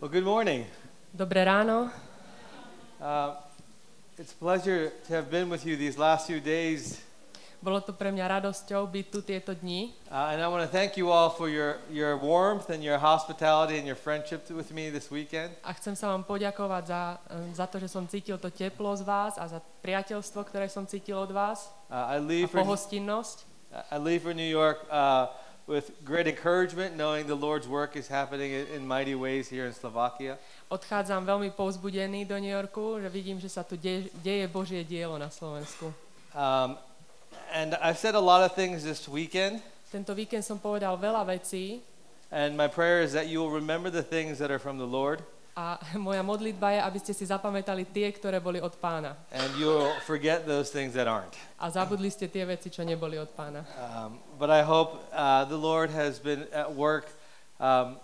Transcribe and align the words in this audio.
Well, 0.00 0.08
good 0.08 0.24
morning. 0.24 0.64
Dobré 1.12 1.44
ráno. 1.44 1.92
Uh, 2.96 3.36
it's 4.16 4.32
a 4.32 4.40
pleasure 4.40 4.88
to 5.04 5.10
have 5.12 5.28
been 5.28 5.52
with 5.52 5.68
you 5.68 5.76
these 5.76 6.00
last 6.00 6.32
few 6.32 6.40
days. 6.40 6.96
Bolo 7.60 7.84
to 7.84 7.92
pre 7.92 8.08
mňa 8.08 8.40
radosťou 8.40 8.88
byť 8.88 9.06
tu 9.12 9.20
tieto 9.20 9.52
dni. 9.52 9.92
Uh, 10.08 10.32
and 10.32 10.40
I 10.40 10.48
want 10.48 10.64
to 10.64 10.72
thank 10.72 10.96
you 10.96 11.12
all 11.12 11.28
for 11.28 11.52
your, 11.52 11.76
your 11.92 12.16
warmth 12.16 12.72
and 12.72 12.80
your 12.80 12.96
hospitality 12.96 13.76
and 13.76 13.84
your 13.84 14.00
friendship 14.00 14.48
with 14.48 14.72
me 14.72 14.88
this 14.88 15.12
weekend. 15.12 15.52
A 15.60 15.76
chcem 15.76 15.92
sa 15.92 16.16
vám 16.16 16.24
poďakovať 16.24 16.84
za, 16.88 17.20
za 17.52 17.66
to, 17.68 17.76
že 17.76 17.92
som 17.92 18.08
cítil 18.08 18.40
to 18.40 18.48
teplo 18.48 18.96
z 18.96 19.04
vás 19.04 19.36
a 19.36 19.44
za 19.44 19.60
priateľstvo, 19.84 20.40
ktoré 20.40 20.72
som 20.72 20.88
cítil 20.88 21.20
od 21.20 21.36
vás 21.36 21.68
Uh, 21.92 22.16
I 22.16 22.16
a 22.16 22.24
leave 22.24 22.48
for 22.48 22.64
pohostinnosť. 22.64 23.44
I 23.92 24.00
leave 24.00 24.24
for 24.24 24.32
New 24.32 24.48
York 24.48 24.82
uh, 24.88 25.30
with 25.66 25.90
great 26.06 26.26
encouragement, 26.26 26.96
knowing 26.96 27.26
the 27.26 27.34
Lord's 27.34 27.66
work 27.66 27.98
is 27.98 28.06
happening 28.06 28.54
in, 28.54 28.86
mighty 28.86 29.14
ways 29.14 29.50
here 29.50 29.66
in 29.66 29.74
Slovakia. 29.74 30.38
Odchádzam 30.70 31.26
veľmi 31.26 31.50
povzbudený 31.54 32.26
do 32.26 32.38
New 32.38 32.50
Yorku, 32.50 33.02
že 33.02 33.10
vidím, 33.10 33.42
že 33.42 33.50
sa 33.50 33.66
tu 33.66 33.74
deje, 33.74 34.10
deje 34.22 34.46
Božie 34.46 34.86
dielo 34.86 35.18
na 35.18 35.30
Slovensku. 35.30 35.90
Um, 36.34 36.78
and 37.50 37.74
I've 37.82 37.98
said 37.98 38.14
a 38.14 38.22
lot 38.22 38.46
of 38.46 38.54
things 38.54 38.86
this 38.86 39.10
weekend, 39.10 39.62
Tento 39.86 40.12
víkend 40.18 40.42
som 40.42 40.58
povedal 40.58 40.98
veľa 40.98 41.22
vecí 41.24 41.78
and 42.30 42.56
my 42.56 42.66
prayer 42.66 43.00
is 43.02 43.12
that 43.12 43.28
you 43.28 43.38
will 43.38 43.50
remember 43.50 43.88
the 43.90 44.02
things 44.02 44.38
that 44.38 44.50
are 44.50 44.58
from 44.58 44.78
the 44.78 44.86
Lord, 44.86 45.22
a 45.56 45.80
moja 45.96 46.20
modlitba 46.20 46.70
je, 46.70 46.80
aby 46.84 46.98
ste 47.00 47.16
si 47.16 47.24
zapamätali 47.24 47.88
tie, 47.88 48.12
ktoré 48.12 48.36
boli 48.38 48.60
od 48.60 48.76
pána. 48.76 49.16
and 49.32 49.48
you'll 49.56 49.88
forget 50.04 50.44
those 50.44 50.68
things 50.68 50.92
that 50.92 51.08
aren't. 51.08 51.32
A 51.56 51.72
zabudli 51.72 52.12
ste 52.12 52.28
tie 52.28 52.44
veci, 52.44 52.68
čo 52.68 52.84
neboli 52.84 53.16
od 53.16 53.32
pána. 53.32 53.64
Um, 53.80 54.20
but 54.36 54.52
I 54.52 54.60
hope 54.60 55.00
uh, 55.16 55.48
the 55.48 55.56
Lord 55.56 55.88
has 55.90 56.20
been 56.20 56.44
at 56.52 56.68
work, 56.68 57.08
um, 57.56 57.96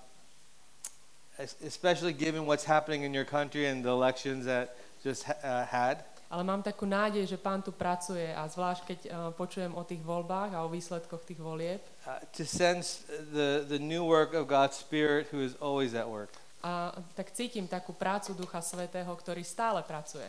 es- 1.36 1.60
especially 1.60 2.16
given 2.16 2.48
what's 2.48 2.64
happening 2.64 3.04
in 3.04 3.12
your 3.12 3.28
country 3.28 3.68
and 3.68 3.84
the 3.84 3.92
elections 3.92 4.48
that 4.48 4.72
just 5.04 5.28
uh, 5.28 5.68
had. 5.68 6.00
Ale 6.32 6.48
mám 6.48 6.64
takú 6.64 6.88
nádej, 6.88 7.28
že 7.28 7.36
pán 7.36 7.60
tu 7.60 7.76
pracuje 7.76 8.24
a 8.32 8.48
zvlášť 8.48 8.82
keď 8.88 8.98
uh, 9.04 9.12
počujem 9.36 9.68
o 9.76 9.84
tých 9.84 10.00
voľbách 10.00 10.56
a 10.56 10.64
o 10.64 10.72
výsledkoch 10.72 11.28
tých 11.28 11.36
volieb 11.36 11.84
Uh, 12.02 12.18
to 12.34 12.42
sense 12.42 13.06
the, 13.30 13.62
the 13.68 13.78
new 13.78 14.02
work 14.02 14.34
of 14.34 14.50
God's 14.50 14.74
Spirit 14.74 15.30
who 15.30 15.38
is 15.38 15.54
always 15.62 15.94
at 15.94 16.08
work. 16.10 16.34
A 16.62 16.94
tak 17.18 17.34
cítim 17.34 17.66
takú 17.66 17.90
prácu 17.90 18.38
Ducha 18.38 18.62
Svetého, 18.62 19.10
ktorý 19.10 19.42
stále 19.42 19.82
pracuje. 19.82 20.24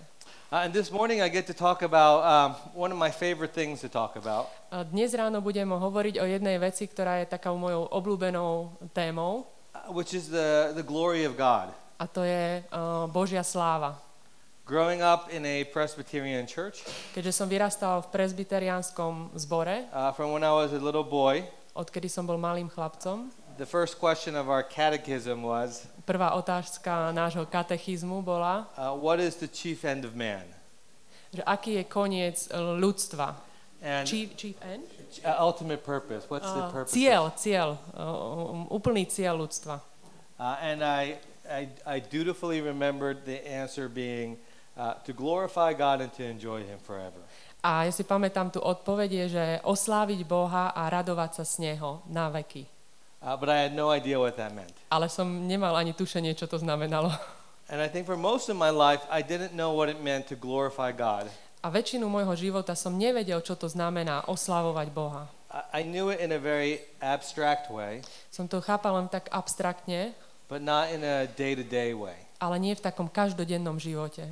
Uh, 0.49 0.65
and 0.65 0.73
this 0.73 0.89
morning 0.89 1.21
I 1.21 1.29
get 1.29 1.45
to 1.45 1.53
talk 1.53 1.85
about 1.85 2.25
um, 2.25 2.49
one 2.73 2.89
of 2.89 2.97
my 2.97 3.13
favorite 3.13 3.53
things 3.53 3.85
to 3.85 3.89
talk 3.89 4.17
about, 4.17 4.49
A 4.73 4.81
dnes 4.81 5.13
ráno 5.13 5.45
budem 5.45 5.69
hovoriť 5.69 6.17
o 6.17 6.25
jednej 6.25 6.57
veci, 6.57 6.89
ktorá 6.89 7.21
je 7.21 7.29
takou 7.29 7.53
mojou 7.61 7.85
obľúbenou 7.85 8.73
témou 8.97 9.45
uh, 9.77 9.93
which 9.93 10.17
is 10.17 10.33
the, 10.33 10.73
the 10.73 10.81
glory 10.81 11.21
of 11.21 11.37
God. 11.37 11.69
a 12.01 12.09
to 12.09 12.25
je 12.25 12.65
uh, 12.73 13.05
Božia 13.13 13.45
sláva. 13.45 14.01
Growing 14.65 15.03
up 15.05 15.27
in 15.29 15.45
a 15.45 15.67
Presbyterian 15.69 16.49
church, 16.49 16.81
Keďže 17.13 17.35
som 17.35 17.45
vyrastal 17.45 18.01
v 18.07 18.15
presbyteriánskom 18.15 19.37
zbore, 19.37 19.85
uh, 19.93 20.09
from 20.17 20.33
when 20.33 20.41
I 20.41 20.49
was 20.49 20.73
a 20.73 20.81
little 20.81 21.05
boy, 21.05 21.45
odkedy 21.77 22.09
som 22.09 22.25
bol 22.25 22.41
malým 22.41 22.71
chlapcom, 22.73 23.29
the 23.61 23.69
first 23.69 24.01
question 24.01 24.33
of 24.33 24.49
our 24.49 24.63
catechism 24.65 25.45
was, 25.45 25.85
prvá 26.05 26.31
otázka 26.35 27.11
nášho 27.11 27.45
katechizmu 27.45 28.21
bola, 28.21 28.67
uh, 28.77 28.91
What 28.95 29.19
is 29.19 29.35
the 29.35 29.47
chief 29.47 29.83
end 29.83 30.05
of 30.05 30.13
man? 30.15 30.43
že 31.33 31.41
aký 31.43 31.81
je 31.81 31.83
koniec 31.89 32.37
eh, 32.45 32.57
ľudstva. 32.59 33.33
And 33.83 34.07
Chief, 34.07 34.31
chief 34.37 34.55
end? 34.61 34.85
uh, 35.25 35.35
ultimate 35.43 35.83
purpose. 35.83 36.29
What's 36.29 36.47
the 36.47 36.69
Uh, 36.69 36.71
purpose? 36.71 36.93
cieľ, 36.93 37.33
cieľ, 37.35 37.75
uh, 37.97 38.69
úplný 38.71 39.03
cieľ 39.09 39.41
ľudstva. 39.43 39.81
Uh, 40.39 40.55
and 40.61 40.79
I, 40.85 41.19
I, 41.49 41.67
I 41.83 41.97
dutifully 41.99 42.61
remembered 42.63 43.25
the 43.27 43.43
answer 43.43 43.89
being 43.91 44.37
uh, 44.79 44.95
to 45.03 45.11
glorify 45.11 45.73
God 45.75 45.99
and 45.99 46.13
to 46.15 46.23
enjoy 46.23 46.63
Him 46.63 46.79
forever. 46.79 47.19
A 47.63 47.87
ja 47.87 47.91
si 47.91 48.03
pamätám 48.03 48.51
tu 48.51 48.59
odpovedie, 48.59 49.27
že 49.27 49.59
osláviť 49.63 50.23
Boha 50.27 50.71
a 50.75 50.87
radovať 50.87 51.39
sa 51.39 51.43
z 51.47 51.53
Neho 51.71 52.03
na 52.11 52.27
veky. 52.27 52.67
Uh, 53.23 53.39
but 53.39 53.47
I 53.47 53.63
had 53.63 53.71
no 53.71 53.87
idea 53.87 54.19
what 54.19 54.35
that 54.35 54.51
meant. 54.51 54.75
Ale 54.91 55.07
som 55.07 55.47
nemal 55.47 55.79
ani 55.79 55.95
tušenie, 55.95 56.35
čo 56.35 56.43
to 56.43 56.59
znamenalo. 56.59 57.07
And 57.71 57.79
I 57.79 57.87
think 57.87 58.03
for 58.03 58.19
most 58.19 58.51
of 58.51 58.59
my 58.59 58.67
life, 58.67 58.99
I 59.07 59.23
didn't 59.23 59.55
know 59.55 59.71
what 59.71 59.87
it 59.87 60.03
meant 60.03 60.27
to 60.27 60.35
glorify 60.35 60.91
God. 60.91 61.31
A 61.63 61.71
väčšinu 61.71 62.11
môjho 62.11 62.35
života 62.35 62.75
som 62.75 62.91
nevedel, 62.99 63.39
čo 63.39 63.55
to 63.55 63.71
znamená 63.71 64.27
oslavovať 64.27 64.91
Boha. 64.91 65.31
I, 65.71 65.87
knew 65.87 66.11
it 66.11 66.19
in 66.19 66.35
a 66.35 66.41
very 66.41 66.83
abstract 66.99 67.71
way, 67.71 68.03
Som 68.33 68.51
to 68.51 68.59
chápal 68.59 68.99
len 68.99 69.07
tak 69.07 69.31
abstraktne, 69.31 70.11
but 70.51 70.59
not 70.59 70.91
in 70.91 71.05
a 71.05 71.29
day 71.39 71.55
to 71.55 71.63
day 71.63 71.95
way. 71.95 72.17
ale 72.43 72.59
nie 72.59 72.75
v 72.75 72.83
takom 72.83 73.07
každodennom 73.07 73.79
živote. 73.79 74.27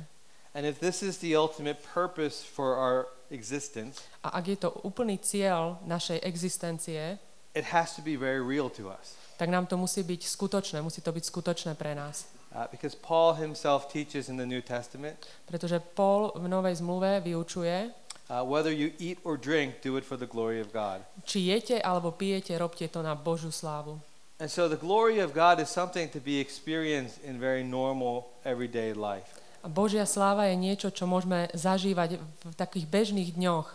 And 0.52 0.68
if 0.68 0.76
this 0.84 1.00
is 1.00 1.24
the 1.24 1.32
ultimate 1.32 1.80
purpose 1.80 2.44
for 2.44 2.76
our 2.76 3.08
existence, 3.32 4.04
A 4.20 4.36
ak 4.36 4.44
je 4.52 4.58
to 4.60 4.70
úplný 4.84 5.16
cieľ 5.16 5.80
našej 5.88 6.20
existencie, 6.20 7.16
it 7.54 7.64
has 7.72 7.94
to 7.96 8.02
be 8.02 8.16
very 8.16 8.40
real 8.40 8.68
to 8.70 8.88
us. 8.88 9.14
tak 9.36 9.48
nám 9.48 9.66
to 9.66 9.76
musí 9.76 10.02
byť 10.02 10.22
skutočné, 10.28 10.78
musí 10.82 11.00
to 11.02 11.12
byť 11.12 11.24
skutočné 11.24 11.72
pre 11.74 11.94
nás. 11.94 12.26
Uh, 12.52 12.68
because 12.68 12.92
Paul 12.92 13.32
himself 13.40 13.88
teaches 13.88 14.28
in 14.28 14.36
the 14.36 14.44
New 14.44 14.60
Testament 14.60 15.24
Pretože 15.48 15.80
Paul 15.80 16.36
v 16.36 16.48
Novej 16.52 16.84
zmluve 16.84 17.24
vyučuje, 17.24 17.88
uh, 18.28 18.44
whether 18.44 18.68
you 18.68 18.92
eat 19.00 19.16
or 19.24 19.40
drink, 19.40 19.80
do 19.80 19.96
it 19.96 20.04
for 20.04 20.20
the 20.20 20.28
glory 20.28 20.60
of 20.60 20.68
God. 20.68 21.00
či 21.24 21.48
jete 21.48 21.80
alebo 21.80 22.12
pijete, 22.12 22.52
robte 22.60 22.84
to 22.92 23.00
na 23.00 23.16
Božú 23.16 23.48
slávu. 23.48 23.96
And 24.36 24.50
so 24.52 24.68
the 24.68 24.76
glory 24.76 25.22
of 25.22 25.32
God 25.32 25.62
is 25.64 25.72
something 25.72 26.10
to 26.12 26.20
be 26.20 26.42
experienced 26.42 27.22
in 27.24 27.40
very 27.40 27.64
normal, 27.64 28.28
everyday 28.44 28.92
life. 28.92 29.32
A 29.62 29.70
Božia 29.70 30.02
sláva 30.04 30.50
je 30.50 30.58
niečo, 30.58 30.90
čo 30.90 31.06
môžeme 31.06 31.46
zažívať 31.54 32.18
v 32.20 32.54
takých 32.58 32.84
bežných 32.90 33.32
dňoch. 33.38 33.70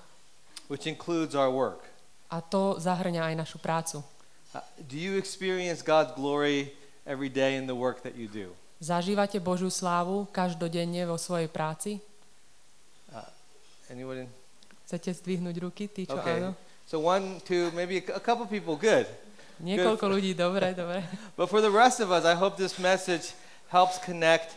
which 0.68 0.84
includes 0.86 1.32
our 1.34 1.50
work. 1.50 1.88
A 2.28 2.44
to 2.44 2.76
zahrňa 2.80 3.32
aj 3.32 3.36
našu 3.40 3.58
prácu. 3.60 4.04
Uh, 4.52 4.60
do 4.84 5.00
you 5.00 5.16
experience 5.16 5.80
God's 5.80 6.12
glory 6.16 6.76
every 7.08 7.32
day 7.32 7.56
in 7.56 7.68
the 7.68 7.76
work 7.76 8.04
that 8.04 8.16
you 8.20 8.28
do? 8.28 8.52
Zažívate 8.84 9.42
Božiu 9.42 9.72
slávu 9.74 10.30
každodenne 10.30 11.08
vo 11.08 11.18
svojej 11.18 11.50
práci? 11.50 11.98
Uh, 13.10 13.24
anyone? 13.90 14.28
Chcete 14.88 15.18
zdvihnúť 15.20 15.56
ruky, 15.60 15.88
tí, 15.92 16.06
čo 16.08 16.20
Okay. 16.20 16.40
áno? 16.44 16.56
So 16.88 17.04
one, 17.04 17.44
two, 17.44 17.68
maybe 17.76 18.00
a 18.00 18.24
couple 18.24 18.48
people. 18.48 18.80
Good. 18.80 19.08
Niekoľko 19.60 20.06
ľudí, 20.08 20.32
dobre, 20.38 20.72
dobre. 20.72 21.04
But 21.40 21.52
for 21.52 21.60
the 21.60 21.72
rest 21.74 22.00
of 22.00 22.14
us, 22.14 22.24
I 22.24 22.38
hope 22.38 22.56
this 22.56 22.80
message 22.80 23.36
helps 23.68 24.00
connect 24.00 24.56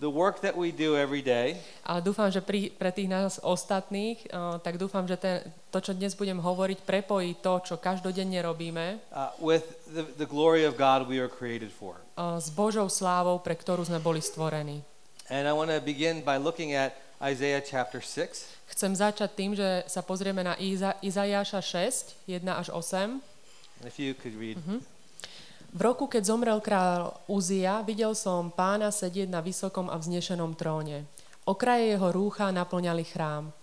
the 0.00 0.08
work 0.08 0.40
that 0.40 0.56
we 0.56 0.72
do 0.72 0.96
every 0.96 1.20
day 1.20 1.60
Ale 1.84 2.00
dúfam, 2.00 2.32
že 2.32 2.40
pri, 2.40 2.72
pre 2.72 2.88
tých 2.88 3.06
nás 3.06 3.36
ostatných, 3.44 4.24
uh, 4.32 4.56
tak 4.58 4.80
dúfam, 4.80 5.04
že 5.04 5.20
ten, 5.20 5.44
to, 5.68 5.78
čo 5.78 5.92
dnes 5.92 6.16
budem 6.16 6.40
hovoriť, 6.40 6.82
prepojí 6.88 7.44
to, 7.44 7.60
čo 7.60 7.76
každodenne 7.76 8.40
robíme 8.40 8.98
uh, 9.12 9.30
with 9.36 9.62
the, 9.92 10.02
the 10.16 10.24
glory 10.24 10.64
of 10.64 10.80
God 10.80 11.04
we 11.04 11.20
are 11.20 11.28
created 11.28 11.68
for. 11.68 12.00
uh, 12.16 12.40
s 12.40 12.48
Božou 12.48 12.88
slávou, 12.88 13.36
pre 13.44 13.52
ktorú 13.52 13.84
sme 13.84 14.00
boli 14.00 14.24
stvorení. 14.24 14.80
And 15.30 15.46
I 15.46 15.54
want 15.54 15.70
to 15.70 15.78
begin 15.78 16.26
by 16.26 16.42
looking 16.42 16.74
at 16.74 16.96
Isaiah 17.22 17.62
chapter 17.62 18.02
6. 18.02 18.72
Chcem 18.72 18.92
začať 18.96 19.30
tým, 19.36 19.52
že 19.54 19.84
sa 19.86 20.00
pozrieme 20.00 20.40
na 20.42 20.56
Iza, 20.58 20.96
Izajáša 21.04 21.60
6, 21.60 22.26
1 22.26 22.42
až 22.48 22.72
8. 22.72 23.20
And 23.80 23.86
if 23.86 24.00
you 24.00 24.16
could 24.16 24.34
read. 24.34 24.56
V 25.70 25.80
roku, 25.80 26.10
keď 26.10 26.22
zomrel 26.26 26.58
král 26.58 27.14
Uzia, 27.30 27.78
videl 27.86 28.10
som 28.18 28.50
pána 28.50 28.90
sedieť 28.90 29.30
na 29.30 29.38
vysokom 29.38 29.86
a 29.86 29.94
vznešenom 29.94 30.58
tróne. 30.58 31.06
Okraje 31.46 31.94
jeho 31.94 32.10
rúcha 32.10 32.50
naplňali 32.50 33.06
chrám. 33.06 33.54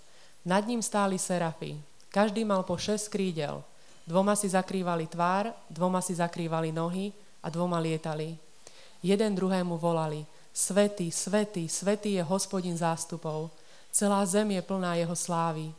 Nad 0.47 0.63
ním 0.63 0.79
stáli 0.79 1.19
serafy. 1.19 1.75
Každý 2.07 2.47
mal 2.47 2.63
po 2.63 2.79
šesť 2.79 3.11
krídel. 3.11 3.59
Dvoma 4.07 4.39
si 4.39 4.47
zakrývali 4.47 5.11
tvár, 5.11 5.51
dvoma 5.67 5.99
si 5.99 6.15
zakrývali 6.15 6.71
nohy 6.71 7.11
a 7.43 7.51
dvoma 7.51 7.75
lietali. 7.83 8.39
Jeden 9.03 9.35
druhému 9.35 9.75
volali, 9.75 10.23
Svetý, 10.57 11.13
svetý, 11.13 11.69
svetý 11.69 12.17
je 12.17 12.23
hospodin 12.25 12.73
zástupov. 12.73 13.53
Celá 13.93 14.25
zem 14.25 14.57
je 14.57 14.61
plná 14.65 14.97
jeho 14.97 15.13
slávy. 15.13 15.69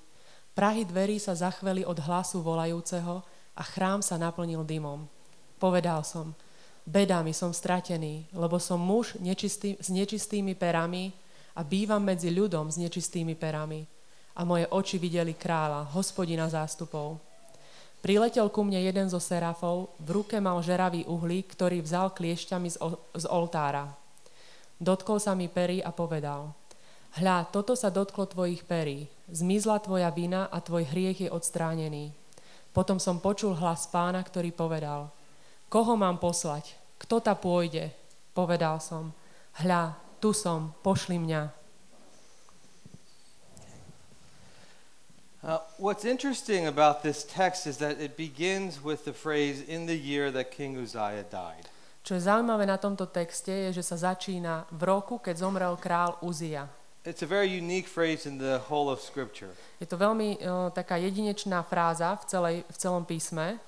Prahy 0.55 0.87
dverí 0.87 1.19
sa 1.19 1.35
zachveli 1.35 1.83
od 1.83 1.99
hlasu 1.99 2.39
volajúceho 2.47 3.27
a 3.59 3.63
chrám 3.67 4.07
sa 4.07 4.15
naplnil 4.15 4.63
dymom. 4.63 5.18
Povedal 5.59 6.07
som, 6.07 6.33
beda 6.89 7.21
mi 7.21 7.37
som 7.37 7.53
stratený, 7.53 8.31
lebo 8.33 8.57
som 8.57 8.81
muž 8.81 9.19
nečistý, 9.21 9.77
s 9.77 9.93
nečistými 9.93 10.57
perami 10.57 11.13
a 11.53 11.61
bývam 11.67 12.01
medzi 12.01 12.33
ľudom 12.33 12.73
s 12.73 12.81
nečistými 12.81 13.37
perami. 13.37 13.85
A 14.39 14.47
moje 14.47 14.71
oči 14.71 14.97
videli 14.97 15.35
kráľa, 15.35 15.91
hospodina 15.93 16.47
zástupov. 16.47 17.19
Priletel 17.99 18.47
ku 18.55 18.63
mne 18.63 18.79
jeden 18.79 19.11
zo 19.11 19.19
serafov, 19.19 19.91
v 19.99 20.23
ruke 20.23 20.39
mal 20.39 20.63
žeravý 20.63 21.03
uhlík, 21.11 21.51
ktorý 21.59 21.83
vzal 21.83 22.15
kliešťami 22.15 22.69
z, 22.71 22.77
o- 22.79 23.03
z 23.19 23.27
oltára. 23.27 23.91
Dotkol 24.79 25.19
sa 25.19 25.35
mi 25.35 25.51
pery 25.51 25.83
a 25.83 25.91
povedal, 25.91 26.55
hľa, 27.19 27.51
toto 27.51 27.75
sa 27.75 27.91
dotklo 27.91 28.31
tvojich 28.31 28.63
perí, 28.63 29.11
zmizla 29.27 29.83
tvoja 29.83 30.15
vina 30.15 30.47
a 30.47 30.63
tvoj 30.63 30.87
hriech 30.87 31.27
je 31.27 31.29
odstránený. 31.35 32.15
Potom 32.71 33.03
som 33.03 33.19
počul 33.19 33.59
hlas 33.59 33.91
pána, 33.91 34.23
ktorý 34.23 34.55
povedal, 34.55 35.11
Koho 35.69 36.01
mám 36.01 36.17
poslať? 36.17 36.81
Kto 36.97 37.21
ta 37.21 37.37
pôjde? 37.37 37.93
Povedal 38.33 38.81
som. 38.81 39.13
Hľa, 39.61 40.01
tu 40.17 40.33
som, 40.33 40.73
pošli 40.81 41.21
mňa. 41.21 41.53
Uh, 45.45 45.61
what's 45.77 46.09
interesting 46.09 46.67
about 46.67 47.05
this 47.05 47.23
text 47.23 47.69
is 47.69 47.79
that 47.79 48.01
it 48.01 48.17
begins 48.17 48.83
with 48.83 49.05
the 49.05 49.13
phrase, 49.13 49.61
in 49.61 49.85
the 49.85 49.95
year 49.95 50.33
that 50.33 50.51
King 50.51 50.81
Uzziah 50.81 51.23
died. 51.29 51.69
Čo 52.01 52.17
je 52.17 52.25
zaujímavé 52.25 52.65
na 52.65 52.81
tomto 52.81 53.05
texte 53.05 53.53
je, 53.53 53.77
že 53.77 53.85
sa 53.85 54.01
začína 54.01 54.65
v 54.73 54.83
roku, 54.89 55.21
keď 55.21 55.45
zomrel 55.45 55.77
král 55.77 56.17
Uzia. 56.25 56.65
It's 57.05 57.21
a 57.21 57.29
very 57.29 57.53
unique 57.53 57.87
phrase 57.87 58.25
in 58.25 58.41
the 58.41 58.57
whole 58.73 58.89
of 58.89 59.05
Scripture. 59.05 59.53
Je 59.77 59.85
to 59.85 60.01
veľmi 60.01 60.41
uh, 60.41 60.73
taká 60.73 60.97
jedinečná 60.97 61.61
fráza 61.69 62.17
v, 62.17 62.25
celej, 62.25 62.57
v 62.65 62.77
celom 62.81 63.05
písme. 63.05 63.61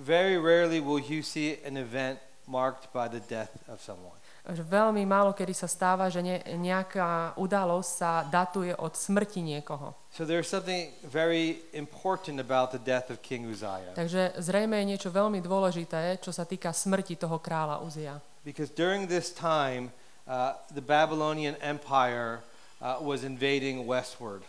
Very 0.00 0.40
rarely 0.40 0.80
will 0.80 0.98
you 0.98 1.20
see 1.20 1.60
an 1.60 1.76
event 1.76 2.16
marked 2.48 2.88
by 2.92 3.06
the 3.08 3.20
death 3.20 3.52
of 3.68 3.84
someone. 3.84 4.16
Veľmi 4.48 5.04
málo 5.04 5.36
kedy 5.36 5.52
sa 5.52 5.68
stáva, 5.68 6.08
že 6.08 6.24
ne, 6.24 6.40
nejaká 6.56 7.36
udalosť 7.36 7.90
sa 7.92 8.24
datuje 8.24 8.72
od 8.72 8.96
smrti 8.96 9.44
niekoho. 9.44 9.92
So 10.16 10.24
there's 10.24 10.48
something 10.48 10.88
very 11.04 11.60
important 11.76 12.40
about 12.40 12.72
the 12.72 12.80
death 12.80 13.12
of 13.12 13.20
King 13.20 13.46
Uzziah. 13.46 13.92
Takže 13.92 14.40
zrejme 14.40 14.80
je 14.80 14.96
niečo 14.96 15.12
veľmi 15.12 15.44
dôležité, 15.44 16.16
čo 16.24 16.32
sa 16.32 16.48
týka 16.48 16.72
smrti 16.72 17.20
toho 17.20 17.36
kráľa 17.36 17.84
Uzia. 17.84 18.16
Because 18.40 18.72
during 18.72 19.04
this 19.04 19.28
time, 19.28 19.92
uh, 20.24 20.56
the 20.72 20.82
Babylonian 20.82 21.60
Empire 21.60 22.40
uh, 22.80 22.96
was 23.04 23.22
invading 23.22 23.84
westward. 23.84 24.40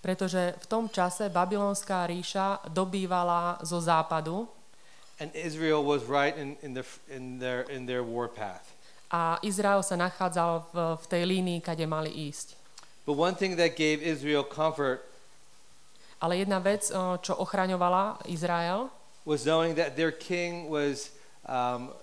Pretože 0.00 0.56
v 0.62 0.66
tom 0.70 0.86
čase 0.88 1.28
babylonská 1.28 2.06
ríša 2.08 2.64
dobývala 2.70 3.60
zo 3.66 3.82
západu 3.82 4.48
And 5.20 5.28
Israel 5.36 5.84
was 5.84 6.08
right 6.08 6.32
in, 6.32 6.56
in, 6.64 6.72
the, 6.72 6.84
in, 7.12 7.38
their, 7.38 7.68
in 7.68 7.84
their 7.84 8.02
warpath. 8.02 8.72
a 9.10 9.42
Izrael 9.42 9.82
sa 9.82 9.98
nachádzal 9.98 10.70
v, 10.70 10.76
v 10.96 11.04
tej 11.10 11.22
línii, 11.26 11.58
kade 11.60 11.82
mali 11.82 12.08
ísť. 12.30 12.54
But 13.04 13.18
one 13.18 13.34
thing 13.34 13.58
that 13.58 13.74
gave 13.74 14.00
Israel 14.00 14.46
comfort 14.46 15.02
Ale 16.20 16.36
jedna 16.36 16.60
vec, 16.60 16.92
čo 17.24 17.32
ochraňovala 17.40 18.28
Izrael, 18.28 18.92
was 19.24 19.48
knowing 19.48 19.72
that 19.80 19.96
their 19.96 20.12
king 20.12 20.68
was 20.68 21.16
um, 21.48 21.96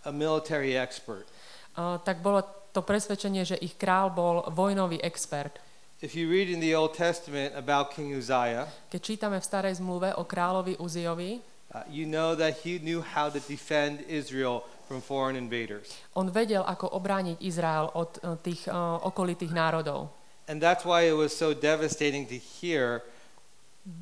a 0.00 0.08
military 0.08 0.72
expert. 0.80 1.28
tak 1.76 2.24
bolo 2.24 2.40
to 2.72 2.80
presvedčenie, 2.80 3.44
že 3.44 3.60
ich 3.60 3.76
král 3.76 4.08
bol 4.08 4.48
vojnový 4.48 4.96
expert. 5.04 5.60
If 6.00 6.16
you 6.16 6.28
read 6.28 6.48
in 6.48 6.60
the 6.60 6.72
Old 6.72 6.96
Testament 6.96 7.52
about 7.52 7.92
King 7.92 8.16
Uzziah, 8.16 8.64
Keď 8.88 9.00
čítame 9.00 9.36
v 9.40 9.44
starej 9.44 9.76
zmluve 9.76 10.16
o 10.16 10.24
kráľovi 10.24 10.80
Uziovi, 10.80 11.40
uh, 11.76 11.84
you 11.92 12.08
know 12.08 12.32
that 12.32 12.64
he 12.64 12.80
knew 12.80 13.04
how 13.04 13.28
to 13.28 13.40
defend 13.44 14.00
Israel 14.08 14.64
from 14.88 15.04
foreign 15.04 15.36
invaders. 15.36 15.92
on 16.16 16.32
vedel, 16.32 16.64
ako 16.64 16.96
obrániť 16.96 17.36
Izrael 17.44 17.92
od 17.92 18.16
o, 18.24 18.40
tých 18.40 18.64
o, 18.72 19.04
okolitých 19.04 19.52
národov. 19.52 20.08
And 20.48 20.62
that's 20.62 20.86
why 20.86 21.04
it 21.04 21.16
was 21.18 21.34
so 21.34 21.52
devastating 21.52 22.24
to 22.30 22.38
hear 22.38 23.02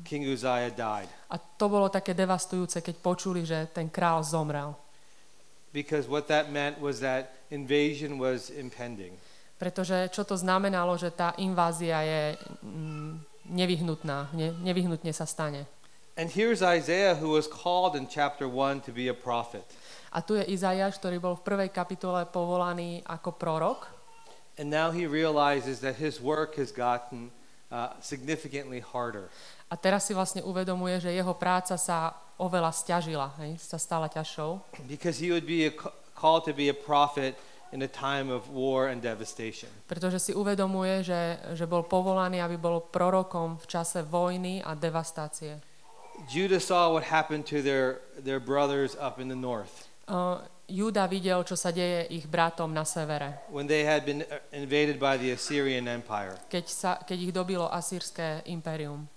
King 0.05 0.29
Uzziah 0.29 0.69
died. 0.69 1.09
A 1.29 1.41
to 1.41 1.65
bolo 1.69 1.89
také 1.89 2.13
devastujúce, 2.13 2.85
keď 2.85 2.95
počuli, 3.01 3.41
že 3.45 3.65
ten 3.73 3.89
král 3.89 4.21
zomrel. 4.21 4.77
Because 5.73 6.07
what 6.07 6.31
that 6.31 6.53
meant 6.53 6.79
was 6.79 7.03
that 7.03 7.35
invasion 7.51 8.21
was 8.21 8.53
impending. 8.53 9.17
Pretože 9.59 10.07
čo 10.13 10.23
to 10.23 10.37
znamenalo, 10.37 10.95
že 10.95 11.11
tá 11.11 11.33
invázia 11.41 11.99
je 12.05 12.23
mm, 12.63 13.13
nevyhnutná, 13.49 14.29
ne, 14.33 14.53
nevyhnutne 14.61 15.11
sa 15.11 15.25
stane. 15.25 15.65
And 16.15 16.31
here's 16.31 16.63
Isaiah 16.63 17.15
who 17.15 17.35
was 17.35 17.43
called 17.47 17.95
in 17.99 18.07
chapter 18.07 18.47
1 18.47 18.81
to 18.87 18.91
be 18.95 19.11
a 19.11 19.13
prophet. 19.13 19.67
A 20.15 20.23
tu 20.23 20.39
je 20.39 20.47
Izajáš, 20.47 20.95
ktorý 20.95 21.19
bol 21.19 21.35
v 21.35 21.43
prvej 21.43 21.69
kapitole 21.75 22.23
povolaný 22.23 23.03
ako 23.03 23.35
prorok 23.35 23.91
And 24.55 24.71
now 24.71 24.87
he 24.95 25.03
realizes 25.03 25.83
that 25.83 25.99
his 25.99 26.23
work 26.23 26.55
has 26.55 26.71
gotten 26.71 27.27
uh, 27.67 27.91
significantly 27.99 28.79
harder. 28.79 29.27
a 29.67 29.75
teraz 29.75 30.07
si 30.07 30.15
vlastne 30.15 30.39
uvedomuje, 30.39 31.03
že 31.03 31.11
jeho 31.11 31.35
práca 31.35 31.75
sa 31.75 32.15
oveľa 32.39 32.71
stiažila, 32.71 33.35
hej, 33.43 33.59
sa 33.59 33.75
stala 33.75 34.07
ťažšou, 34.07 34.79
Because 34.87 35.19
he 35.19 35.35
would 35.35 35.43
be 35.43 35.67
a, 35.67 35.71
called 36.15 36.47
to 36.47 36.55
be 36.55 36.71
a 36.71 36.77
prophet 36.77 37.35
in 37.75 37.83
a 37.83 37.91
time 37.91 38.31
of 38.31 38.47
war 38.47 38.87
and 38.87 39.03
devastation. 39.03 39.67
pretože 39.83 40.23
si 40.23 40.31
uvedomuje, 40.31 41.03
že, 41.03 41.43
že 41.59 41.67
bol 41.67 41.83
povolaný, 41.83 42.39
aby 42.39 42.55
bol 42.55 42.79
prorokom 42.87 43.59
v 43.59 43.65
čase 43.67 43.99
vojny 44.07 44.63
a 44.63 44.71
devastácie. 44.79 45.59
Judah 46.29 46.59
saw 46.59 46.91
what 46.91 47.03
happened 47.03 47.45
to 47.47 47.61
their, 47.61 47.99
their 48.17 48.39
brothers 48.39 48.95
up 48.95 49.19
in 49.19 49.27
the 49.27 49.35
north 49.35 49.87
Uh, 50.05 50.37
Júda 50.69 51.09
videl, 51.09 51.41
čo 51.41 51.57
sa 51.57 51.73
deje 51.73 52.05
ich 52.13 52.29
bratom 52.29 52.69
na 52.69 52.85
severe, 52.85 53.41
when 53.49 53.65
they 53.65 53.81
had 53.81 54.05
been 54.05 54.21
uh, 54.21 54.37
invaded 54.53 55.01
by 55.01 55.17
the 55.17 55.33
Assyrian 55.33 55.89
Empire. 55.89 56.37
keď, 56.45 56.65
sa, 56.69 56.91
keď 57.01 57.17
ich 57.25 57.33
dobilo 57.33 57.65
asýrske 57.65 58.45
impérium. 58.45 59.09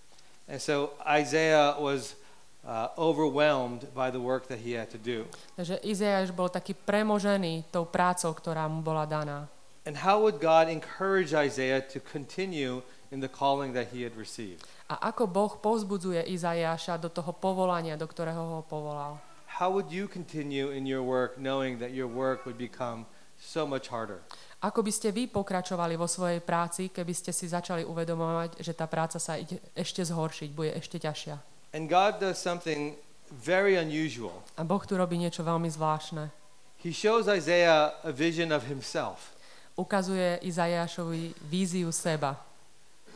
And 0.49 0.57
so 0.57 0.97
Isaiah 1.05 1.77
was 1.77 2.17
uh, 2.65 2.89
overwhelmed 2.97 3.85
by 3.93 4.09
the 4.09 4.21
work 4.21 4.49
that 4.49 4.65
he 4.65 4.73
had 4.73 4.89
to 4.97 5.01
do. 5.01 5.29
Takže 5.61 5.77
Izajáš 5.85 6.33
bol 6.33 6.49
taký 6.49 6.73
premožený 6.73 7.69
tou 7.69 7.85
prácou, 7.85 8.33
ktorá 8.33 8.65
mu 8.65 8.81
bola 8.81 9.05
daná. 9.05 9.45
And 9.85 9.93
how 9.93 10.25
would 10.25 10.41
God 10.41 10.73
encourage 10.73 11.37
Isaiah 11.37 11.85
to 11.93 12.01
continue 12.01 12.81
in 13.13 13.21
the 13.21 13.29
calling 13.29 13.77
that 13.77 13.93
he 13.93 14.05
had 14.05 14.17
received? 14.17 14.65
A 14.89 15.13
ako 15.13 15.29
Boh 15.29 15.53
povzbudzuje 15.61 16.33
Izajáša 16.33 16.97
do 16.97 17.13
toho 17.13 17.37
povolania, 17.37 18.01
do 18.01 18.09
ktorého 18.09 18.41
ho 18.41 18.61
povolal. 18.65 19.21
How 19.61 19.69
would 19.69 19.93
you 19.93 20.09
continue 20.09 20.73
in 20.73 20.89
your 20.89 21.05
work 21.05 21.37
knowing 21.37 21.77
that 21.77 21.93
your 21.93 22.09
work 22.09 22.49
would 22.49 22.57
become 22.57 23.05
so 23.37 23.69
much 23.69 23.93
harder? 23.93 24.25
Ako 24.65 24.81
by 24.81 24.89
ste 24.89 25.13
vy 25.13 25.29
pokračovali 25.29 25.93
vo 26.01 26.09
svojej 26.09 26.41
práci, 26.41 26.89
keby 26.89 27.13
ste 27.13 27.37
si 27.37 27.45
začali 27.53 27.85
uvedomovať, 27.85 28.65
že 28.65 28.73
tá 28.73 28.89
práca 28.89 29.21
sa 29.21 29.37
ide 29.37 29.61
ešte 29.77 30.01
zhoršiť, 30.01 30.49
bude 30.57 30.73
ešte 30.73 30.97
ťažšia. 30.97 31.37
And 31.77 31.85
God 31.85 32.17
does 32.17 32.41
something 32.41 32.97
very 33.29 33.77
unusual. 33.77 34.41
A 34.57 34.65
Boh 34.65 34.81
tu 34.89 34.97
robí 34.97 35.21
niečo 35.21 35.45
veľmi 35.45 35.69
zvláštne. 35.69 36.33
He 36.81 36.97
shows 36.97 37.29
Isaiah 37.29 37.93
a 38.01 38.09
vision 38.09 38.57
of 38.57 38.65
himself. 38.65 39.37
Ukazuje 39.77 40.41
Izajášovi 40.49 41.37
víziu 41.53 41.93
seba. 41.93 42.48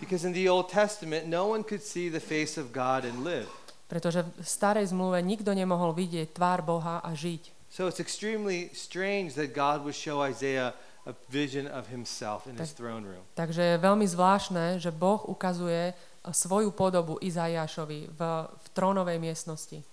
Because 0.03 0.27
in 0.27 0.35
the 0.35 0.51
Old 0.51 0.67
Testament, 0.67 1.31
no 1.31 1.47
one 1.47 1.63
could 1.63 1.79
see 1.79 2.11
the 2.11 2.19
face 2.19 2.59
of 2.59 2.75
God 2.75 3.07
and 3.07 3.23
live. 3.23 3.47
Pretože 3.87 4.27
v 4.27 4.43
starej 4.43 4.91
zmluve 4.91 5.23
nikto 5.23 5.55
nemohol 5.55 5.95
vidieť 5.95 6.35
tvár 6.35 6.67
Boha 6.67 6.99
a 6.99 7.15
žiť. 7.15 7.55
So 7.71 7.87
it's 7.87 8.03
extremely 8.03 8.75
strange 8.75 9.39
that 9.39 9.55
God 9.55 9.87
would 9.87 9.95
show 9.95 10.19
Isaiah 10.27 10.75
a 11.07 11.15
vision 11.31 11.71
of 11.71 11.87
himself 11.87 12.51
in 12.51 12.59
his 12.59 12.75
throne 12.75 13.07
room. 13.07 13.23
Takže 13.39 13.63
je 13.63 13.77
veľmi 13.79 14.03
zvláštne, 14.11 14.83
že 14.83 14.91
Boh 14.91 15.23
ukazuje 15.23 15.95
svoju 16.27 16.75
podobu 16.75 17.23
Izajášovi 17.23 18.11
v, 18.11 18.21
v 18.51 18.67
trónovej 18.75 19.23
miestnosti. 19.23 19.87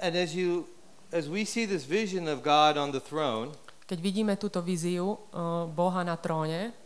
And 0.00 0.16
as 0.16 0.32
you 0.32 0.64
as 1.12 1.28
we 1.28 1.44
see 1.44 1.68
this 1.68 1.84
vision 1.84 2.24
of 2.24 2.40
God 2.40 2.80
on 2.80 2.96
the 2.96 3.04
throne, 3.04 3.52
Keď 3.88 3.98
vidíme 4.04 4.36
túto 4.36 4.60
víziu 4.60 5.16
uh, 5.16 5.64
Boha 5.64 6.04
na 6.04 6.20
tróne, 6.20 6.76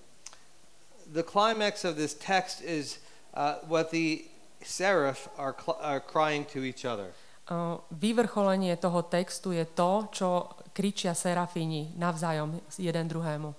the 1.13 1.23
climax 1.23 1.85
of 1.85 1.97
this 1.97 2.15
text 2.15 2.63
is 2.65 2.99
uh, 3.35 3.57
what 3.69 3.91
the 3.91 4.25
seraph 4.65 5.29
are, 5.39 5.55
cl- 5.55 5.79
are 5.81 6.01
crying 6.01 6.45
to 6.53 6.65
each 6.65 6.85
other. 6.85 7.13
uh, 7.51 7.79
vyvrcholenie 7.91 8.77
toho 8.77 9.03
textu 9.03 9.53
je 9.53 9.65
to, 9.65 10.09
čo 10.13 10.49
kričia 10.73 11.13
serafíni 11.15 11.93
navzájom 11.97 12.61
jeden 12.79 13.09
druhému. 13.09 13.55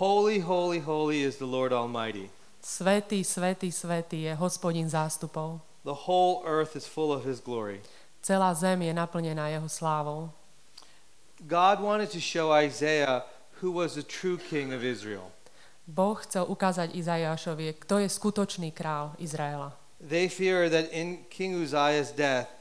Holy, 0.00 0.40
holy, 0.40 0.80
holy 0.80 1.22
is 1.24 1.36
the 1.36 1.48
Lord 1.48 1.72
Almighty. 1.72 2.30
Svetý, 2.62 3.24
svetý, 3.24 3.72
svetý 3.72 4.22
je 4.22 4.34
hospodin 4.34 4.88
zástupov. 4.88 5.60
The 5.84 6.06
whole 6.06 6.42
earth 6.44 6.76
is 6.76 6.86
full 6.86 7.12
of 7.12 7.24
his 7.24 7.40
glory. 7.40 7.80
Celá 8.22 8.54
zem 8.54 8.82
je 8.82 8.92
naplnená 8.94 9.48
jeho 9.48 9.68
slávou. 9.68 10.30
God 11.46 11.80
wanted 11.80 12.10
to 12.10 12.20
show 12.20 12.50
Isaiah 12.52 13.22
who 13.62 13.72
was 13.72 13.94
the 13.94 14.02
true 14.02 14.36
king 14.38 14.74
of 14.74 14.84
Israel. 14.84 15.30
Boh 15.88 16.20
chcel 16.20 16.44
ukázať 16.44 16.92
Izajášovi, 16.92 17.80
kto 17.80 18.04
je 18.04 18.08
skutočný 18.12 18.76
král 18.76 19.16
Izraela. 19.16 19.72
They 20.04 20.28
fear 20.28 20.68
that 20.68 20.92
in 20.92 21.24
King 21.32 21.56
Uzziah's 21.56 22.12
death 22.12 22.52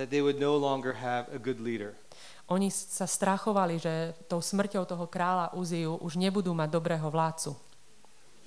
that 0.00 0.08
they 0.08 0.24
would 0.24 0.40
no 0.40 0.56
longer 0.56 0.96
have 0.96 1.28
a 1.28 1.38
good 1.38 1.60
leader. 1.60 1.92
Oni 2.48 2.72
sa 2.72 3.04
strachovali, 3.04 3.76
že 3.76 4.16
tou 4.28 4.40
smrťou 4.40 4.84
toho 4.88 5.04
kráľa 5.08 5.52
Uziu 5.56 5.96
už 6.00 6.16
nebudú 6.16 6.56
mať 6.56 6.68
dobrého 6.72 7.04
vládcu. 7.08 7.52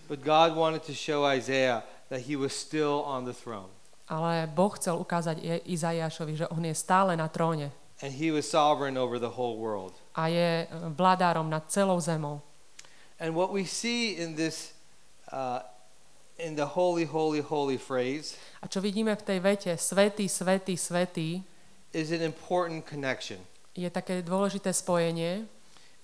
But 0.10 0.26
God 0.26 0.58
wanted 0.58 0.82
to 0.90 0.94
show 0.98 1.22
Isaiah 1.26 1.86
that 2.10 2.26
he 2.26 2.34
was 2.34 2.58
still 2.58 3.06
on 3.06 3.26
the 3.26 3.34
throne. 3.38 3.70
Ale 4.10 4.48
Boh 4.50 4.72
chcel 4.74 4.98
ukázať 4.98 5.68
Izajášovi, 5.68 6.34
že 6.42 6.50
on 6.50 6.66
je 6.66 6.74
stále 6.74 7.14
na 7.14 7.30
tróne 7.30 7.70
And 8.02 8.14
he 8.14 8.30
was 8.30 8.46
sovereign 8.46 8.94
over 8.98 9.18
the 9.18 9.34
whole 9.34 9.58
world. 9.58 9.94
a 10.14 10.30
je 10.30 10.64
e, 10.64 10.68
vládárom 10.94 11.50
nad 11.50 11.66
celou 11.70 11.98
zemou. 12.00 12.42
And 13.20 13.34
what 13.34 13.50
we 13.52 13.66
see 13.66 14.14
in 14.18 14.36
this, 14.36 14.74
uh, 15.32 15.62
in 16.38 16.56
the 16.56 16.66
holy, 16.78 17.06
holy, 17.06 17.42
holy 17.42 17.78
phrase, 17.78 18.38
A 18.62 18.70
čo 18.70 18.78
vidíme 18.82 19.14
v 19.18 19.24
tej 19.26 19.40
vete, 19.42 19.72
svetý, 19.78 20.30
svetý, 20.30 20.78
svetý, 20.78 21.42
is 21.94 22.14
an 22.14 22.22
important 22.22 22.86
connection. 22.86 23.42
je 23.74 23.90
také 23.90 24.22
dôležité 24.22 24.74
spojenie. 24.74 25.46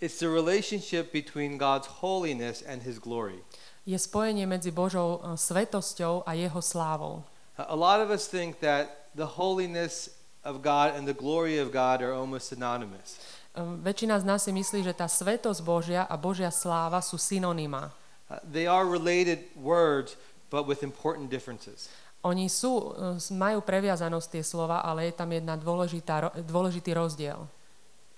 It's 0.02 0.20
the 0.20 0.30
relationship 0.30 1.14
between 1.14 1.58
God's 1.58 1.88
holiness 2.02 2.62
and 2.66 2.82
his 2.84 2.98
glory. 3.00 3.42
Je 3.86 3.96
spojenie 3.98 4.46
medzi 4.50 4.72
Božou 4.74 5.22
eh, 5.22 5.38
svetosťou 5.38 6.26
a 6.26 6.34
jeho 6.34 6.62
slávou. 6.62 7.24
A 7.58 7.78
lot 7.78 8.02
of 8.02 8.10
us 8.10 8.26
think 8.26 8.58
that 8.66 9.10
the 9.14 9.38
holiness 9.38 10.10
of 10.42 10.66
God 10.66 10.98
and 10.98 11.06
the 11.06 11.14
glory 11.14 11.62
of 11.62 11.70
God 11.70 12.02
are 12.02 12.12
almost 12.12 12.50
synonymous. 12.50 13.22
Um, 13.54 13.78
Väčšina 13.86 14.18
z 14.18 14.26
nás 14.26 14.42
si 14.42 14.50
myslí, 14.50 14.82
že 14.82 14.98
tá 14.98 15.06
svetosť 15.06 15.62
Božia 15.62 16.02
a 16.10 16.18
Božia 16.18 16.50
sláva 16.50 16.98
sú 17.06 17.22
synonymá. 17.22 17.94
Uh, 18.26 18.42
they 18.50 18.66
are 18.66 18.82
related 18.82 19.46
words, 19.54 20.18
but 20.50 20.66
with 20.66 20.82
important 20.82 21.30
differences. 21.30 21.86
Oni 22.26 22.50
sú, 22.50 22.96
s- 23.20 23.30
majú 23.30 23.62
previazanosť 23.62 24.28
tie 24.40 24.44
slova, 24.48 24.82
ale 24.82 25.12
je 25.12 25.14
tam 25.14 25.30
jedna 25.30 25.54
dôležitá, 25.54 26.34
dôležitý 26.42 26.98
rozdiel. 26.98 27.46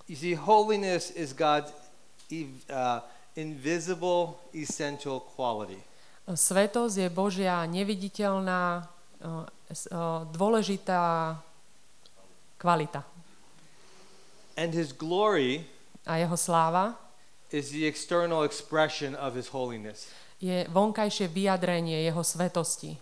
You 0.08 0.15
see, 0.15 0.38
holiness 0.38 1.10
is 1.12 1.34
God's 1.34 1.74
uh, 2.70 3.01
invisible, 3.36 4.38
essential 4.54 5.20
quality. 5.36 5.82
Svetosť 6.30 6.96
je 7.06 7.10
Božia 7.10 7.60
neviditeľná, 7.65 8.86
uh, 9.20 9.44
uh, 9.44 10.24
dôležitá 10.32 11.36
kvalita. 12.62 13.04
And 14.55 14.71
his 14.74 14.95
glory 14.95 15.67
A 16.07 16.17
jeho 16.21 16.38
sláva 16.38 16.95
is 17.51 17.71
the 17.71 17.85
external 17.85 18.43
expression 18.43 19.15
of 19.15 19.35
his 19.35 19.51
holiness. 19.51 20.07
je 20.39 20.67
vonkajšie 20.69 21.27
vyjadrenie 21.31 22.03
jeho 22.05 22.24
svetosti. 22.24 23.00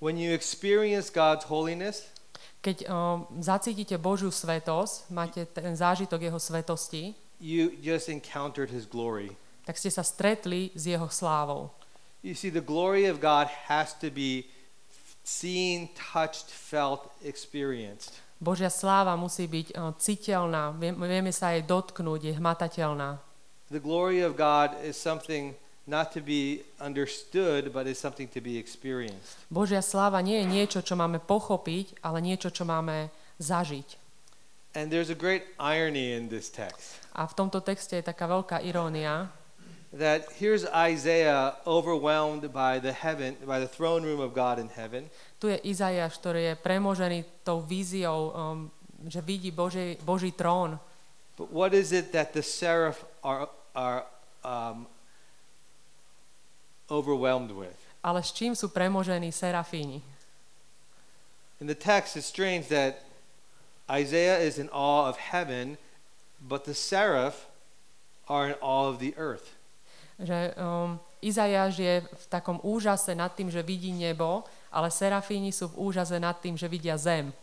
When 0.00 0.20
you 0.20 0.32
experience 0.36 1.08
God's 1.08 1.48
holiness, 1.48 2.04
Keď 2.64 2.88
um, 2.88 3.28
zacítite 3.44 4.00
Božiu 4.00 4.32
svetosť, 4.32 5.12
máte 5.12 5.44
ten 5.52 5.76
zážitok 5.76 6.32
jeho 6.32 6.40
svetosti, 6.40 7.12
you 7.36 7.68
just 7.84 8.08
encountered 8.08 8.72
his 8.72 8.88
glory. 8.88 9.36
tak 9.68 9.76
ste 9.76 9.92
sa 9.92 10.00
stretli 10.00 10.72
s 10.72 10.88
jeho 10.88 11.08
slávou. 11.12 11.68
You 12.24 12.32
see, 12.32 12.48
the 12.48 12.64
glory 12.64 13.04
of 13.04 13.20
God 13.20 13.52
has 13.68 13.92
to 14.00 14.08
be 14.08 14.48
seen, 15.24 15.92
touched, 15.92 16.48
felt, 16.48 17.12
experienced. 17.20 18.23
Božia 18.44 18.68
sláva 18.68 19.16
musí 19.16 19.48
byť 19.48 19.72
uh, 19.72 19.96
citeľná, 19.96 20.76
vie- 20.76 20.92
vieme 20.92 21.32
sa 21.32 21.56
jej 21.56 21.64
dotknúť, 21.64 22.28
je 22.28 22.32
hmatateľná. 22.36 23.16
The 23.72 23.80
glory 23.80 24.20
of 24.20 24.36
God 24.36 24.76
is 24.84 25.00
something 25.00 25.56
not 25.88 26.12
to 26.12 26.20
be 26.20 26.60
understood, 26.76 27.72
but 27.72 27.88
is 27.88 27.96
something 27.96 28.28
to 28.28 28.44
be 28.44 28.60
experienced. 28.60 29.40
Božia 29.48 29.80
sláva 29.80 30.20
nie 30.20 30.44
je 30.44 30.46
niečo, 30.46 30.80
čo 30.84 30.92
máme 30.92 31.24
pochopiť, 31.24 32.04
ale 32.04 32.20
niečo, 32.20 32.52
čo 32.52 32.68
máme 32.68 33.08
zažiť. 33.40 33.96
And 34.76 34.92
there's 34.92 35.08
a 35.08 35.16
great 35.16 35.48
irony 35.56 36.12
in 36.12 36.28
this 36.28 36.50
text 36.50 36.98
A 37.14 37.30
v 37.30 37.34
tomto 37.38 37.62
texte 37.62 37.94
je 37.94 38.04
taká 38.04 38.26
veľká 38.26 38.58
irónia, 38.66 39.30
that 39.98 40.26
here's 40.38 40.66
Isaiah 40.66 41.54
overwhelmed 41.66 42.52
by 42.52 42.78
the 42.78 42.92
heaven, 42.92 43.36
by 43.46 43.60
the 43.60 43.68
throne 43.68 44.02
room 44.02 44.20
of 44.20 44.34
God 44.34 44.58
in 44.58 44.68
heaven, 44.68 45.10
tu 45.38 45.48
je 45.48 45.60
Izaiáš, 45.62 46.18
ktorý 46.18 46.50
je 46.50 46.54
premožený 46.58 47.18
tou 47.46 47.62
víziou, 47.62 48.32
um, 48.34 48.70
že 49.06 49.20
vidí 49.20 49.54
Boží, 49.54 49.96
Boží 50.02 50.32
trón. 50.32 50.80
but 51.36 51.50
what 51.50 51.74
is 51.74 51.92
it 51.92 52.12
that 52.12 52.32
the 52.32 52.42
seraph 52.42 53.04
are 53.22 53.48
are 53.74 54.06
um, 54.44 54.86
overwhelmed 56.90 57.50
with? 57.50 57.74
Ale 58.04 58.20
s 58.22 58.32
čím 58.32 58.52
sú 58.52 58.68
premožení 58.68 59.32
serafíni? 59.32 60.02
In 61.60 61.66
the 61.66 61.74
text, 61.74 62.16
it's 62.16 62.26
strange 62.26 62.68
that 62.68 63.00
Isaiah 63.88 64.38
is 64.38 64.58
in 64.58 64.68
awe 64.68 65.08
of 65.08 65.16
heaven, 65.16 65.78
but 66.40 66.64
the 66.64 66.74
seraph 66.74 67.46
are 68.28 68.48
in 68.52 68.56
awe 68.60 68.88
of 68.88 68.98
the 68.98 69.14
earth. 69.16 69.56
Že 70.18 70.54
um, 70.54 71.00
Izajáš 71.18 71.74
je 71.80 71.94
v 72.04 72.24
takom 72.30 72.62
úžase 72.62 73.10
nad 73.16 73.34
tým, 73.34 73.50
že 73.50 73.66
vidí 73.66 73.90
nebo, 73.90 74.46
ale 74.70 74.90
serafíni 74.90 75.50
sú 75.50 75.72
v 75.74 75.90
úžase 75.90 76.20
nad 76.22 76.38
tým, 76.38 76.54
že 76.54 76.70
vidia 76.70 76.94
zem. 76.94 77.34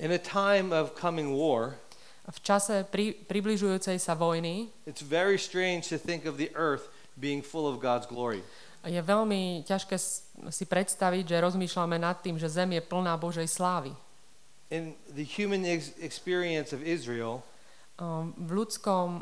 In 0.00 0.08
a 0.10 0.18
time 0.18 0.72
of 0.72 0.96
coming 0.96 1.36
war, 1.36 1.76
V 2.22 2.38
čase 2.38 2.86
pri, 2.86 3.18
približujúcej 3.26 3.98
sa 3.98 4.14
vojny 4.14 4.70
it's 4.86 5.02
very 5.02 5.34
strange 5.34 5.90
to 5.90 5.98
think 5.98 6.22
of 6.22 6.38
the 6.38 6.54
earth 6.54 6.86
being 7.18 7.42
full 7.42 7.66
of 7.66 7.82
God's 7.82 8.06
glory. 8.06 8.46
je 8.86 9.02
veľmi 9.02 9.66
ťažké 9.66 9.98
si 10.54 10.64
predstaviť, 10.70 11.34
že 11.34 11.42
rozmýšľame 11.42 11.98
nad 11.98 12.22
tým, 12.22 12.38
že 12.38 12.46
zem 12.46 12.78
je 12.78 12.82
plná 12.82 13.18
Božej 13.18 13.50
slávy. 13.50 13.90
In 14.70 14.94
the 15.10 15.26
human 15.26 15.66
ex- 15.66 15.92
experience 15.98 16.70
of 16.70 16.80
Israel, 16.86 17.42
Um, 18.00 18.32
v 18.40 18.64
ľudskom 18.64 19.20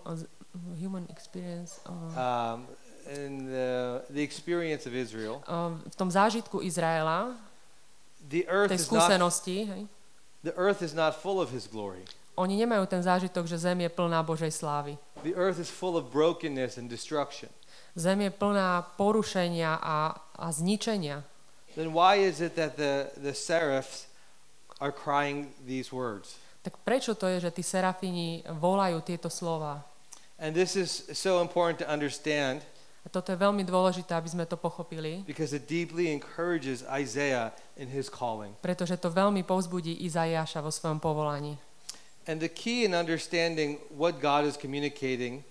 human 0.78 1.07
experience, 1.11 1.80
uh, 1.87 1.92
um, 2.19 2.66
in 3.11 3.47
the, 3.47 4.02
the 4.11 4.23
experience 4.23 4.87
of 4.87 4.95
Israel, 4.95 5.42
um, 5.47 5.83
v 5.87 5.95
tom 5.97 6.11
zážitku 6.11 6.62
Izraela, 6.62 7.35
the 8.28 8.45
earth 8.50 8.71
tej 8.71 8.83
is 8.83 8.90
not 8.90 9.09
skúsenosti, 9.09 9.57
hej, 9.66 9.83
the 10.42 10.54
earth 10.57 10.83
is 10.83 10.92
not 10.92 11.14
full 11.16 11.40
of 11.40 11.50
His 11.50 11.66
glory. 11.71 12.02
oni 12.40 12.57
nemajú 12.57 12.88
ten 12.88 13.02
zážitok, 13.04 13.45
že 13.45 13.61
zem 13.61 13.85
je 13.85 13.90
plná 13.92 14.25
Božej 14.25 14.50
slávy. 14.54 14.97
The 15.21 15.37
earth 15.37 15.61
is 15.61 15.69
full 15.69 16.00
of 16.00 16.09
brokenness 16.09 16.80
and 16.80 16.88
destruction. 16.88 17.52
Zem 17.92 18.25
je 18.25 18.30
plná 18.33 18.97
porušenia 18.97 19.76
a, 19.76 20.16
a 20.16 20.47
zničenia. 20.49 21.21
Then 21.76 21.92
why 21.92 22.16
is 22.25 22.40
it 22.40 22.57
that 22.57 22.80
the, 22.80 23.12
the 23.21 23.37
seraphs 23.37 24.09
are 24.80 24.90
crying 24.90 25.52
these 25.61 25.92
words? 25.92 26.40
Tak 26.61 26.76
prečo 26.85 27.16
to 27.16 27.28
je, 27.28 27.49
že 27.49 27.61
tí 27.61 27.62
serafíni 27.64 28.45
volajú 28.49 29.00
tieto 29.04 29.28
slova? 29.28 29.85
And 30.40 30.56
this 30.56 30.73
is 30.73 31.04
so 31.12 31.44
important 31.44 31.78
to 31.85 31.87
understand 31.87 32.64
A 33.00 33.09
toto 33.09 33.32
je 33.32 33.38
veľmi 33.40 33.64
dôležité, 33.64 34.12
aby 34.12 34.28
sme 34.28 34.44
to 34.44 34.61
pochopili, 34.61 35.25
because 35.25 35.56
it 35.56 35.64
deeply 35.64 36.12
encourages 36.12 36.85
Isaiah 36.85 37.49
in 37.80 37.88
his 37.88 38.12
calling. 38.12 38.52
pretože 38.61 38.97
to 39.00 39.09
veľmi 39.09 39.40
povzbudí 39.44 40.04
Izaiáša 40.04 40.61
vo 40.61 40.68
svojom 40.68 41.00
povolaní. 41.00 41.56
And 42.28 42.44
the 42.44 42.52
key 42.52 42.85
in 42.85 42.92
understanding 42.92 43.80
what 43.97 44.20
God 44.20 44.44
is 44.44 44.61
communicating 44.61 45.44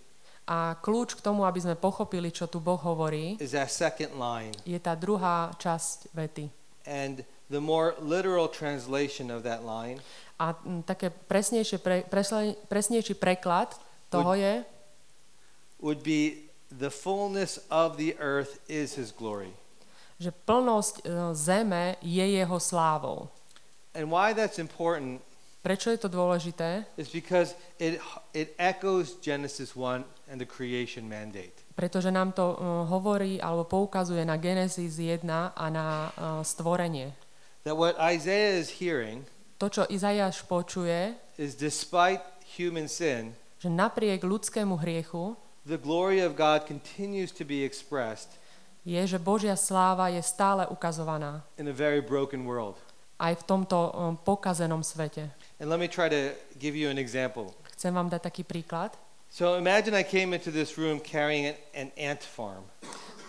A 0.50 0.74
kľúč 0.82 1.14
k 1.14 1.22
tomu, 1.22 1.46
aby 1.46 1.62
sme 1.62 1.78
pochopili, 1.78 2.34
čo 2.34 2.50
tu 2.50 2.58
Boh 2.58 2.82
hovorí, 2.82 3.38
je 3.38 4.80
tá 4.82 4.94
druhá 4.98 5.54
časť 5.62 6.10
vety. 6.10 6.50
And 6.90 7.22
the 7.54 7.62
more 7.62 7.94
literal 8.02 8.50
translation 8.50 9.30
of 9.30 9.46
that 9.46 9.62
line 9.62 10.02
A 10.42 10.58
také 10.86 11.14
presnejšie 11.14 11.78
pre, 11.78 12.02
presle, 12.06 12.58
presnejší 12.66 13.14
preklad 13.14 13.78
toho 14.10 14.34
je, 14.34 14.66
would 15.80 16.04
be 16.04 16.52
the 16.70 16.92
fullness 16.92 17.60
of 17.72 17.98
the 17.98 18.16
earth 18.20 18.60
is 18.70 18.96
his 18.96 19.12
glory. 19.12 19.52
že 20.20 20.36
plnosť 20.36 20.96
e, 21.00 21.04
zeme 21.32 21.96
je 22.04 22.26
jeho 22.44 22.60
slávou. 22.60 23.32
And 23.96 24.12
why 24.12 24.36
that's 24.36 24.60
important 24.60 25.24
Prečo 25.60 25.92
je 25.92 26.00
to 26.00 26.08
dôležité? 26.08 26.88
is 26.96 27.12
because 27.12 27.56
it, 27.80 28.00
it 28.32 28.56
echoes 28.56 29.20
Genesis 29.20 29.76
1 29.76 30.08
and 30.32 30.40
the 30.40 30.48
creation 30.48 31.04
mandate. 31.08 31.52
Pretože 31.76 32.12
nám 32.12 32.32
to 32.32 32.56
uh, 32.56 32.88
hovorí 32.88 33.40
alebo 33.40 33.64
poukazuje 33.64 34.24
na 34.24 34.36
Genesis 34.40 35.00
1 35.00 35.24
a 35.56 35.66
na 35.72 36.12
uh, 36.16 36.44
stvorenie. 36.44 37.12
That 37.64 37.76
what 37.76 37.96
Isaiah 38.00 38.56
is 38.60 38.80
hearing 38.80 39.28
To, 39.60 39.68
čo 39.68 39.84
Izajáš 39.92 40.48
počuje, 40.48 41.20
is 41.36 41.52
despite 41.60 42.24
human 42.56 42.88
sin, 42.88 43.36
že 43.60 43.68
napriek 43.68 44.24
ľudskému 44.24 44.80
hriechu 44.80 45.36
the 45.70 45.78
glory 45.78 46.20
of 46.20 46.34
God 46.34 46.66
continues 46.66 47.30
to 47.38 47.46
be 47.46 47.62
expressed 47.64 48.36
je, 48.82 48.98
že 49.06 49.22
Božia 49.22 49.54
sláva 49.54 50.10
je 50.10 50.20
stále 50.26 50.66
ukazovaná 50.66 51.46
in 51.62 51.70
a 51.70 51.76
very 51.76 52.02
broken 52.02 52.44
world. 52.48 52.76
aj 53.20 53.38
v 53.40 53.44
tomto 53.46 53.78
um, 53.92 54.16
pokazenom 54.16 54.82
svete. 54.82 55.28
And 55.60 55.68
let 55.68 55.78
me 55.78 55.92
try 55.92 56.08
to 56.08 56.34
give 56.58 56.74
you 56.74 56.88
an 56.88 56.98
example. 56.98 57.52
Chcem 57.76 57.92
vám 57.92 58.08
dať 58.08 58.32
taký 58.32 58.44
príklad. 58.48 58.96
So 59.30 59.60
imagine 59.60 59.94
I 59.94 60.02
came 60.08 60.34
into 60.34 60.50
this 60.50 60.80
room 60.80 60.98
carrying 61.04 61.54
an, 61.54 61.56
an 61.76 61.88
ant 62.00 62.24
farm, 62.26 62.66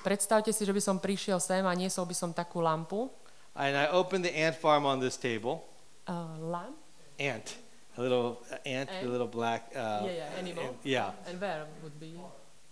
Predstavte 0.01 0.49
si, 0.49 0.65
že 0.65 0.73
by 0.73 0.81
som 0.81 0.97
prišiel 0.97 1.37
sem 1.37 1.61
a 1.61 1.77
niesol 1.77 2.09
by 2.09 2.17
som 2.17 2.33
takú 2.33 2.65
lampu. 2.65 3.13
and 3.53 3.77
I 3.77 3.93
opened 3.93 4.25
the 4.25 4.33
ant 4.33 4.57
farm 4.57 4.89
on 4.89 4.97
this 4.97 5.21
table. 5.21 5.61
Uh, 6.09 6.41
lamp? 6.41 6.79
Ant, 7.21 7.53
a 7.97 8.01
little 8.01 8.39
uh, 8.51 8.57
ant, 8.67 8.89
a 8.91 8.93
Ant? 8.93 9.11
little 9.11 9.27
black. 9.27 9.71
Uh, 9.75 9.79
Yeah, 9.79 10.13
yeah, 10.13 10.39
animal. 10.39 10.77
Yeah, 10.85 11.11
And 11.27 11.41
where 11.41 11.67
would 11.83 11.99
be? 12.01 12.15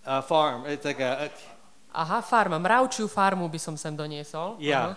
a 0.07 0.23
farm. 0.23 0.65
It's 0.67 0.85
like 0.85 1.01
a, 1.01 1.29
a 1.29 1.31
Aha, 1.95 2.21
farma. 2.23 2.59
Mravčiu 2.61 3.09
farmu 3.09 3.49
by 3.51 3.59
som 3.59 3.77
sem 3.77 3.97
doniesol. 3.97 4.57
yeah. 4.61 4.95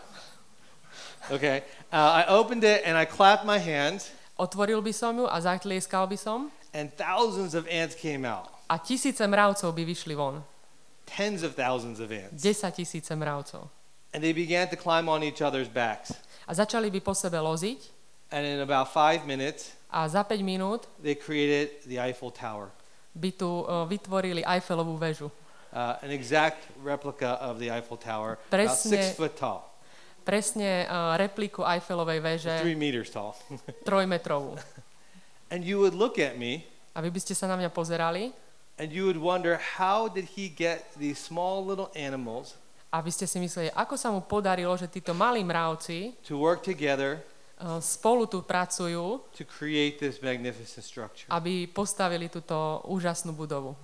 Okay. 1.32 1.64
Uh, 1.92 2.24
I 2.24 2.26
opened 2.28 2.64
it 2.64 2.82
and 2.86 2.98
I 2.98 3.06
clapped 3.06 3.46
my 3.46 3.58
hands, 3.60 4.12
Otvoril 4.40 4.82
by 4.84 4.92
som 4.92 5.18
ju 5.18 5.26
a 5.28 5.38
zatlieskal 5.42 6.10
by 6.10 6.16
som 6.18 6.52
and 6.74 6.90
thousands 6.98 7.54
of 7.54 7.68
ants 7.68 7.96
came 7.96 8.26
out. 8.26 8.48
a 8.70 8.80
tisíce 8.80 9.22
mravcov 9.28 9.76
by 9.76 9.84
vyšli 9.86 10.16
von. 10.16 10.44
Tens 11.06 11.44
of 11.44 11.56
thousands 11.56 12.00
of 12.00 12.12
ants. 12.12 12.42
10 12.44 12.72
tisíce 12.72 13.12
mravcov. 13.16 13.68
And 14.14 14.24
they 14.24 14.34
began 14.34 14.68
to 14.70 14.76
climb 14.76 15.08
on 15.10 15.24
each 15.24 15.42
other's 15.42 15.68
backs. 15.70 16.14
A 16.48 16.54
začali 16.56 16.92
by 16.92 17.00
po 17.00 17.14
sebe 17.14 17.38
loziť 17.40 17.80
And 18.32 18.46
in 18.48 18.60
about 18.64 18.88
five 18.96 19.28
minutes, 19.28 19.76
a 19.92 20.08
za 20.08 20.24
5 20.24 20.40
minút 20.42 20.88
they 21.04 21.16
created 21.16 21.70
the 21.86 22.00
Eiffel 22.00 22.32
Tower, 22.32 22.72
by 23.12 23.32
tu 23.36 23.46
uh, 23.68 23.84
vytvorili 23.86 24.40
Eiffelovú 24.42 24.96
väžu. 24.96 25.28
uh, 25.72 26.00
an 26.00 26.10
exact 26.12 26.64
replica 26.80 27.36
of 27.44 27.60
the 27.60 27.68
Eiffel 27.68 28.00
Tower, 28.00 28.40
about 28.40 28.50
Presne- 28.50 28.96
six 28.96 29.16
foot 29.20 29.36
tall, 29.36 29.68
Presne 30.24 30.88
uh, 30.88 31.18
repliku 31.20 31.66
Eiffelovej 31.68 32.20
väže, 32.24 32.54
three 32.64 32.78
meters 32.80 33.12
tall. 33.12 33.36
trojmetrovú. 33.88 34.56
and 35.52 35.68
you 35.68 35.78
would 35.80 35.94
look 35.94 36.16
at 36.18 36.40
me 36.40 36.64
A 36.96 37.00
vy 37.00 37.08
by 37.08 37.20
ste 37.20 37.32
sa 37.36 37.48
na 37.48 37.56
mňa 37.56 37.72
pozerali 37.72 38.32
and 38.80 38.92
you 38.92 39.04
would 39.08 39.20
wonder 39.20 39.60
how 39.80 40.08
did 40.08 40.24
he 40.36 40.48
get 40.48 40.88
these 40.96 41.20
small 41.20 41.60
little 41.64 41.92
animals 41.96 42.56
a 42.92 43.00
vy 43.00 43.08
ste 43.08 43.24
si 43.24 43.40
mysleli, 43.40 43.72
ako 43.72 43.96
sa 43.96 44.12
mu 44.12 44.20
podarilo, 44.20 44.76
že 44.76 44.84
títo 44.88 45.16
malí 45.16 45.40
mravci 45.44 46.12
to 46.28 46.36
work 46.36 46.60
together 46.60 47.24
spolu 47.82 48.26
tu 48.26 48.42
pracujú, 48.42 49.22
to 49.38 49.46
create 49.46 50.02
this 50.02 50.22
magnificent 50.22 50.86
structure. 50.86 51.28
aby 51.30 51.70
postavili 51.70 52.28
túto 52.28 52.82
úžasnú 52.90 53.32
budovu. 53.34 53.78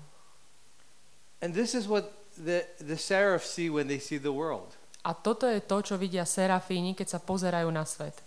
And 1.41 1.53
this 1.53 1.77
is 1.77 1.85
what 1.85 2.09
the, 2.33 2.65
the 2.81 2.97
seraphs 2.97 3.49
see 3.49 3.69
when 3.69 3.85
they 3.85 4.01
see 4.01 4.17
the 4.17 4.33
world. 4.33 4.73
A 5.05 5.13
toto 5.13 5.47
je 5.47 5.61
to, 5.61 5.79
čo 5.85 5.95
vidia 5.95 6.25
serafíni, 6.25 6.97
keď 6.97 7.15
sa 7.15 7.19
pozerajú 7.21 7.69
na 7.71 7.85
svet. 7.85 8.17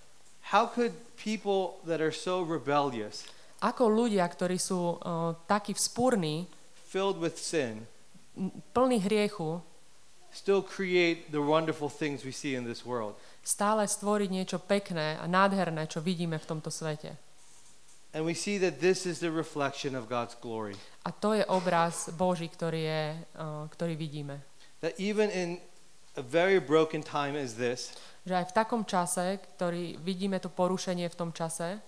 How 0.55 0.67
could 0.71 0.95
people 1.19 1.83
that 1.85 2.01
are 2.01 2.15
so 2.15 2.41
rebellious, 2.41 3.27
Ako 3.61 3.93
ľudia, 3.93 4.25
ktorí 4.25 4.57
sú 4.57 4.97
uh, 4.97 5.37
takí 5.45 5.77
vzpúrni, 5.77 6.49
filled 6.89 7.21
with 7.21 7.37
sin, 7.37 7.85
plní 8.73 9.05
hriechu, 9.05 9.61
still 10.33 10.65
create 10.65 11.29
the 11.29 11.45
wonderful 11.45 11.93
things 11.93 12.25
we 12.25 12.33
see 12.33 12.57
in 12.57 12.65
this 12.65 12.89
world? 12.89 13.21
Stále 13.45 13.89
stvoriť 13.89 14.29
niečo 14.31 14.59
pekné 14.61 15.17
a 15.17 15.25
nádherné, 15.25 15.89
čo 15.89 16.05
vidíme 16.05 16.37
v 16.37 16.49
tomto 16.49 16.69
svete. 16.69 17.17
And 18.11 18.27
we 18.27 18.35
see 18.35 18.59
that 18.59 18.83
this 18.83 19.07
is 19.07 19.23
the 19.23 19.31
reflection 19.31 19.95
of 19.95 20.11
God's 20.11 20.35
glory. 20.35 20.75
A 21.07 21.15
to 21.15 21.31
je 21.39 21.47
obraz 21.47 22.11
Boží, 22.11 22.51
ktorý, 22.51 22.83
je, 22.83 23.05
uh, 23.39 23.71
ktorý 23.71 23.95
vidíme. 23.95 24.43
That 24.83 24.99
even 24.99 25.31
in 25.31 25.63
a 26.19 26.23
very 26.23 26.59
broken 26.59 27.07
time 27.07 27.39
as 27.39 27.55
this, 27.55 27.95
Že 28.27 28.35
aj 28.37 28.47
v 28.51 28.57
takom 28.57 28.83
čase, 28.83 29.39
ktorý 29.57 29.97
vidíme 30.03 30.43
to 30.43 30.51
porušenie 30.51 31.07
v 31.07 31.17
tom 31.17 31.31
čase, 31.31 31.79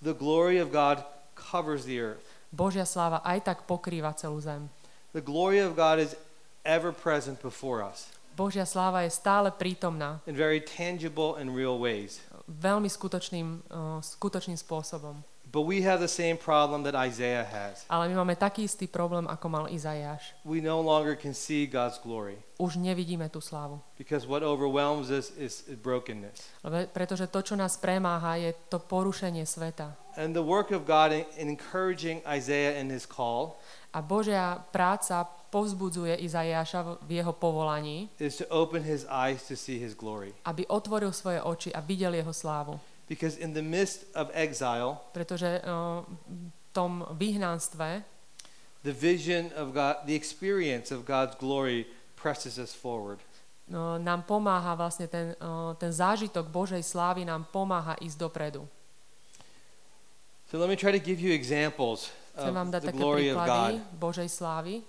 the 0.00 0.14
glory 0.14 0.62
of 0.62 0.70
God 0.70 1.02
covers 1.34 1.82
the 1.84 1.98
earth. 1.98 2.22
Božia 2.54 2.86
sláva 2.86 3.18
aj 3.26 3.42
tak 3.50 3.58
pokrýva 3.66 4.14
celú 4.14 4.38
zem. 4.38 4.70
The 5.12 5.24
glory 5.24 5.58
of 5.58 5.74
God 5.74 5.98
is 5.98 6.14
ever 6.62 6.94
present 6.94 7.42
before 7.42 7.82
us 7.82 8.11
Božia 8.32 8.64
sláva 8.64 9.04
je 9.04 9.12
stále 9.12 9.52
prítomná 9.52 10.20
in 10.24 10.36
very 10.36 10.60
tangible 10.60 11.36
and 11.36 11.52
real 11.52 11.76
ways. 11.76 12.24
veľmi 12.48 12.88
skutočným, 12.90 13.48
uh, 13.70 13.98
skutočným 14.02 14.58
spôsobom. 14.58 15.22
But 15.52 15.68
we 15.68 15.84
have 15.84 16.00
the 16.00 16.08
same 16.08 16.40
problem 16.40 16.80
that 16.88 16.96
Isaiah 16.96 17.44
has. 17.44 17.84
Ale 17.92 18.08
my 18.08 18.24
máme 18.24 18.40
taký 18.40 18.64
istý 18.64 18.88
problém, 18.88 19.28
ako 19.28 19.46
mal 19.52 19.64
Izajáš. 19.68 20.32
We 20.48 20.64
no 20.64 20.80
longer 20.80 21.12
can 21.12 21.36
see 21.36 21.68
God's 21.68 22.00
glory 22.00 22.40
Už 22.56 22.80
nevidíme 22.80 23.28
tú 23.28 23.44
slávu. 23.44 23.76
because 24.00 24.24
what 24.24 24.40
overwhelms 24.40 25.12
us 25.12 25.28
is 25.36 25.60
brokenness. 25.76 26.40
Lebe- 26.64 26.88
Pretože 26.88 27.28
to, 27.28 27.44
čo 27.44 27.52
nás 27.52 27.76
premáha, 27.76 28.40
je 28.40 28.56
to 28.72 28.80
porušenie 28.80 29.44
sveta. 29.44 29.92
And 30.16 30.32
the 30.32 30.40
work 30.40 30.72
of 30.72 30.88
God 30.88 31.12
in, 31.12 31.28
in 31.36 31.52
encouraging 31.52 32.24
Isaiah 32.24 32.80
in 32.80 32.88
his 32.88 33.04
call 33.04 33.60
A 33.92 34.00
Božia 34.00 34.56
práca 34.72 35.20
povzbudzuje 35.52 36.16
Izajáša 36.24 37.04
v 37.04 37.20
jeho 37.20 37.36
povolaní, 37.36 38.08
is 38.16 38.40
to 38.40 38.48
open 38.48 38.80
his 38.80 39.04
eyes 39.04 39.44
to 39.44 39.52
see 39.52 39.76
his 39.76 39.92
glory. 39.92 40.32
aby 40.48 40.64
otvoril 40.64 41.12
svoje 41.12 41.44
oči 41.44 41.68
a 41.76 41.84
videl 41.84 42.16
jeho 42.16 42.32
slávu. 42.32 42.80
Because 43.12 43.36
in 43.36 43.52
the 43.52 43.60
midst 43.60 44.08
of 44.16 44.32
exile, 44.32 45.04
Pretože 45.12 45.60
uh, 45.60 46.00
tom 46.72 47.04
vyhnanstve 47.12 48.00
the 48.80 48.96
vision 48.96 49.52
of 49.52 49.76
God, 49.76 50.00
the 50.08 50.16
experience 50.16 50.88
of 50.88 51.04
God's 51.04 51.36
glory 51.36 51.84
presses 52.16 52.56
us 52.56 52.72
forward. 52.72 53.20
no, 53.68 54.00
nám 54.00 54.24
pomáha 54.24 54.72
vlastne 54.72 55.04
ten, 55.12 55.36
uh, 55.44 55.76
ten 55.76 55.92
zážitok 55.92 56.48
Božej 56.48 56.80
slávy 56.80 57.28
nám 57.28 57.44
pomáha 57.52 58.00
ísť 58.00 58.16
dopredu. 58.16 58.64
So 60.48 60.56
let 60.56 60.72
me 60.72 60.76
try 60.76 60.92
to 60.92 61.00
give 61.00 61.20
you 61.20 61.36
examples 61.36 62.08
Chcem 62.32 62.54
vám 62.54 62.68
of 62.68 62.74
dať 62.80 62.82
the 62.88 62.96
glory 62.96 63.28
of 63.28 63.44
God. 63.44 63.76
Božej 63.92 64.28
slávy. 64.32 64.80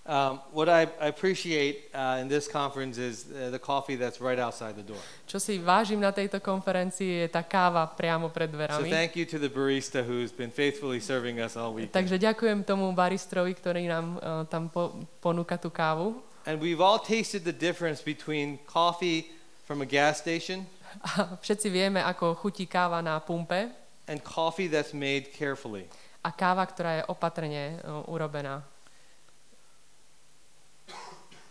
Um, 0.00 0.40
what 0.50 0.68
I, 0.72 0.88
appreciate 1.12 1.92
uh, 1.92 2.18
in 2.20 2.26
this 2.26 2.48
conference 2.48 2.96
is 2.96 3.28
uh, 3.28 3.50
the 3.52 3.60
coffee 3.60 4.00
that's 4.00 4.18
right 4.18 4.40
outside 4.40 4.74
the 4.74 4.82
door. 4.82 4.98
Čo 5.28 5.36
si 5.36 5.60
vážim 5.60 6.00
na 6.00 6.08
tejto 6.10 6.40
konferencii 6.40 7.20
je 7.22 7.28
tá 7.28 7.44
káva 7.44 7.84
priamo 7.84 8.32
pred 8.32 8.48
So 8.48 8.56
dverami. 8.56 8.88
thank 8.88 9.12
you 9.14 9.28
to 9.28 9.36
the 9.36 9.52
barista 9.52 10.00
who's 10.00 10.32
been 10.32 10.48
faithfully 10.50 11.04
serving 11.04 11.36
us 11.38 11.52
all 11.54 11.76
week. 11.76 11.92
Takže 11.92 12.16
ďakujem 12.16 12.64
tomu 12.64 12.88
baristrovi, 12.96 13.52
ktorý 13.52 13.86
nám 13.86 14.06
uh, 14.18 14.42
tam 14.48 14.72
po, 14.72 15.04
ponúka 15.20 15.60
tú 15.60 15.68
kávu. 15.68 16.16
And 16.48 16.56
we've 16.58 16.80
all 16.80 16.96
tasted 16.98 17.44
the 17.44 17.52
difference 17.54 18.00
between 18.00 18.56
coffee 18.64 19.28
from 19.68 19.84
a 19.84 19.86
gas 19.86 20.18
station 20.24 20.64
A 21.20 21.38
všetci 21.38 21.70
vieme, 21.70 22.02
ako 22.02 22.34
chutí 22.34 22.66
káva 22.66 22.98
na 23.04 23.20
pumpe 23.22 23.68
and 24.10 24.18
coffee 24.26 24.66
that's 24.66 24.90
made 24.96 25.30
carefully. 25.30 25.86
a 26.24 26.32
káva, 26.34 26.64
ktorá 26.66 26.90
je 26.98 27.02
opatrne 27.06 27.78
uh, 27.84 28.04
urobená. 28.10 28.64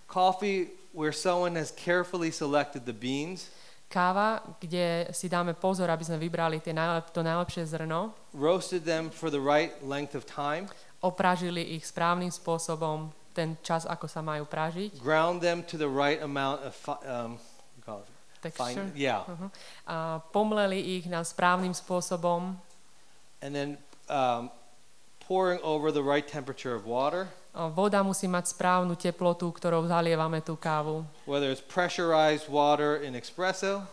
Coffee 0.10 0.74
where 0.91 1.13
someone 1.13 1.54
has 1.54 1.69
carefully 1.69 2.34
selected 2.34 2.86
the 2.89 2.93
beans, 2.93 3.54
Káva, 3.89 4.45
kde 4.62 5.10
si 5.10 5.26
dáme 5.26 5.58
pozor, 5.58 5.89
aby 5.89 6.06
sme 6.06 6.22
vybrali 6.22 6.62
tie 6.62 6.69
najlep- 6.69 7.10
to 7.10 7.26
najlepšie 7.26 7.65
zrno, 7.65 8.13
roasted 8.38 8.86
them 8.86 9.10
for 9.10 9.34
the 9.34 9.41
right 9.41 9.74
length 9.82 10.13
of 10.13 10.30
time, 10.30 10.69
opražili 11.02 11.74
ich 11.74 11.89
správnym 11.89 12.30
spôsobom, 12.30 13.10
ten 13.34 13.58
čas, 13.65 13.89
ako 13.89 14.06
sa 14.06 14.22
majú 14.22 14.45
pražiť, 14.45 15.02
ground 15.02 15.41
them 15.41 15.65
to 15.65 15.74
the 15.74 15.89
right 15.89 16.22
amount 16.22 16.62
of 16.62 16.78
fi- 16.78 17.02
um, 17.10 17.41
texture, 18.45 18.78
fine, 18.78 18.93
yeah, 18.93 19.26
uh-huh. 19.26 19.50
a 19.89 20.22
pomleli 20.30 21.02
ich 21.02 21.10
na 21.10 21.26
správnym 21.26 21.74
spôsobom, 21.74 22.62
and 23.41 23.58
then 23.58 23.69
um, 24.06 24.54
pouring 25.26 25.58
over 25.65 25.89
the 25.89 26.06
right 26.06 26.30
temperature 26.30 26.78
of 26.78 26.86
water, 26.86 27.26
voda 27.54 28.00
musí 28.02 28.30
mať 28.30 28.54
správnu 28.54 28.94
teplotu, 28.96 29.50
ktorou 29.50 29.84
zalievame 29.90 30.40
tú 30.40 30.54
kávu. 30.56 31.04
whether 31.26 31.50
it's 31.50 31.64
pressurized 31.64 32.46
water 32.48 33.02
in 33.02 33.16
espresso 33.16 33.84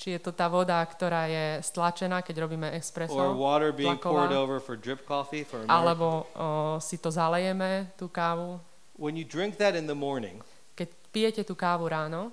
Či 0.00 0.16
je 0.16 0.20
to 0.24 0.32
tá 0.32 0.48
voda, 0.48 0.80
ktorá 0.80 1.28
je 1.28 1.60
stlačená, 1.60 2.24
keď 2.24 2.48
robíme 2.48 2.68
or 2.68 2.76
espresso, 2.80 3.16
water 3.36 3.72
being 3.76 4.00
poured 4.00 4.32
tlaková, 4.32 4.40
over 4.40 4.56
for 4.56 4.72
drip 4.76 5.04
coffee 5.04 5.44
for 5.44 5.60
American. 5.64 5.72
alebo 5.72 6.06
o, 6.32 6.46
si 6.80 6.96
to 6.96 7.12
zalejeme, 7.12 7.92
tú 8.00 8.08
kávu. 8.08 8.56
When 8.96 9.20
you 9.20 9.24
drink 9.28 9.60
that 9.60 9.76
in 9.76 9.84
the 9.84 9.96
morning, 9.96 10.40
Keď 10.76 10.88
pijete 11.12 11.42
tú 11.44 11.52
kávu 11.52 11.88
ráno, 11.92 12.32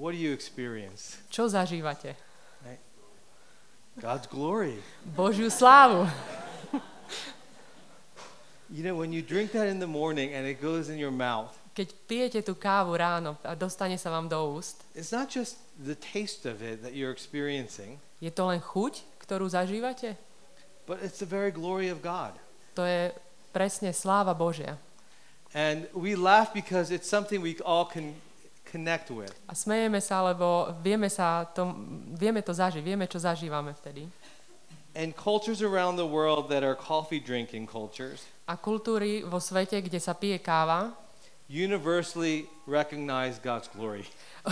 what 0.00 0.16
do 0.16 0.20
you 0.20 0.32
experience? 0.32 1.20
čo 1.28 1.44
zažívate? 1.44 2.16
God's 4.00 4.24
glory. 4.24 4.80
Božiu 5.12 5.52
slávu. 5.52 6.08
You 8.72 8.82
know, 8.82 8.96
when 8.96 9.12
you 9.12 9.20
drink 9.20 9.52
that 9.52 9.68
in 9.68 9.84
the 9.84 9.86
morning 9.86 10.32
and 10.32 10.48
it 10.48 10.56
goes 10.64 10.88
in 10.88 10.96
your 10.96 11.12
mouth, 11.12 11.52
Keď 11.76 11.88
pijete 12.08 12.40
tú 12.44 12.56
kávu 12.56 12.96
ráno 12.96 13.36
a 13.44 13.52
dostane 13.56 13.96
sa 14.00 14.08
vám 14.08 14.28
do 14.28 14.36
úst, 14.56 14.80
it's 14.96 15.12
not 15.12 15.28
just 15.28 15.60
the 15.76 15.96
taste 15.96 16.48
of 16.48 16.64
it 16.64 16.80
that 16.80 16.96
you're 16.96 17.12
experiencing, 17.12 18.00
je 18.20 18.32
to 18.32 18.44
len 18.48 18.60
chuť, 18.64 19.04
ktorú 19.20 19.44
zažívate? 19.48 20.16
but 20.86 21.00
it's 21.04 21.20
the 21.20 21.28
very 21.28 21.52
glory 21.52 21.88
of 21.88 22.02
God. 22.02 22.32
To 22.74 22.82
je 22.84 23.12
presne 23.52 23.92
sláva 23.92 24.32
Božia. 24.32 24.80
And 25.52 25.84
we 25.92 26.16
laugh 26.16 26.52
because 26.56 26.88
it's 26.88 27.08
something 27.08 27.44
we 27.44 27.60
all 27.60 27.84
can 27.84 28.16
connect 28.64 29.12
with. 29.12 29.32
A 29.48 29.52
smejeme 29.52 30.00
sa, 30.00 30.24
lebo 30.24 30.72
vieme, 30.80 31.12
sa 31.12 31.44
to, 31.44 31.76
vieme 32.16 32.40
to 32.40 32.56
zažiť, 32.56 32.80
vieme, 32.80 33.04
čo 33.04 33.20
zažívame 33.20 33.76
vtedy. 33.76 34.08
And 34.92 35.16
cultures 35.16 35.64
around 35.64 35.96
the 35.96 36.04
world 36.04 36.52
that 36.52 36.60
are 36.60 36.76
coffee 36.76 37.20
drinking 37.20 37.64
cultures 37.64 38.28
A 38.44 38.58
kultúry 38.58 39.22
vo 39.24 39.40
svete, 39.40 39.80
kde 39.80 39.96
sa 40.02 40.12
pije 40.12 40.36
káva, 40.42 40.92
universally 41.48 42.50
recognize 42.66 43.38
God's 43.38 43.70
glory. 43.70 44.04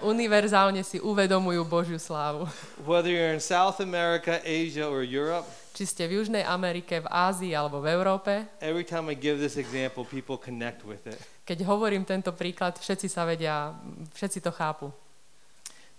univerzálne 0.00 0.80
si 0.80 0.96
uvedomujú 1.02 1.62
Božiu 1.68 2.00
slávu. 2.00 2.48
Whether 2.88 3.12
you're 3.12 3.34
in 3.36 3.42
South 3.42 3.82
America, 3.84 4.40
Asia, 4.42 4.88
or 4.88 5.04
Europe, 5.04 5.44
Či 5.76 5.84
ste 5.84 6.02
v 6.08 6.24
Južnej 6.24 6.40
Amerike, 6.40 7.04
v 7.04 7.08
Ázii 7.12 7.52
alebo 7.52 7.84
v 7.84 7.92
Európe, 7.92 8.32
every 8.64 8.80
time 8.80 9.12
I 9.12 9.16
give 9.18 9.36
this 9.36 9.60
example, 9.60 10.08
people 10.08 10.40
connect 10.40 10.88
with 10.88 11.04
it. 11.04 11.20
keď 11.44 11.68
hovorím 11.68 12.08
tento 12.08 12.32
príklad, 12.32 12.80
všetci 12.80 13.06
sa 13.12 13.28
vedia, 13.28 13.76
všetci 14.16 14.40
to 14.40 14.50
chápu. 14.50 14.88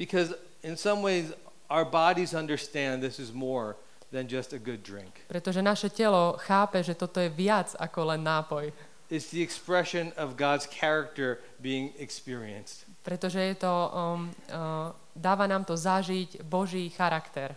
Because 0.02 0.34
in 0.66 0.74
some 0.74 1.06
ways, 1.06 1.30
our 1.70 1.86
bodies 1.86 2.34
understand 2.34 3.04
this 3.04 3.20
is 3.20 3.32
more 3.32 3.76
than 4.12 4.28
just 4.28 4.54
a 4.54 4.60
good 4.60 4.84
drink. 4.84 5.24
Pretože 5.28 5.60
naše 5.62 5.92
telo 5.92 6.40
chápe, 6.40 6.80
že 6.84 6.96
toto 6.96 7.20
je 7.20 7.28
viac 7.28 7.76
ako 7.76 8.16
len 8.16 8.24
nápoj. 8.24 8.72
It's 9.08 9.32
the 9.32 9.40
expression 9.40 10.12
of 10.20 10.36
God's 10.36 10.68
character 10.68 11.40
being 11.64 11.96
experienced. 11.96 12.84
Pretože 13.08 13.40
je 13.40 13.56
to, 13.56 13.72
um, 13.96 14.36
uh, 14.52 14.92
dáva 15.16 15.48
nám 15.48 15.64
to 15.64 15.80
zažiť 15.80 16.44
Boží 16.44 16.92
charakter. 16.92 17.56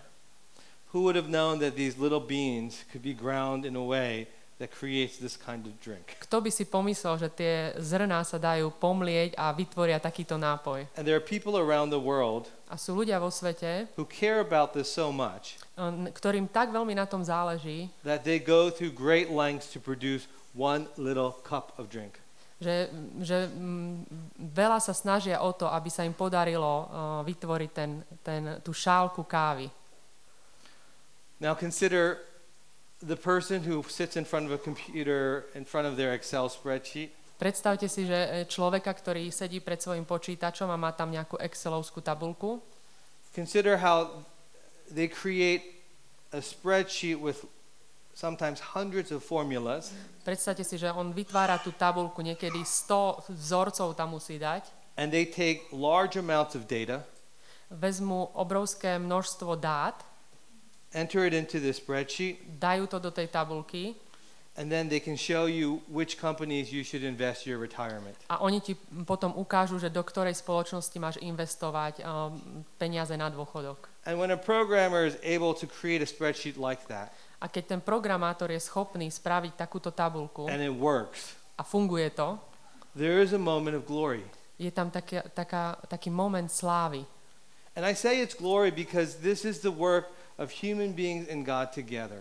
who 0.93 1.03
would 1.03 1.17
have 1.17 1.29
known 1.29 1.59
that 1.61 1.77
these 1.77 1.99
little 1.99 2.21
beans 2.21 2.85
could 2.91 3.03
be 3.03 3.15
ground 3.15 3.65
in 3.65 3.77
a 3.77 3.83
way 3.83 4.27
that 4.59 4.71
creates 4.71 5.19
this 5.19 5.37
kind 5.37 5.67
of 5.67 5.81
drink? 5.81 6.17
Kto 6.21 6.43
by 6.43 6.51
si 6.51 6.67
pomyslel, 6.67 7.17
že 7.17 7.29
tie 7.31 7.55
zrná 7.79 8.27
sa 8.27 8.37
dajú 8.37 8.75
pomlieť 8.77 9.39
a 9.39 9.55
vytvoria 9.55 10.03
takýto 10.03 10.37
nápoj? 10.37 10.91
And 10.99 11.07
there 11.07 11.17
are 11.17 11.23
people 11.23 11.57
around 11.57 11.95
the 11.95 12.03
world 12.03 12.51
A 12.71 12.79
sú 12.79 12.95
ľudia 12.95 13.19
vo 13.19 13.35
svete, 13.35 13.91
who 13.99 14.07
care 14.07 14.39
about 14.39 14.71
this 14.79 14.87
so 14.87 15.11
much 15.11 15.59
n- 15.75 16.07
ktorým 16.07 16.47
tak 16.47 16.71
veľmi 16.71 16.95
na 16.95 17.03
tom 17.03 17.27
záleží, 17.27 17.91
that 18.07 18.23
they 18.23 18.39
go 18.39 18.71
through 18.71 18.95
great 18.95 19.27
lengths 19.27 19.75
to 19.75 19.83
produce 19.83 20.31
one 20.55 20.87
little 20.95 21.35
cup 21.43 21.75
of 21.75 21.91
drink. 21.91 22.23
že, 22.61 22.93
že 23.25 23.49
mm, 23.49 24.05
veľa 24.53 24.79
sa 24.85 24.93
snažia 24.93 25.41
o 25.41 25.51
to, 25.57 25.65
aby 25.65 25.89
sa 25.89 26.05
im 26.05 26.13
podarilo 26.13 26.85
uh, 26.87 26.87
vytvoriť 27.25 27.71
ten, 27.73 28.05
ten, 28.21 28.43
tú 28.61 28.77
šálku 28.77 29.25
kávy. 29.25 29.73
Now 31.41 31.57
consider 31.57 32.21
the 33.01 33.17
person 33.17 33.65
who 33.65 33.81
sits 33.89 34.21
in 34.21 34.29
front 34.29 34.45
of 34.45 34.53
a 34.53 34.61
computer 34.61 35.49
in 35.57 35.65
front 35.65 35.89
of 35.89 35.97
their 35.97 36.13
Excel 36.13 36.53
spreadsheet 36.53 37.17
Predstavte 37.41 37.89
si, 37.89 38.05
že 38.05 38.21
e, 38.21 38.29
človeka, 38.45 38.93
ktorý 38.93 39.33
sedí 39.33 39.65
pred 39.65 39.81
svojim 39.81 40.05
počítačom 40.05 40.69
a 40.69 40.77
má 40.77 40.93
tam 40.93 41.09
nejakú 41.09 41.41
Excelovskú 41.41 42.05
tabulku, 42.05 42.61
Consider 43.31 43.79
how 43.79 44.27
they 44.91 45.07
create 45.07 45.63
a 46.33 46.43
spreadsheet 46.43 47.15
with 47.15 47.47
sometimes 48.13 48.61
hundreds 48.75 49.15
of 49.15 49.23
formulas, 49.23 49.95
predstavte 50.27 50.67
si, 50.67 50.77
že 50.77 50.91
on 50.91 51.15
vytvára 51.15 51.63
tú 51.63 51.71
tabulku, 51.73 52.21
niekedy 52.27 52.61
100 52.61 53.31
vzorcov 53.31 53.95
tam 53.95 54.19
musí 54.19 54.37
dať, 54.37 54.67
and 54.99 55.15
they 55.15 55.23
take 55.23 55.65
large 55.71 56.19
amounts 56.19 56.59
of 56.59 56.67
data, 56.67 57.07
vezmú 57.71 58.35
obrovské 58.35 58.99
množstvo 58.99 59.55
dát, 59.55 60.03
enter 60.91 61.23
it 61.23 61.33
into 61.33 61.63
the 61.63 61.71
spreadsheet, 61.71 62.43
dajú 62.59 62.91
to 62.91 62.99
do 62.99 63.15
tej 63.15 63.31
tabulky 63.31 63.95
and 64.61 64.69
then 64.69 64.93
they 64.93 65.01
can 65.01 65.17
show 65.17 65.49
you 65.49 65.81
which 65.89 66.21
companies 66.21 66.69
you 66.69 66.85
should 66.85 67.01
invest 67.01 67.49
your 67.49 67.57
retirement. 67.57 68.13
a 68.29 68.45
oni 68.45 68.61
ti 68.61 68.77
potom 69.09 69.33
ukážu, 69.33 69.81
že 69.81 69.89
do 69.89 70.05
ktorej 70.05 70.37
spoločnosti 70.37 70.97
máš 71.01 71.17
investovať 71.25 72.05
um, 72.05 72.37
peniaze 72.77 73.17
na 73.17 73.33
dôchodok. 73.33 73.89
And 74.05 74.21
when 74.21 74.29
a 74.29 74.37
programmer 74.37 75.09
is 75.09 75.17
able 75.25 75.57
to 75.57 75.65
create 75.65 76.05
a 76.05 76.09
spreadsheet 76.09 76.61
like 76.61 76.85
that, 76.93 77.09
A 77.41 77.49
keď 77.49 77.73
ten 77.73 77.81
programátor 77.81 78.53
je 78.53 78.61
schopný 78.61 79.09
spraviť 79.09 79.57
takúto 79.57 79.89
tabulku 79.97 80.45
and 80.45 80.61
it 80.61 80.77
works, 80.77 81.33
a 81.57 81.65
funguje 81.65 82.13
to, 82.13 82.37
there 82.93 83.25
is 83.25 83.33
a 83.33 83.41
moment 83.41 83.73
of 83.73 83.89
glory. 83.89 84.21
je 84.61 84.69
tam 84.69 84.93
také, 84.93 85.25
taká, 85.33 85.81
taký 85.89 86.13
moment 86.13 86.53
slávy. 86.53 87.01
And 87.73 87.89
I 87.89 87.97
say 87.97 88.21
it's 88.21 88.37
glory 88.37 88.69
because 88.69 89.25
this 89.25 89.49
is 89.49 89.65
the 89.65 89.73
work 89.73 90.13
of 90.37 90.53
human 90.61 90.93
beings 90.93 91.33
and 91.33 91.49
God 91.49 91.73
together. 91.73 92.21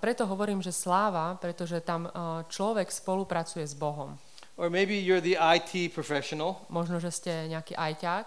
Preto 0.00 0.30
hovorím, 0.30 0.62
že 0.62 0.70
sláva, 0.70 1.34
pretože 1.42 1.82
tam 1.82 2.06
a, 2.06 2.46
človek 2.46 2.86
spolupracuje 2.86 3.66
s 3.66 3.74
Bohom. 3.74 4.14
Or 4.56 4.70
maybe 4.70 4.94
you're 4.96 5.20
the 5.20 5.36
IT 5.36 5.92
professional 5.92 6.64
Možno, 6.72 6.96
že 7.02 7.10
ste 7.10 7.32
nejaký 7.50 7.74
ajťák 7.76 8.26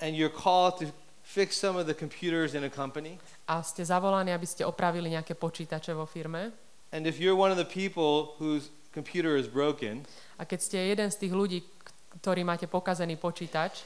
and 0.00 0.16
you're 0.16 0.32
called 0.32 0.80
to 0.80 0.88
fix 1.22 1.60
some 1.60 1.76
of 1.76 1.84
the 1.84 1.94
computers 1.94 2.56
in 2.56 2.64
a 2.64 2.72
company. 2.72 3.20
a 3.46 3.60
ste 3.60 3.84
zavolaní, 3.84 4.32
aby 4.32 4.48
ste 4.48 4.64
opravili 4.64 5.12
nejaké 5.12 5.36
počítače 5.36 5.92
vo 5.92 6.08
firme. 6.08 6.50
And 6.90 7.04
if 7.04 7.20
you're 7.20 7.36
one 7.36 7.52
of 7.52 7.60
the 7.60 7.68
people 7.68 8.32
whose 8.40 8.72
computer 8.96 9.36
is 9.36 9.44
broken, 9.46 10.08
A 10.40 10.48
keď 10.48 10.58
ste 10.64 10.78
jeden 10.88 11.12
z 11.12 11.16
tých 11.20 11.32
ľudí, 11.36 11.58
ktorý 12.24 12.42
máte 12.48 12.64
pokazený 12.64 13.20
počítač 13.20 13.84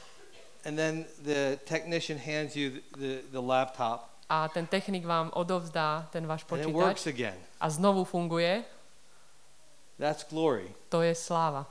and 0.63 0.79
then 0.79 1.03
the 1.27 1.59
technician 1.67 2.15
hands 2.15 2.55
you 2.55 2.79
the, 2.95 3.19
the 3.35 3.41
laptop 3.41 4.12
a 4.33 4.49
ten 4.49 4.65
technik 4.65 5.05
vám 5.05 5.29
odovzdá 5.37 6.09
ten 6.09 6.25
váš 6.25 6.41
and 6.41 6.49
it 6.49 6.65
počítač 6.65 6.73
works 6.73 7.05
again, 7.05 7.37
a 7.61 7.69
znovu 7.69 8.01
funguje, 8.03 8.65
that's 10.01 10.25
glory. 10.25 10.73
to 10.89 11.05
je 11.05 11.13
sláva. 11.13 11.69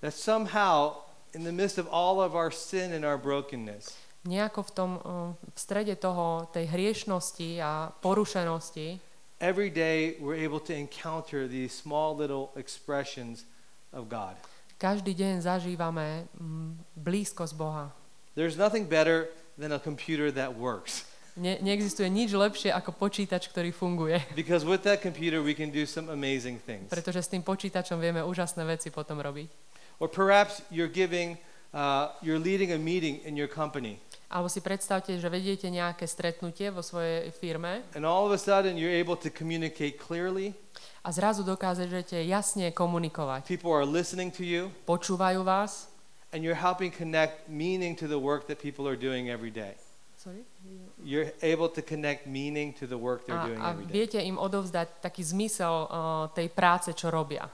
That 0.00 0.14
somehow, 0.14 1.02
in 1.34 1.42
the 1.42 1.52
midst 1.52 1.78
of 1.82 1.88
all 1.90 2.20
of 2.22 2.38
our 2.38 2.54
sin 2.54 2.94
and 2.94 3.02
our 3.02 3.18
brokenness, 3.18 3.90
Nejako 4.24 4.62
v 4.62 4.70
tom, 4.72 4.90
uh, 5.04 5.36
v 5.36 5.58
strede 5.60 6.00
toho, 6.00 6.48
tej 6.48 6.64
hriešnosti 6.72 7.60
a 7.60 7.92
porušenosti, 8.00 8.96
every 9.36 9.68
day 9.68 10.16
we're 10.16 10.40
able 10.40 10.60
to 10.60 10.72
encounter 10.72 11.44
these 11.44 11.74
small 11.76 12.16
little 12.16 12.48
expressions 12.56 13.44
of 13.92 14.08
God. 14.08 14.38
každý 14.80 15.12
deň 15.12 15.44
zažívame 15.44 16.24
mm, 16.40 16.96
blízkosť 16.96 17.52
Boha. 17.56 17.92
There's 18.34 18.56
nothing 18.56 18.88
better 18.88 19.28
than 19.56 19.72
a 19.72 19.80
computer 19.80 20.30
that 20.32 20.54
works. 20.54 21.04
Ne, 21.34 21.58
neexistuje 21.58 22.06
nič 22.06 22.30
lepšie 22.30 22.70
ako 22.70 22.94
počítač, 22.94 23.50
ktorý 23.50 23.74
funguje. 23.74 24.22
Because 24.38 24.62
with 24.62 24.86
that 24.86 25.02
computer, 25.02 25.42
we 25.42 25.50
can 25.50 25.74
do 25.74 25.82
some 25.82 26.06
amazing 26.06 26.62
things. 26.62 26.86
Pretože 26.86 27.26
s 27.26 27.28
tým 27.28 27.42
počítačom 27.42 27.98
vieme 27.98 28.22
úžasné 28.22 28.62
veci 28.62 28.94
potom 28.94 29.18
robiť. 29.18 29.50
Or 29.98 30.06
perhaps 30.06 30.62
you're 30.70 30.90
giving, 30.90 31.34
uh, 31.74 32.14
you're 32.22 32.38
leading 32.38 32.70
a 32.70 32.78
meeting 32.78 33.18
in 33.26 33.34
your 33.34 33.50
company, 33.50 33.98
Alebo 34.30 34.50
si 34.50 34.58
predstavte, 34.58 35.14
že 35.14 35.26
vediete 35.30 35.70
nejaké 35.70 36.06
stretnutie 36.10 36.66
vo 36.70 36.82
svojej 36.82 37.30
firme 37.34 37.86
and 37.94 38.02
all 38.02 38.26
of 38.26 38.34
a 38.34 38.40
sudden 38.40 38.74
you're 38.74 38.90
able 38.94 39.14
to 39.14 39.30
communicate 39.30 39.94
clearly. 39.98 40.50
a 41.02 41.10
zrazu 41.14 41.46
dokážete 41.46 42.18
jasne 42.26 42.70
komunikovať. 42.74 43.46
People 43.46 43.70
are 43.70 43.86
listening 43.86 44.34
to 44.34 44.42
you, 44.42 44.70
Počúvajú 44.86 45.42
vás. 45.46 45.86
And 46.34 46.42
you're 46.42 46.58
helping 46.58 46.90
connect 46.90 47.46
meaning 47.48 47.94
to 47.94 48.10
the 48.10 48.18
work 48.18 48.50
that 48.50 48.58
people 48.58 48.90
are 48.90 48.98
doing 48.98 49.30
every 49.30 49.54
day. 49.54 49.78
Sorry? 50.18 50.42
You're 51.04 51.30
able 51.42 51.68
to 51.70 51.80
connect 51.80 52.26
meaning 52.26 52.74
to 52.82 52.90
the 52.90 52.98
work 52.98 53.22
they're 53.24 53.38
A, 53.38 53.46
doing 53.46 53.60
a 53.62 53.70
every 53.70 53.86
day. 53.86 53.94
viete 53.94 54.18
im 54.18 54.34
odovzdať 54.34 54.98
taký 54.98 55.22
zmysel 55.22 55.86
uh, 55.86 56.26
tej 56.34 56.50
práce, 56.50 56.90
čo 56.90 57.14
robia. 57.14 57.46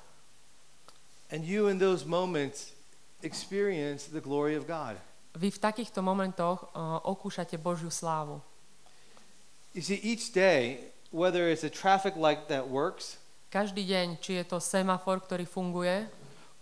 And 1.28 1.44
you, 1.44 1.68
in 1.68 1.76
those 1.76 2.08
moments, 2.08 2.72
experience 3.20 4.08
the 4.08 4.24
glory 4.24 4.56
of 4.56 4.64
God. 4.64 4.96
Vy 5.36 5.52
v 5.52 5.60
takýchto 5.60 6.00
momentoch 6.00 6.72
uh, 6.72 7.04
okúšate 7.04 7.60
Božiu 7.60 7.92
slávu. 7.92 8.40
You 9.76 9.84
see, 9.84 10.00
each 10.02 10.34
day, 10.34 10.90
whether 11.14 11.46
it's 11.46 11.62
a 11.62 11.70
traffic 11.70 12.16
light 12.16 12.48
that 12.48 12.66
works, 12.66 13.20
Každý 13.50 13.82
deň, 13.82 14.22
či 14.22 14.38
je 14.38 14.44
to 14.46 14.62
semafor, 14.62 15.18
ktorý 15.26 15.42
funguje, 15.42 16.06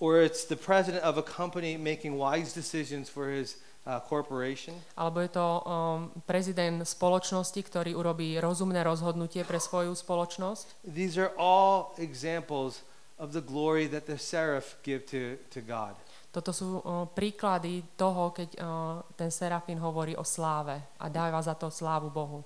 or 0.00 0.22
it's 0.22 0.44
the 0.44 0.56
president 0.56 1.02
of 1.04 1.18
a 1.18 1.22
company 1.22 1.76
making 1.76 2.16
wise 2.16 2.52
decisions 2.52 3.11
for 3.11 3.28
his 3.30 3.56
uh, 3.87 4.00
corporation, 4.00 4.74
alebo 4.94 5.20
je 5.20 5.30
to 5.32 5.46
um, 5.64 6.11
prezident 6.26 6.84
spoločnosti, 6.84 7.58
ktorý 7.58 7.96
urobí 7.96 8.38
rozumné 8.38 8.84
rozhodnutie 8.87 9.42
pre 9.42 9.58
svoju 9.58 9.96
spoločnosť. 9.96 10.87
these 10.87 11.18
are 11.18 11.34
all 11.34 11.94
examples 11.98 12.87
of 13.18 13.34
the 13.34 13.42
glory 13.42 13.90
that 13.90 14.06
the 14.06 14.18
seraph 14.18 14.78
give 14.87 15.02
to, 15.11 15.40
to 15.50 15.58
God. 15.64 15.98
Toto 16.28 16.52
sú 16.52 16.78
uh, 16.84 17.08
príklady 17.08 17.82
toho, 17.96 18.30
keď 18.30 18.48
uh, 18.61 19.00
ten 19.16 19.32
serafín 19.32 19.80
hovorí 19.80 20.14
o 20.14 20.22
sláve 20.22 20.76
a 21.00 21.08
dáva 21.08 21.40
za 21.42 21.56
to 21.56 21.72
slávu 21.72 22.12
Bohu. 22.12 22.44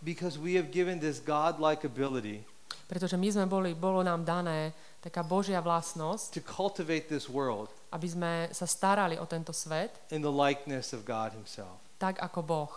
Because 0.00 0.36
we 0.36 0.54
have 0.54 0.68
given 0.68 1.00
this 1.00 1.18
God-like 1.18 1.82
ability 1.82 2.44
Pretože 2.84 3.16
my 3.16 3.28
sme 3.32 3.46
boli, 3.48 3.72
bolo 3.72 4.04
nám 4.04 4.22
dané 4.22 4.76
taká 5.04 5.20
Božia 5.20 5.60
vlastnosť, 5.60 6.40
to 6.40 6.40
cultivate 6.40 7.12
this 7.12 7.28
world 7.28 7.68
aby 7.94 8.08
sme 8.10 8.32
sa 8.50 8.66
starali 8.66 9.14
o 9.20 9.24
tento 9.28 9.54
svet 9.54 9.94
in 10.10 10.18
the 10.18 10.32
likeness 10.32 10.90
of 10.90 11.06
God 11.06 11.30
himself. 11.30 11.78
tak 12.00 12.18
ako 12.18 12.40
Boh. 12.42 12.72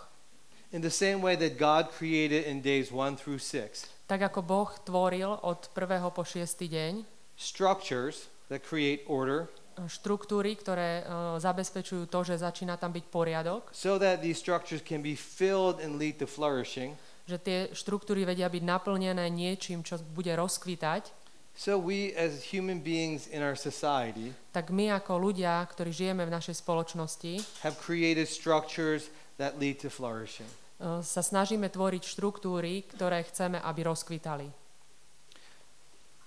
In 0.70 0.84
the 0.84 0.92
same 0.92 1.24
way 1.24 1.32
that 1.40 1.56
God 1.56 1.88
created 1.90 2.44
in 2.44 2.60
days 2.60 2.92
1 2.92 3.16
through 3.16 3.40
6 3.40 3.88
Tak 4.04 4.20
ako 4.32 4.40
Boh 4.44 4.70
tvoril 4.84 5.40
od 5.40 5.72
1. 5.72 6.00
po 6.12 6.22
6. 6.22 6.44
deň 6.60 7.02
structures 7.34 8.30
that 8.52 8.62
create 8.62 9.02
order 9.08 9.48
uh, 9.80 9.88
štruktúry, 9.90 10.54
ktoré 10.60 11.02
uh, 11.02 11.36
zabezpečujú 11.40 12.06
to, 12.06 12.20
že 12.22 12.44
začína 12.44 12.78
tam 12.78 12.94
byť 12.94 13.04
poriadok, 13.10 13.72
so 13.74 13.98
that 13.98 14.20
these 14.20 14.38
structures 14.38 14.84
can 14.84 15.02
be 15.02 15.18
filled 15.18 15.80
and 15.80 15.96
lead 15.96 16.20
to 16.20 16.28
flourishing, 16.28 16.94
že 17.28 17.36
tie 17.36 17.58
štruktúry 17.76 18.24
vedia 18.24 18.48
byť 18.48 18.64
naplnené 18.64 19.28
niečím, 19.28 19.84
čo 19.84 20.00
bude 20.16 20.32
rozkvitať, 20.32 21.12
so 21.58 21.74
we 21.74 22.14
as 22.14 22.54
human 22.54 22.78
beings 22.78 23.26
in 23.26 23.42
our 23.42 23.58
society 23.58 24.30
tak 24.54 24.70
my 24.70 24.94
ako 24.94 25.18
ľudia, 25.18 25.58
ktorí 25.66 25.90
žijeme 25.90 26.22
v 26.22 26.30
našej 26.30 26.62
spoločnosti, 26.62 27.42
have 27.66 27.74
created 27.82 28.30
structures 28.30 29.10
that 29.42 29.58
lead 29.58 29.82
to 29.82 29.90
flourishing. 29.90 30.46
uh, 30.78 31.02
sa 31.02 31.22
snažíme 31.22 31.66
tvoriť 31.66 32.02
štruktúry, 32.06 32.86
ktoré 32.86 33.26
chceme, 33.26 33.58
aby 33.58 33.90
rozkvitali. 33.90 34.46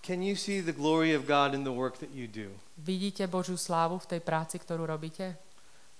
Can 0.01 0.25
you 0.25 0.33
see 0.33 0.65
the 0.65 0.73
glory 0.73 1.13
of 1.13 1.29
God 1.29 1.53
in 1.53 1.61
the 1.61 1.71
work 1.71 2.01
that 2.01 2.09
you 2.11 2.25
do? 2.25 2.49
Vidíte 2.81 3.29
Božiu 3.29 3.53
slávu 3.53 4.01
v 4.01 4.17
tej 4.17 4.21
práci, 4.25 4.57
ktorú 4.57 4.83
robíte? 4.89 5.37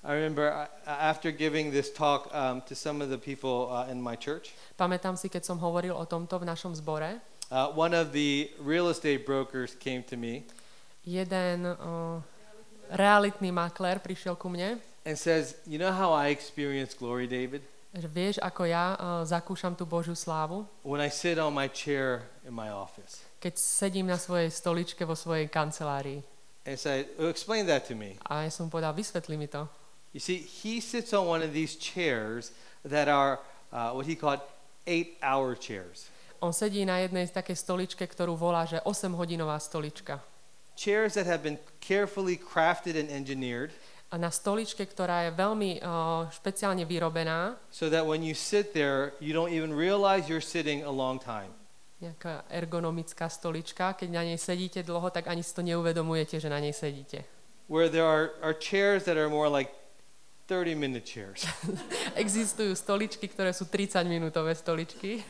I 0.02 0.18
remember 0.18 0.50
uh, 0.50 0.66
after 0.90 1.30
giving 1.30 1.70
this 1.70 1.94
talk 1.94 2.26
um, 2.34 2.66
to 2.66 2.74
some 2.74 3.06
of 3.06 3.14
the 3.14 3.22
people 3.22 3.70
uh, 3.70 3.86
in 3.86 4.02
my 4.02 4.18
church, 4.18 4.58
Pamätám 4.74 5.14
si, 5.14 5.30
keď 5.30 5.46
som 5.46 5.62
hovoril 5.62 5.94
o 5.94 6.10
tomto 6.10 6.42
v 6.42 6.50
našom 6.50 6.74
zbore, 6.74 7.22
uh, 7.52 7.68
one 7.76 7.94
of 7.94 8.16
the 8.16 8.50
real 8.64 8.90
estate 8.90 9.28
brokers 9.28 9.76
came 9.76 10.02
to 10.02 10.16
me 10.16 10.48
jeden 11.04 11.68
uh, 11.68 12.22
realitný 12.90 13.52
maklér 13.52 14.00
prišiel 14.00 14.40
ku 14.40 14.50
mne 14.50 14.80
and 15.06 15.18
says, 15.18 15.58
You 15.66 15.80
know 15.82 15.92
how 15.92 16.14
I 16.14 16.30
experience 16.30 16.94
glory, 16.94 17.26
David? 17.28 17.66
Že 17.92 18.08
vieš, 18.08 18.36
ako 18.40 18.64
ja 18.70 18.96
uh, 18.96 19.26
zakúšam 19.28 19.76
tú 19.76 19.84
Božiu 19.84 20.16
slávu, 20.16 20.64
when 20.86 21.04
I 21.04 21.12
sit 21.12 21.36
on 21.36 21.52
my 21.52 21.68
chair 21.68 22.30
in 22.48 22.56
my 22.56 22.72
office. 22.72 23.20
keď 23.42 23.58
sedím 23.58 24.06
na 24.08 24.22
svojej 24.22 24.54
stoličke 24.54 25.02
vo 25.02 25.18
svojej 25.18 25.50
kancelárii. 25.50 26.22
And 26.62 26.78
say, 26.78 27.10
oh, 27.18 27.26
explain 27.26 27.66
that 27.66 27.90
to 27.90 27.98
me. 27.98 28.22
A 28.30 28.46
ja 28.46 28.54
som 28.54 28.70
povedal, 28.70 28.94
vysvetli 28.94 29.34
mi 29.34 29.50
to. 29.50 29.66
You 30.14 30.22
see, 30.22 30.38
he 30.38 30.78
sits 30.78 31.10
on 31.10 31.26
one 31.26 31.42
of 31.42 31.50
these 31.50 31.74
chairs 31.74 32.54
that 32.86 33.10
are 33.10 33.42
uh, 33.74 33.98
what 33.98 34.06
he 34.06 34.14
called 34.14 34.46
eight-hour 34.86 35.58
chairs. 35.58 36.14
On 36.42 36.50
sedí 36.50 36.82
na 36.90 36.98
jednej 36.98 37.30
z 37.30 37.38
takej 37.38 37.54
stoličke, 37.54 38.04
ktorú 38.04 38.34
volá, 38.34 38.66
že 38.66 38.82
8-hodinová 38.82 39.62
stolička. 39.62 40.18
Chairs 40.74 41.14
that 41.14 41.30
have 41.30 41.46
been 41.46 41.62
carefully 41.78 42.34
crafted 42.34 42.98
and 42.98 43.14
engineered 43.14 43.70
A 44.12 44.20
na 44.20 44.28
stoličke, 44.28 44.84
ktorá 44.84 45.24
je 45.24 45.40
veľmi 45.40 45.80
uh, 45.80 46.28
špeciálne 46.36 46.84
vyrobená, 46.84 47.56
so 47.72 47.88
that 47.88 48.04
when 48.04 48.20
you 48.20 48.36
sit 48.36 48.76
there, 48.76 49.16
you 49.24 49.32
don't 49.32 49.56
even 49.56 49.72
realize 49.72 50.28
you're 50.28 50.44
sitting 50.44 50.84
a 50.84 50.92
long 50.92 51.16
time. 51.16 51.56
nejaká 52.02 52.50
ergonomická 52.50 53.30
stolička, 53.30 53.94
keď 53.94 54.10
na 54.10 54.26
nej 54.26 54.36
sedíte 54.36 54.82
dlho, 54.82 55.14
tak 55.14 55.30
ani 55.30 55.46
si 55.46 55.54
to 55.54 55.62
neuvedomujete, 55.62 56.42
že 56.42 56.50
na 56.50 56.60
nej 56.60 56.74
sedíte. 56.74 57.24
Where 57.72 57.88
there 57.88 58.04
are, 58.04 58.36
are 58.44 58.58
chairs 58.58 59.08
that 59.08 59.16
are 59.16 59.30
more 59.32 59.48
like 59.48 59.72
30 60.50 60.76
minute 60.76 61.08
chairs. 61.08 61.48
Existujú 62.20 62.76
stoličky, 62.76 63.32
ktoré 63.32 63.56
sú 63.56 63.70
30-minútové 63.70 64.58
stoličky. 64.60 65.24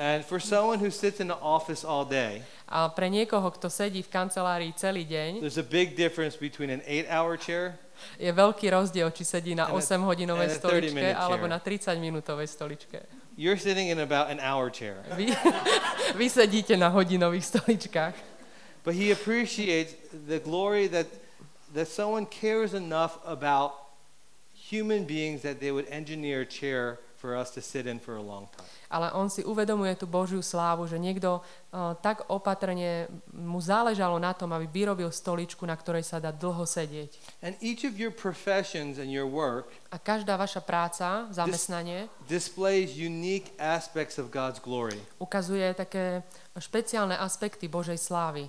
And 0.00 0.24
for 0.24 0.40
someone 0.40 0.80
who 0.80 0.88
sits 0.88 1.20
in 1.20 1.28
the 1.28 1.36
office 1.44 1.84
all 1.84 2.08
day, 2.08 2.40
A 2.70 2.88
pre 2.88 3.12
niekoho, 3.12 3.52
kto 3.52 3.68
sedí 3.68 4.00
v 4.00 4.08
kancelárii 4.08 4.72
celý 4.72 5.04
deň, 5.04 5.44
there's 5.44 5.60
a 5.60 5.66
big 5.66 5.92
difference 5.92 6.40
between 6.40 6.72
an 6.72 6.80
eight 6.88 7.04
hour 7.12 7.36
chair 7.36 7.76
je 8.16 8.30
veľký 8.32 8.72
rozdiel, 8.72 9.12
či 9.12 9.24
sedí 9.28 9.52
na 9.52 9.68
And 9.68 9.76
a- 9.76 9.80
8-hodinovej 9.80 10.46
and 10.48 10.56
a 10.56 10.58
30 10.58 10.60
stoličke 10.60 11.08
alebo 11.12 11.44
na 11.44 11.58
30-minútovej 11.60 12.48
stoličke. 12.48 12.98
You're 13.36 13.60
sitting 13.60 13.88
in 13.88 14.00
about 14.00 14.28
an 14.28 14.40
hour 14.40 14.68
chair. 14.68 15.00
Vy, 15.16 15.32
vy 16.18 16.26
sedíte 16.28 16.76
na 16.76 16.88
hodinových 16.92 17.44
stoličkách. 17.44 18.14
But 18.84 18.96
he 18.96 19.12
appreciates 19.12 19.92
the 20.12 20.40
glory 20.40 20.88
that, 20.88 21.06
that 21.76 21.88
someone 21.88 22.24
cares 22.24 22.72
enough 22.72 23.20
about 23.28 23.76
human 24.56 25.04
beings 25.04 25.44
that 25.44 25.60
they 25.60 25.72
would 25.72 25.84
engineer 25.92 26.42
a 26.42 26.48
chair 26.48 26.96
for 27.20 27.36
us 27.36 27.52
to 27.52 27.60
sit 27.60 27.84
in 27.84 28.00
for 28.00 28.16
a 28.16 28.24
long 28.24 28.48
time. 28.56 28.64
Ale 28.88 29.12
on 29.12 29.28
si 29.28 29.44
uvedomuje 29.44 29.92
tú 30.00 30.08
Božiu 30.08 30.40
slávu, 30.40 30.88
že 30.88 30.96
niekto 30.96 31.44
uh, 31.44 31.92
tak 32.00 32.24
opatrne 32.32 33.12
mu 33.28 33.60
záležalo 33.60 34.16
na 34.16 34.32
tom, 34.32 34.56
aby 34.56 34.64
vyrobil 34.64 35.12
stoličku, 35.12 35.68
na 35.68 35.76
ktorej 35.76 36.08
sa 36.08 36.16
dá 36.16 36.32
dlho 36.32 36.64
sedieť. 36.64 37.12
And 37.44 37.54
each 37.60 37.84
of 37.84 38.00
your 38.00 38.10
professions 38.10 38.96
and 38.96 39.12
your 39.12 39.28
work 39.28 39.68
A 39.92 40.00
každá 40.00 40.40
vaša 40.40 40.64
práca, 40.64 41.28
zamestnanie, 41.28 42.08
displays 42.24 42.96
unique 42.96 43.52
aspects 43.60 44.16
of 44.16 44.32
God's 44.32 44.56
glory. 44.58 44.96
ukazuje 45.20 45.76
také 45.76 46.24
špeciálne 46.56 47.14
aspekty 47.20 47.68
Božej 47.68 48.00
slávy. 48.00 48.48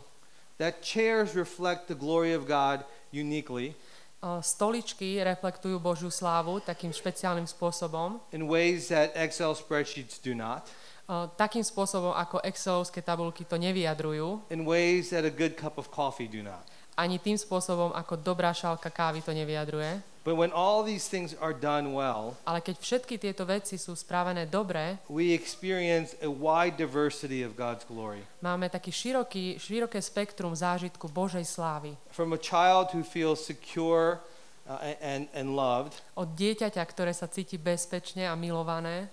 That 0.61 0.79
chairs 0.85 1.33
reflect 1.35 1.89
the 1.89 1.97
glory 1.97 2.31
of 2.31 2.47
God 2.47 2.85
uniquely 3.11 3.75
Stoličky 4.21 5.17
reflektujú 5.17 5.81
Božiu 5.81 6.13
slávu 6.13 6.61
takým 6.61 6.93
špeciálnym 6.93 7.49
spôsobom, 7.49 8.21
in 8.29 8.45
ways 8.45 8.93
that 8.93 9.09
Excel 9.17 9.57
spreadsheets 9.57 10.21
do 10.21 10.37
not, 10.37 10.69
uh, 11.09 11.25
takým 11.33 11.65
spôsobom, 11.65 12.13
ako 12.13 12.37
Excelovské 12.45 13.01
tabulky 13.01 13.49
to 13.49 13.57
nevyjadrujú, 13.57 14.45
in 14.53 14.61
ways 14.61 15.09
that 15.09 15.25
a 15.25 15.33
good 15.33 15.57
cup 15.57 15.81
of 15.81 15.89
coffee 15.89 16.29
do 16.29 16.45
not. 16.45 16.61
ani 16.93 17.17
tým 17.17 17.33
spôsobom, 17.33 17.97
ako 17.97 18.21
dobrá 18.21 18.53
šálka 18.53 18.93
kávy 18.93 19.25
to 19.25 19.33
nevyjadruje. 19.33 20.10
But 20.21 20.37
when 20.37 20.53
all 20.53 20.85
these 20.85 21.09
things 21.09 21.33
are 21.41 21.49
done 21.49 21.97
well, 21.97 22.37
Ale 22.45 22.61
keď 22.61 22.77
všetky 22.77 23.17
tieto 23.17 23.41
veci 23.41 23.81
sú 23.81 23.97
spravené 23.97 24.45
dobre, 24.45 25.01
we 25.09 25.33
experience 25.33 26.13
a 26.21 26.29
wide 26.29 26.77
diversity 26.77 27.41
of 27.41 27.57
God's 27.57 27.81
glory. 27.89 28.21
máme 28.45 28.69
taký 28.69 28.93
široký, 28.93 29.57
široké 29.57 29.97
spektrum 29.97 30.53
zážitku 30.53 31.09
Božej 31.09 31.41
slávy. 31.41 31.97
From 32.13 32.37
a 32.37 32.41
child 32.41 32.93
who 32.93 33.01
feels 33.01 33.41
secure 33.41 34.21
uh, 34.69 34.93
and, 35.01 35.25
and 35.33 35.57
loved 35.57 35.97
Od 36.13 36.29
dieťaťa, 36.37 36.85
ktoré 36.85 37.17
sa 37.17 37.25
cíti 37.25 37.57
bezpečne 37.57 38.29
a 38.29 38.37
milované, 38.37 39.09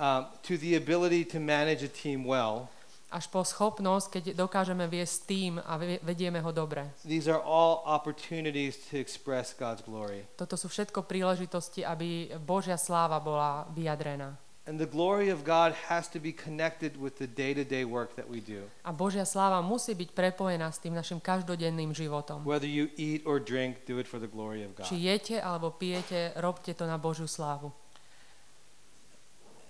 um, 0.00 0.24
to 0.40 0.56
the 0.56 0.80
ability 0.80 1.28
to 1.28 1.36
manage 1.36 1.84
a 1.84 1.92
team 1.92 2.24
well, 2.24 2.72
až 3.12 3.28
po 3.28 3.44
schopnosť, 3.44 4.06
keď 4.08 4.24
dokážeme 4.32 4.88
viesť 4.88 5.16
tým 5.28 5.52
a 5.60 5.76
ve- 5.76 6.00
vedieme 6.00 6.40
ho 6.40 6.48
dobre. 6.48 6.88
these 7.04 7.28
are 7.28 7.38
all 7.44 7.84
opportunities 7.84 8.80
to 8.88 8.96
express 8.96 9.52
God's 9.52 9.84
glory. 9.84 10.24
Toto 10.34 10.56
sú 10.56 10.72
všetko 10.72 11.04
príležitosti, 11.04 11.84
aby 11.84 12.32
Božia 12.40 12.80
sláva 12.80 13.20
bola 13.20 13.68
vyjadrená. 13.70 14.40
And 14.62 14.78
the 14.78 14.86
glory 14.86 15.26
of 15.26 15.42
God 15.42 15.74
has 15.90 16.06
to 16.14 16.22
be 16.22 16.30
connected 16.30 16.94
with 16.94 17.18
the 17.18 17.26
day 17.26 17.50
to 17.50 17.66
day 17.66 17.82
work 17.82 18.14
that 18.14 18.30
we 18.30 18.38
do. 18.38 18.62
A 18.86 18.94
Božia 18.94 19.26
sláva 19.26 19.58
musí 19.58 19.90
byť 19.90 20.14
prepojená 20.14 20.70
s 20.70 20.78
tým 20.78 20.94
našim 20.94 21.18
každodenným 21.18 21.90
životom. 21.90 22.46
Whether 22.46 22.70
you 22.70 22.86
eat 22.94 23.26
or 23.26 23.42
drink, 23.42 23.82
do 23.90 23.98
it 23.98 24.06
for 24.06 24.22
the 24.22 24.30
glory 24.30 24.62
of 24.62 24.78
God. 24.78 24.86
Či 24.86 25.02
jete 25.02 25.42
alebo 25.42 25.74
pijete, 25.74 26.30
robte 26.38 26.78
to 26.78 26.86
na 26.86 26.94
Božiu 26.94 27.26
slávu. 27.26 27.74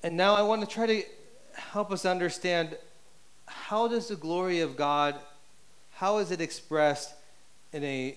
And 0.05 0.13
now 0.13 0.37
I 0.37 0.45
want 0.45 0.61
to 0.61 0.69
try 0.69 0.85
to 0.85 1.01
help 1.73 1.89
us 1.89 2.05
understand 2.05 2.77
how 3.69 3.89
does 3.89 4.09
the 4.09 4.17
glory 4.17 4.61
of 4.61 4.77
God, 4.77 5.17
how 6.01 6.19
is 6.19 6.31
it 6.31 6.41
expressed 6.41 7.15
in 7.73 7.85
a 7.85 8.17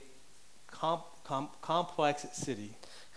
comp, 0.68 1.04
comp, 1.24 1.56
complex 1.62 2.28
city? 2.34 2.76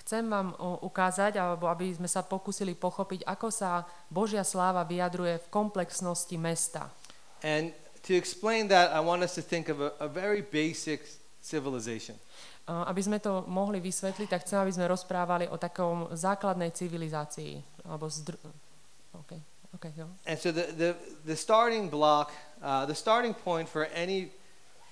Chcem 0.08 0.24
vám 0.24 0.56
ukázať, 0.80 1.36
alebo 1.36 1.68
aby 1.68 1.92
sme 1.92 2.08
sa 2.08 2.24
pokúsili 2.24 2.72
pochopiť, 2.72 3.28
ako 3.28 3.52
sa 3.52 3.84
Božia 4.08 4.40
sláva 4.40 4.80
vyjadruje 4.88 5.36
v 5.36 5.46
komplexnosti 5.52 6.32
mesta. 6.40 6.88
And 7.44 7.76
to 8.08 8.16
explain 8.16 8.72
that, 8.72 8.88
I 8.96 9.04
want 9.04 9.20
us 9.20 9.36
to 9.36 9.44
think 9.44 9.68
of 9.68 9.84
a, 9.84 9.92
a 10.00 10.08
very 10.08 10.40
basic 10.40 11.04
civilization. 11.44 12.16
Aby 12.68 13.00
sme 13.04 13.20
to 13.20 13.44
mohli 13.48 13.84
vysvetliť, 13.84 14.28
tak 14.28 14.44
chcem, 14.48 14.60
aby 14.60 14.72
sme 14.72 14.88
rozprávali 14.88 15.44
o 15.48 15.60
takom 15.60 16.08
základnej 16.12 16.72
civilizácii. 16.72 17.84
Alebo 17.84 18.08
zdr... 18.08 18.36
okay. 19.12 19.40
Okay, 19.74 19.92
jo. 19.96 20.08
And 20.26 20.38
so 20.38 20.52
the, 20.52 20.72
the, 20.72 20.90
the 21.26 21.36
starting 21.36 21.88
block, 21.88 22.32
uh, 22.62 22.86
the 22.86 22.94
starting 22.94 23.34
point 23.34 23.68
for 23.68 23.84
any 23.92 24.32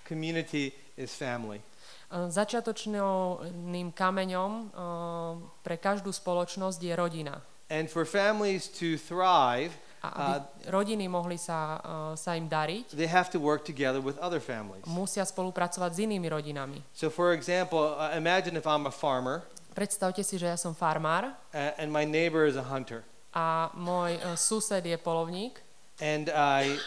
community 0.04 0.72
is 0.96 1.14
family. 1.14 1.60
Uh, 2.06 2.28
Začiatočným 2.30 3.90
kameňom 3.90 4.50
uh, 4.70 5.34
pre 5.64 5.74
každú 5.80 6.12
spoločnosť 6.12 6.78
je 6.78 6.94
rodina. 6.94 7.42
And 7.66 7.90
for 7.90 8.06
families 8.06 8.70
to 8.78 8.94
thrive, 8.94 9.74
A 10.06 10.38
aby 10.38 10.70
rodiny 10.70 11.10
mohli 11.10 11.34
sa, 11.34 11.82
uh, 11.82 12.14
sa 12.14 12.38
im 12.38 12.46
dariť, 12.46 12.94
they 12.94 13.10
have 13.10 13.26
to 13.32 13.42
work 13.42 13.66
together 13.66 13.98
with 13.98 14.14
other 14.22 14.38
families. 14.38 14.86
musia 14.86 15.26
spolupracovať 15.26 15.90
s 15.90 15.98
inými 16.06 16.30
rodinami. 16.30 16.78
So, 16.94 17.10
for 17.10 17.34
example, 17.34 17.98
uh, 17.98 18.14
imagine 18.14 18.54
if 18.54 18.68
I'm 18.70 18.86
a 18.86 18.94
farmer 18.94 19.42
Predstavte 19.74 20.22
si, 20.24 20.38
že 20.38 20.46
ja 20.46 20.56
som 20.56 20.72
farmár 20.78 21.34
uh, 21.34 21.74
and 21.80 21.90
my 21.90 22.06
neighbor 22.06 22.46
is 22.46 22.54
a 22.54 22.62
hunter, 22.62 23.02
a 23.36 23.68
môj 23.76 24.16
uh, 24.24 24.32
sused 24.32 24.80
je 24.80 24.96
polovník 24.96 25.60
and 26.00 26.32
I, 26.32 26.80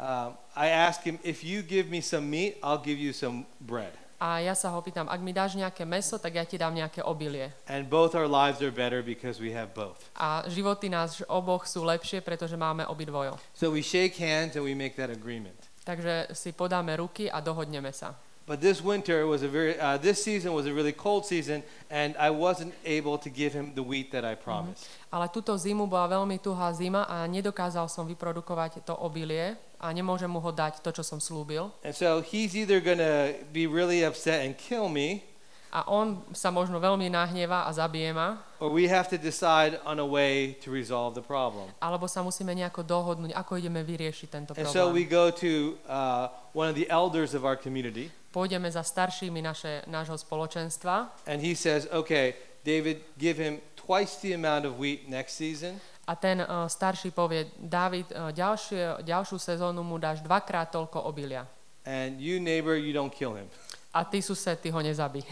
uh, 0.00 0.32
I 0.56 0.72
ask 0.72 1.04
him, 1.04 1.20
if 1.20 1.44
you 1.44 1.60
give 1.60 1.92
me 1.92 2.00
some 2.00 2.28
meat, 2.28 2.56
I'll 2.64 2.80
give 2.80 2.96
you 2.96 3.12
some 3.12 3.44
bread. 3.60 3.92
a 4.18 4.42
ja 4.42 4.50
sa 4.58 4.74
ho 4.74 4.82
pýtam, 4.82 5.06
ak 5.06 5.22
mi 5.22 5.30
dáš 5.30 5.54
nejaké 5.54 5.86
meso, 5.86 6.18
tak 6.18 6.34
ja 6.34 6.42
ti 6.42 6.58
dám 6.58 6.74
nejaké 6.74 7.06
obilie. 7.06 7.54
And 7.70 7.86
both 7.86 8.18
our 8.18 8.26
lives 8.26 8.58
are 8.58 8.74
better 8.74 8.98
because 8.98 9.38
we 9.38 9.54
have 9.54 9.70
both. 9.78 10.10
A 10.18 10.42
životy 10.50 10.90
nás 10.90 11.22
oboch 11.30 11.70
sú 11.70 11.86
lepšie, 11.86 12.18
pretože 12.18 12.58
máme 12.58 12.82
obidvojo. 12.90 13.38
So 13.54 13.70
we 13.70 13.78
shake 13.78 14.18
hands 14.18 14.58
and 14.58 14.66
we 14.66 14.74
make 14.74 14.98
that 14.98 15.14
agreement. 15.14 15.70
Takže 15.86 16.34
si 16.34 16.50
podáme 16.52 16.98
ruky 16.98 17.30
a 17.30 17.38
dohodneme 17.38 17.94
sa. 17.94 18.18
But 18.48 18.64
this 18.64 18.80
winter 18.80 19.28
was 19.28 19.44
a 19.44 19.48
very, 19.52 19.76
uh, 19.76 20.00
this 20.00 20.24
season 20.24 20.56
was 20.56 20.64
a 20.64 20.72
really 20.72 20.96
cold 20.96 21.28
season, 21.28 21.60
and 21.92 22.16
I 22.16 22.32
wasn't 22.32 22.72
able 22.80 23.20
to 23.20 23.28
give 23.28 23.52
him 23.52 23.76
the 23.76 23.84
wheat 23.84 24.08
that 24.16 24.24
I 24.24 24.40
promised. 24.40 24.88
Ale 25.12 25.28
túto 25.28 25.52
zimu 25.52 25.84
bola 25.84 26.08
veľmi 26.16 26.40
tuhá 26.40 26.72
zima 26.72 27.04
a 27.04 27.28
nedokázal 27.28 27.92
som 27.92 28.08
vyprodukovať 28.08 28.88
to 28.88 28.96
obilie 28.96 29.52
a 29.76 29.92
nemôžem 29.92 30.32
mu 30.32 30.40
ho 30.40 30.48
dať 30.48 30.80
to, 30.80 30.96
čo 30.96 31.04
som 31.04 31.20
slúbil. 31.20 31.68
And 31.84 31.92
so 31.92 32.24
he's 32.24 32.56
either 32.56 32.80
going 32.80 33.04
to 33.04 33.36
be 33.52 33.68
really 33.68 34.00
upset 34.00 34.40
and 34.48 34.56
kill 34.56 34.88
me, 34.88 35.28
A 35.68 35.84
on 35.84 36.24
sa 36.32 36.48
možno 36.48 36.80
veľmi 36.80 37.12
nahnevá 37.12 37.68
a 37.68 37.70
zabije 37.76 38.16
ma, 38.16 38.40
or 38.56 38.72
we 38.72 38.88
have 38.88 39.04
to 39.12 39.20
decide 39.20 39.76
on 39.84 40.00
a 40.00 40.08
way 40.08 40.56
to 40.64 40.72
resolve 40.72 41.12
the 41.12 41.20
problem. 41.20 41.68
alebo 41.76 42.08
sa 42.08 42.24
musíme 42.24 42.56
nejako 42.56 42.80
dohodnúť, 42.80 43.36
ako 43.36 43.60
ideme 43.60 43.84
vyriešiť 43.84 44.28
tento 44.32 44.50
And 44.56 44.64
so 44.64 44.88
we 44.88 45.04
problém. 45.04 45.12
go 45.12 45.24
to 45.28 45.50
uh, 45.84 46.32
one 46.56 46.72
of 46.72 46.76
the 46.76 46.88
elders 46.88 47.36
of 47.36 47.44
our 47.44 47.52
community, 47.52 48.08
Pôjdeme 48.38 48.70
za 48.70 48.86
staršími 48.86 49.42
naše, 49.42 49.82
nášho 49.90 50.14
spoločenstva 50.14 51.10
and 51.26 51.42
he 51.42 51.58
says, 51.58 51.90
okay, 51.90 52.38
David, 52.62 53.02
give 53.18 53.34
him 53.34 53.58
twice 53.74 54.22
the 54.22 54.38
amount 54.38 54.62
of 54.62 54.78
wheat 54.78 55.10
next 55.10 55.34
season, 55.34 55.82
a 56.06 56.14
ten 56.14 56.46
uh, 56.46 56.70
starší 56.70 57.10
povie, 57.10 57.50
David, 57.58 58.06
uh, 58.14 58.30
ďalšie, 58.30 59.02
ďalšiu 59.02 59.36
sezónu 59.42 59.82
mu 59.82 59.98
dáš 59.98 60.22
dvakrát 60.22 60.70
toľko 60.70 61.02
obilia. 61.02 61.42
and 61.88 62.20
you, 62.20 62.38
neighbor, 62.38 62.76
you 62.76 62.92
don't 62.92 63.12
kill 63.12 63.34
him. 63.34 63.48
A 63.94 64.04
ty 64.04 64.20
sused, 64.20 64.60
ty 64.60 64.68
ho 64.70 64.78
nezabí. 64.78 65.24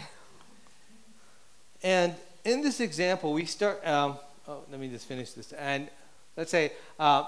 And 1.83 2.15
in 2.43 2.61
this 2.61 2.79
example, 2.79 3.33
we 3.33 3.45
start, 3.45 3.85
um, 3.85 4.17
oh, 4.47 4.65
let 4.71 4.79
me 4.79 4.89
just 4.89 5.05
finish 5.05 5.31
this. 5.33 5.53
And 5.53 5.89
let's 6.35 6.49
say, 6.49 6.73
uh, 6.99 7.25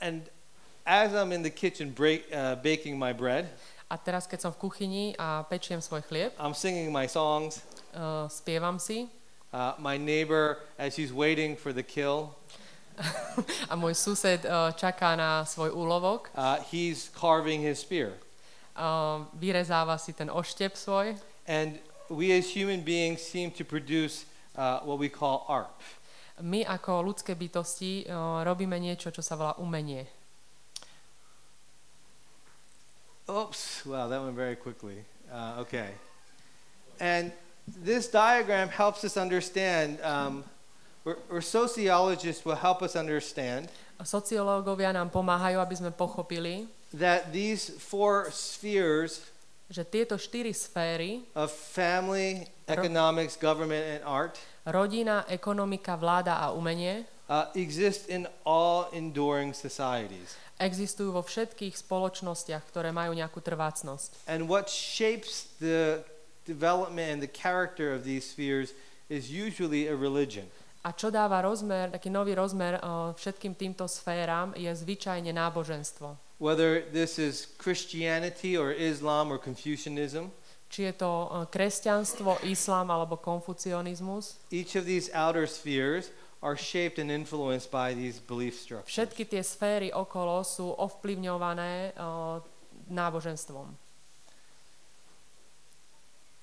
and 0.00 0.22
as 0.86 1.14
I'm 1.14 1.32
in 1.32 1.42
the 1.42 1.50
kitchen 1.50 1.90
break, 1.90 2.30
uh, 2.32 2.54
baking 2.56 2.96
my 2.96 3.12
bread, 3.12 3.50
A 3.94 3.98
teraz, 4.02 4.26
keď 4.26 4.42
som 4.42 4.50
v 4.50 4.58
kuchyni 4.66 5.14
a 5.14 5.46
pečiem 5.46 5.78
svoj 5.78 6.02
chlieb, 6.10 6.34
I'm 6.34 6.50
singing 6.50 6.90
my 6.90 7.06
songs. 7.06 7.62
uh, 7.94 8.26
spievam 8.26 8.82
si 8.82 9.06
Uh, 9.54 9.70
my 9.78 9.94
neighbor, 9.94 10.58
as 10.82 10.98
she's 10.98 11.14
waiting 11.14 11.54
for 11.54 11.70
the 11.70 11.78
kill, 11.86 12.34
a 13.70 13.78
môj 13.78 13.94
sused 13.94 14.42
uh, 14.42 14.74
čaká 14.74 15.14
na 15.14 15.46
svoj 15.46 15.70
úlovok, 15.70 16.26
uh, 16.34 16.58
he's 16.74 17.06
carving 17.14 17.62
his 17.62 17.78
spear. 17.78 18.18
uh, 18.74 19.22
vyrezáva 19.38 19.94
si 19.94 20.10
ten 20.10 20.26
oštep 20.26 20.74
svoj 20.74 21.14
And 21.46 21.78
we 22.10 22.34
as 22.34 22.50
human 22.50 22.82
beings 22.82 23.22
seem 23.22 23.54
to 23.54 23.62
produce 23.62 24.26
uh, 24.58 24.82
what 24.82 24.98
we 24.98 25.06
call 25.06 25.46
art. 25.46 25.70
My 26.42 26.66
ako 26.66 27.14
ľudské 27.14 27.38
bytosti 27.38 28.10
uh, 28.10 28.42
robíme 28.42 28.74
niečo, 28.82 29.14
čo 29.14 29.22
sa 29.22 29.38
volá 29.38 29.54
umenie. 29.62 30.10
Oops, 33.28 33.86
wow, 33.86 34.08
that 34.08 34.20
went 34.22 34.36
very 34.36 34.56
quickly. 34.56 35.04
Uh, 35.32 35.64
okay. 35.64 35.90
And 37.00 37.32
this 37.66 38.06
diagram 38.08 38.68
helps 38.68 39.04
us 39.04 39.16
understand, 39.16 39.98
um, 40.02 40.44
or, 41.04 41.18
or 41.30 41.40
sociologists 41.40 42.44
will 42.44 42.56
help 42.56 42.82
us 42.82 42.96
understand 42.96 43.68
Sociológovia 44.02 44.92
nám 44.92 45.08
pomáhajú, 45.08 45.62
aby 45.62 45.74
sme 45.78 45.90
pochopili, 45.94 46.66
that 46.92 47.30
these 47.30 47.70
four 47.78 48.28
spheres 48.34 49.30
že 49.64 49.80
tieto 49.80 50.20
štyri 50.20 50.52
sféry, 50.52 51.24
of 51.32 51.48
family, 51.48 52.44
economics, 52.68 53.32
government, 53.34 53.80
and 53.80 54.02
art 54.04 54.36
rodina, 54.68 55.24
ekonomika, 55.28 55.96
vláda 55.96 56.36
a 56.36 56.52
umenie, 56.52 57.08
uh, 57.28 57.46
exist 57.54 58.08
in 58.08 58.26
all 58.44 58.88
enduring 58.92 59.52
societies. 59.52 60.36
existujú 60.58 61.10
vo 61.10 61.22
všetkých 61.22 61.74
spoločnostiach, 61.74 62.62
ktoré 62.70 62.94
majú 62.94 63.12
nejakú 63.14 63.42
trvácnosť. 63.42 64.30
And 64.30 64.46
what 64.46 64.70
shapes 64.70 65.50
the 65.58 66.06
development 66.46 67.10
and 67.10 67.20
the 67.20 67.30
character 67.30 67.90
of 67.90 68.06
these 68.06 68.30
spheres 68.30 68.72
is 69.10 69.30
usually 69.30 69.90
a 69.90 69.96
religion. 69.96 70.46
A 70.84 70.92
čo 70.92 71.08
dáva 71.08 71.40
rozmer, 71.40 71.88
taký 71.88 72.12
nový 72.12 72.36
rozmer 72.36 72.76
uh, 72.76 73.16
všetkým 73.16 73.56
týmto 73.56 73.88
sféram, 73.88 74.52
je 74.52 74.68
zvyčajne 74.68 75.32
náboženstvo. 75.32 76.20
Whether 76.36 76.84
this 76.92 77.16
is 77.16 77.48
Christianity 77.56 78.52
or 78.52 78.68
Islam 78.68 79.32
or 79.32 79.40
Confucianism, 79.40 80.28
Či 80.68 80.90
je 80.90 81.06
to 81.06 81.30
uh, 81.30 81.46
kresťanstvo, 81.46 82.42
islám 82.50 82.90
alebo 82.90 83.14
konfucionizmus, 83.14 84.42
each 84.50 84.74
of 84.74 84.84
these 84.84 85.06
outer 85.14 85.46
spheres 85.46 86.10
are 86.44 86.60
shaped 86.60 87.00
and 87.00 87.08
influenced 87.08 87.72
by 87.72 87.96
these 87.96 88.20
belief 88.20 88.52
structures. 88.60 88.92
všetky 88.92 89.24
tie 89.24 89.40
sféry 89.40 89.88
okolo 89.88 90.44
sú 90.44 90.76
ovplyvňované 90.76 91.96
uh, 91.96 92.44
náboženstvom. 92.92 93.72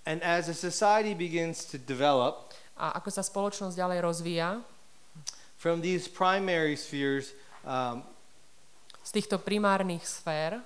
And 0.02 0.18
as 0.26 0.50
a 0.50 0.58
society 0.58 1.14
begins 1.14 1.70
to 1.70 1.78
develop, 1.78 2.58
A 2.82 2.98
ako 2.98 3.14
sa 3.14 3.22
spoločnosť 3.22 3.78
ďalej 3.78 4.00
rozvíja, 4.02 4.50
from 5.62 5.86
these 5.86 6.10
primary 6.10 6.74
spheres, 6.74 7.38
um, 7.62 8.02
z 9.06 9.22
týchto 9.22 9.38
primárnych 9.38 10.02
sfér 10.02 10.66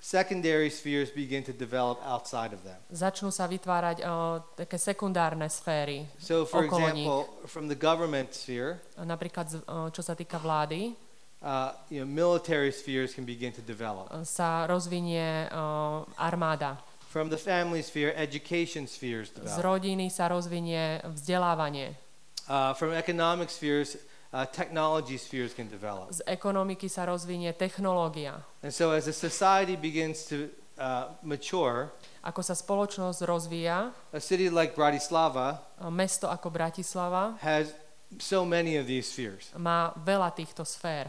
secondary 0.00 0.72
spheres 0.72 1.12
begin 1.12 1.44
to 1.44 1.52
develop 1.52 2.00
outside 2.02 2.56
of 2.56 2.64
them. 2.64 2.80
začnú 2.88 3.28
sa 3.28 3.44
vytvárať 3.44 4.00
uh, 4.00 4.40
také 4.56 4.80
sekundárne 4.80 5.44
sféry. 5.46 6.08
So, 6.16 6.48
for 6.48 6.64
Okolo 6.64 6.88
nich. 6.90 7.04
example, 7.04 7.28
from 7.44 7.68
the 7.68 7.76
government 7.76 8.32
sphere, 8.32 8.80
Napríklad, 8.96 9.46
z- 9.46 9.60
uh, 9.68 9.92
čo 9.92 10.00
sa 10.00 10.16
týka 10.16 10.40
vlády, 10.40 10.96
uh, 11.44 11.76
you 11.92 12.00
know, 12.00 12.08
military 12.08 12.72
spheres 12.72 13.12
can 13.12 13.28
begin 13.28 13.52
to 13.52 13.60
develop. 13.60 14.08
uh, 14.08 14.24
sa 14.24 14.64
rozvinie 14.64 15.52
uh, 15.52 16.02
armáda. 16.16 16.80
From 17.10 17.28
the 17.28 17.36
family 17.36 17.82
sphere, 17.82 18.14
education 18.14 18.86
spheres 18.86 19.28
Z 19.30 19.42
develop. 19.42 19.60
rodiny 19.60 20.08
sa 20.08 20.30
rozvinie 20.30 21.02
vzdelávanie. 21.04 21.92
Uh, 22.48 22.72
from 22.74 22.94
economic 22.94 23.50
spheres, 23.50 23.98
uh, 24.32 24.46
technology 24.46 25.18
spheres 25.18 25.50
can 25.52 25.66
develop. 25.66 26.08
Z 26.08 26.22
ekonomiky 26.24 26.86
sa 26.86 27.04
rozvinie 27.04 27.50
technológia. 27.52 28.42
And 28.60 28.72
so, 28.74 28.92
as 28.92 29.08
a 29.08 29.12
society 29.16 29.72
begins 29.76 30.28
to 30.28 30.52
uh, 30.76 31.16
mature, 31.24 31.88
Ako 32.20 32.44
sa 32.44 32.52
spoločnosť 32.52 33.24
rozvíja, 33.24 33.88
a 34.12 34.20
city 34.20 34.52
like 34.52 34.76
Bratislava 34.76 35.64
mesto 35.88 36.28
ako 36.28 36.52
Bratislava 36.52 37.40
has 37.40 37.72
so 38.20 38.44
many 38.44 38.76
of 38.76 38.84
these 38.84 39.08
spheres. 39.08 39.48
má 39.56 39.96
veľa 40.04 40.28
týchto 40.36 40.60
sfér. 40.68 41.08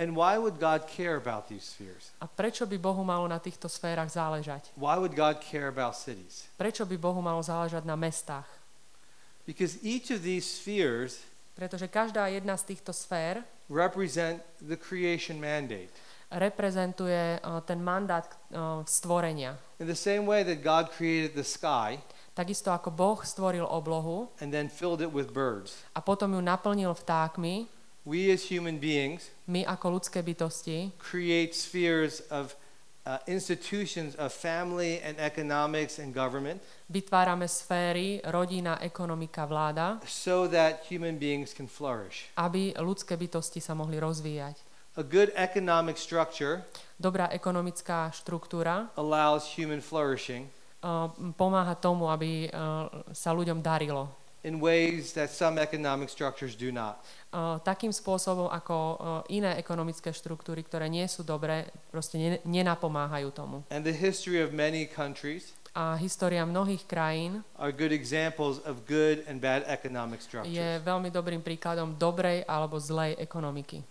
And 0.00 0.16
why 0.16 0.40
would 0.40 0.56
God 0.56 0.88
care 0.88 1.16
about 1.20 1.48
these 1.52 1.64
spheres? 1.76 2.12
A 2.20 2.28
prečo 2.28 2.64
by 2.64 2.80
Bohu 2.80 3.04
malo 3.04 3.28
na 3.28 3.36
týchto 3.36 3.68
sférach 3.68 4.08
záležať? 4.08 4.72
Why 4.76 4.96
would 4.96 5.12
God 5.12 5.40
care 5.44 5.68
about 5.68 5.92
cities? 5.96 6.48
Prečo 6.56 6.88
by 6.88 6.96
Bohu 6.96 7.20
malo 7.20 7.40
záležať 7.44 7.84
na 7.84 8.00
mestách? 8.00 8.48
Because 9.44 9.76
each 9.84 10.08
of 10.12 10.24
these 10.24 10.44
spheres 10.48 11.20
Pretože 11.60 11.92
každá 11.92 12.32
jedna 12.32 12.56
z 12.56 12.72
týchto 12.72 12.88
sfér 12.96 13.44
represent 13.68 14.40
the 14.64 14.80
creation 14.80 15.36
mandate. 15.36 15.92
reprezentuje 16.32 17.40
uh, 17.42 17.60
ten 17.60 17.84
mandát 17.84 18.24
uh, 18.24 18.80
stvorenia. 18.88 19.58
In 19.76 19.86
the 19.86 19.98
same 19.98 20.24
way 20.24 20.40
that 20.40 20.64
God 20.64 20.88
created 20.88 21.36
the 21.36 21.44
sky 21.44 22.00
Takisto 22.30 22.70
ako 22.70 22.94
Boh 22.94 23.18
stvoril 23.26 23.66
oblohu 23.66 24.30
and 24.40 24.54
then 24.54 24.70
filled 24.70 25.02
it 25.02 25.10
with 25.10 25.34
birds, 25.34 25.82
a 25.92 26.00
potom 26.00 26.32
ju 26.32 26.40
naplnil 26.40 26.94
vtákmi, 26.94 27.66
we 28.06 28.30
as 28.32 28.46
human 28.48 28.78
beings 28.78 29.28
my 29.44 29.66
ako 29.66 30.00
ľudské 30.00 30.22
bytosti 30.22 30.94
create 30.96 31.52
spheres 31.52 32.22
of 32.30 32.54
uh, 33.06 33.18
institutions 33.26 34.14
of 34.16 34.32
family 34.32 35.00
and 35.00 35.16
economics 35.18 35.98
and 35.98 36.12
government 36.12 36.60
vytvárame 36.90 37.46
sféry 37.48 38.20
rodina, 38.26 38.78
ekonomika, 38.82 39.46
vláda, 39.46 40.02
so 40.04 40.50
that 40.50 40.84
human 40.90 41.16
beings 41.16 41.54
can 41.54 41.70
flourish. 41.70 42.28
aby 42.36 42.74
ľudské 42.76 43.14
bytosti 43.16 43.62
sa 43.62 43.72
mohli 43.78 43.96
rozvíjať. 44.00 44.56
A 44.98 45.06
good 45.06 45.30
economic 45.38 45.96
structure 45.96 46.66
Dobrá 47.00 47.32
ekonomická 47.32 48.12
štruktúra 48.12 48.92
allows 48.98 49.48
human 49.56 49.80
flourishing 49.80 50.50
uh, 50.84 51.08
pomáha 51.36 51.72
tomu, 51.76 52.08
aby 52.12 52.48
uh, 52.50 52.88
sa 53.12 53.32
ľuďom 53.32 53.60
darilo. 53.64 54.19
In 54.42 54.60
ways 54.60 55.12
that 55.12 55.28
some 55.30 55.60
economic 55.60 56.08
structures 56.08 56.56
do 56.56 56.72
not. 56.72 57.04
Uh, 57.30 57.60
takým 57.62 57.92
spôsobom, 57.92 58.48
ako 58.48 58.76
uh, 58.76 58.98
iné 59.28 59.54
ekonomické 59.60 60.10
štruktúry, 60.10 60.64
ktoré 60.64 60.88
nie 60.88 61.04
sú 61.06 61.22
dobré, 61.22 61.68
proste 61.92 62.16
ne- 62.16 62.42
nenapomáhajú 62.48 63.28
tomu. 63.30 63.56
And 63.68 63.84
the 63.84 63.94
history 63.94 64.40
of 64.40 64.50
many 64.56 64.88
countries 64.88 65.52
A 65.70 65.94
história 65.94 66.42
mnohých 66.42 66.82
krajín 66.82 67.46
are 67.54 67.70
good 67.70 67.94
examples 67.94 68.58
of 68.66 68.82
good 68.90 69.22
and 69.30 69.38
bad 69.38 69.62
economic 69.70 70.18
structures. 70.18 70.50
je 70.50 70.82
veľmi 70.82 71.14
dobrým 71.14 71.38
príkladom 71.38 71.94
dobrej 71.94 72.42
alebo 72.50 72.74
zlej 72.82 73.14
ekonomiky. 73.22 73.86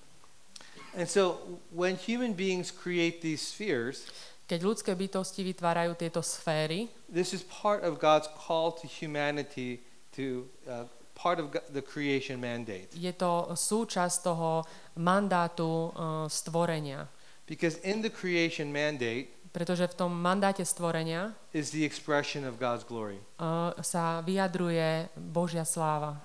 And 0.91 1.07
so 1.07 1.39
when 1.71 1.95
human 1.95 2.35
beings 2.35 2.67
create 2.67 3.23
these 3.23 3.39
spheres, 3.39 4.03
Keď 4.49 4.59
ľudské 4.65 4.91
bytosti 4.97 5.45
vytvárajú 5.45 5.93
tieto 5.95 6.19
sféry, 6.19 6.91
this 7.07 7.31
is 7.31 7.45
part 7.47 7.85
of 7.85 8.01
God's 8.01 8.27
call 8.35 8.75
to 8.75 8.89
humanity 8.89 9.79
to 10.19 10.43
uh, 10.67 10.83
part 11.15 11.39
of 11.39 11.55
the 11.71 11.79
creation 11.79 12.35
mandate. 12.39 12.91
je 12.91 13.11
to 13.15 13.55
súčasť 13.55 14.15
toho 14.27 14.67
mandátu 14.99 15.95
uh, 15.95 16.27
stvorenia. 16.27 17.07
Because 17.47 17.79
in 17.81 18.03
the 18.03 18.11
creation 18.11 18.69
mandate 18.69 19.31
Pretože 19.49 19.89
v 19.89 19.95
tom 20.05 20.13
mandáte 20.13 20.61
stvorenia 20.61 21.33
is 21.57 21.73
the 21.73 21.81
expression 21.81 22.45
of 22.45 22.61
God's 22.61 22.85
glory. 22.85 23.17
uh, 23.41 23.73
sa 23.81 24.21
vyjadruje 24.21 25.09
Božia 25.17 25.65
sláva. 25.65 26.21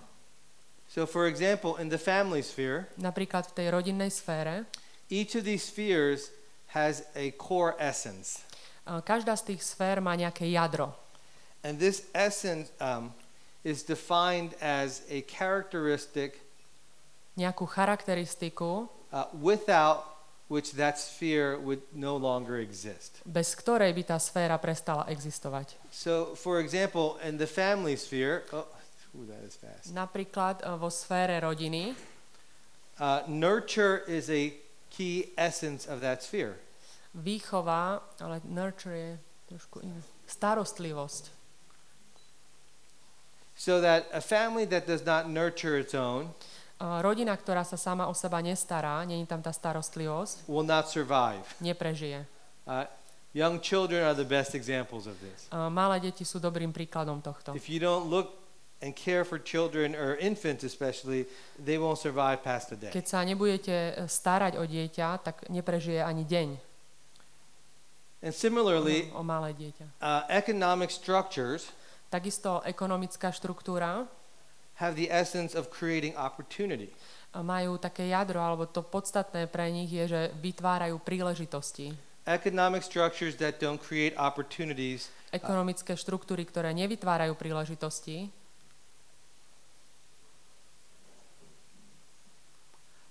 So 0.84 1.08
for 1.08 1.26
example, 1.26 1.80
in 1.80 1.88
the 1.88 1.98
family 1.98 2.44
sphere, 2.44 2.86
Napríklad 3.00 3.48
v 3.50 3.52
tej 3.56 3.66
rodinnej 3.72 4.12
sfére 4.12 4.68
each 5.08 5.32
of 5.34 5.48
these 5.48 5.64
spheres 5.64 6.30
has 6.76 7.08
a 7.16 7.32
core 7.40 7.72
essence. 7.80 8.44
uh, 8.84 9.00
každá 9.00 9.32
z 9.40 9.56
tých 9.56 9.64
sfér 9.64 10.04
má 10.04 10.12
nejaké 10.14 10.44
jadro. 10.52 10.92
And 11.64 11.80
this 11.80 12.04
essence 12.12 12.68
um, 12.76 13.16
is 13.64 13.82
defined 13.82 14.54
as 14.60 15.02
a 15.08 15.24
characteristic 15.24 16.40
Nejakú 17.34 17.66
charakteristiku, 17.66 18.86
uh, 19.10 19.26
without 19.34 20.06
which 20.46 20.76
that 20.78 21.00
sphere 21.00 21.58
would 21.58 21.82
no 21.90 22.14
longer 22.14 22.60
exist. 22.62 23.18
bez 23.26 23.56
ktorej 23.58 23.90
by 23.96 24.14
tá 24.14 24.22
sféra 24.22 24.54
prestala 24.62 25.08
existovať. 25.10 25.74
So, 25.90 26.36
for 26.38 26.60
example, 26.62 27.18
in 27.24 27.40
the 27.40 27.48
family 27.48 27.98
sphere, 27.98 28.46
oh, 28.54 28.68
ooh, 29.18 29.26
that 29.26 29.42
is 29.42 29.58
fast. 29.58 29.90
Napríklad 29.90 30.62
uh, 30.62 30.78
vo 30.78 30.92
sfére 30.92 31.40
rodiny 31.42 31.96
Uh, 32.94 33.26
nurture 33.26 34.06
is 34.06 34.30
a 34.30 34.54
key 34.86 35.34
essence 35.34 35.82
of 35.90 35.98
that 35.98 36.22
sphere. 36.22 36.54
výchova, 37.10 37.98
ale 38.22 38.38
nurture 38.46 38.94
je 38.94 39.12
trošku 39.50 39.82
iné. 39.82 39.98
Starostlivosť. 40.30 41.34
So 43.54 43.80
that 43.80 44.10
a 44.12 44.20
family 44.20 44.66
that 44.66 44.86
does 44.86 45.06
not 45.06 45.30
nurture 45.30 45.78
its 45.78 45.94
own 45.94 46.34
Rodina, 46.84 47.32
ktorá 47.38 47.62
sa 47.64 47.78
sama 47.78 48.10
o 48.10 48.14
seba 48.14 48.42
nestará, 48.42 49.00
není 49.06 49.24
tam 49.24 49.40
tá 49.40 49.54
starostlivosť, 49.54 50.44
will 50.50 50.66
not 50.66 50.90
survive. 50.90 51.46
neprežije. 51.62 52.26
Uh, 52.66 52.84
young 53.32 53.62
children 53.62 54.02
are 54.04 54.12
the 54.12 54.26
best 54.26 54.52
examples 54.58 55.06
of 55.06 55.14
this. 55.22 55.46
Uh, 55.54 55.70
Malé 55.70 56.10
deti 56.10 56.26
sú 56.26 56.42
dobrým 56.42 56.74
príkladom 56.74 57.22
tohto. 57.22 57.54
If 57.56 57.70
you 57.70 57.78
don't 57.78 58.10
look 58.10 58.36
and 58.82 58.92
care 58.92 59.24
for 59.24 59.38
children 59.40 59.94
or 59.96 60.18
infants 60.20 60.66
especially, 60.66 61.24
they 61.56 61.78
won't 61.80 61.96
survive 61.96 62.42
past 62.44 62.74
a 62.74 62.76
day. 62.76 62.92
Keď 62.92 63.06
sa 63.06 63.24
nebudete 63.24 63.72
e, 63.72 64.04
starať 64.04 64.58
o 64.60 64.66
dieťa, 64.66 65.08
tak 65.24 65.46
neprežije 65.48 66.04
ani 66.04 66.26
deň 66.26 66.48
And 68.24 68.32
similarly, 68.32 69.12
o 69.12 69.20
malé 69.20 69.52
dieťa. 69.52 70.00
uh, 70.00 70.24
economic 70.32 70.88
structures 70.90 71.68
Takisto 72.14 72.62
ekonomická 72.62 73.34
štruktúra 73.34 74.06
have 74.78 74.94
the 74.94 75.10
essence 75.10 75.58
of 75.58 75.66
creating 75.66 76.14
opportunity. 76.14 76.94
majú 77.34 77.74
také 77.82 78.06
jadro, 78.06 78.38
alebo 78.38 78.70
to 78.70 78.86
podstatné 78.86 79.50
pre 79.50 79.66
nich 79.74 79.90
je, 79.90 80.06
že 80.06 80.20
vytvárajú 80.38 81.02
príležitosti. 81.02 81.90
Economic 82.22 82.86
structures 82.86 83.34
that 83.42 83.58
don't 83.58 83.82
create 83.82 84.14
opportunities 84.14 85.10
Ekonomické 85.34 85.98
štruktúry, 85.98 86.46
ktoré 86.46 86.70
nevytvárajú 86.70 87.34
príležitosti, 87.34 88.30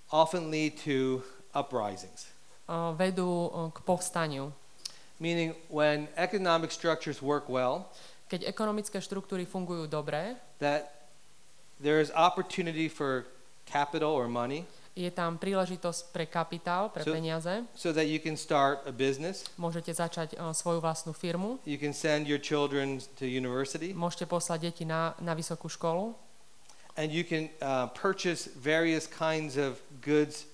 often 0.08 0.48
lead 0.48 0.80
to 0.80 1.20
uprisings. 1.52 2.32
uh, 2.72 2.96
vedú 2.96 3.52
uh, 3.52 3.68
k 3.68 3.84
povstaniu. 3.84 4.56
Meaning, 5.20 5.52
when 5.68 6.08
economic 6.16 6.72
structures 6.72 7.20
work 7.20 7.52
well, 7.52 7.92
Keď 8.28 8.48
ekonomické 8.48 8.98
štruktúry 8.98 9.44
fungujú 9.44 9.84
dobre, 9.86 10.36
that 10.58 11.08
there 11.80 12.00
is 12.00 12.08
opportunity 12.14 12.88
for 12.88 13.28
capital 13.68 14.12
or 14.16 14.28
money. 14.28 14.64
je 14.94 15.10
tam 15.10 15.42
príležitosť 15.42 16.14
pre 16.14 16.24
kapitál, 16.30 16.86
pre 16.86 17.02
So- 17.02 17.10
peniaze, 17.10 17.66
so 17.74 17.90
that 17.90 18.06
you 18.06 18.22
can 18.22 18.38
start 18.38 18.86
a 18.86 18.94
business, 18.94 19.42
môžete 19.58 19.90
začať 19.90 20.38
uh, 20.38 20.54
svoju 20.54 20.78
vlastnú 20.78 21.10
firmu, 21.10 21.58
you 21.66 21.74
can 21.74 21.90
send 21.90 22.30
your 22.30 22.38
children 22.38 23.02
to 23.18 23.26
university, 23.26 23.90
môžete 23.90 24.30
poslať 24.30 24.70
deti 24.70 24.84
na, 24.86 25.18
na 25.18 25.34
vysokú 25.34 25.66
školu. 25.66 26.14
And 26.94 27.10
you 27.10 27.26
can 27.26 27.50
uh, 27.58 27.90
purchase 27.90 28.46
various 28.54 29.10
kinds 29.10 29.58
of 29.58 29.82
goods. 29.98 30.46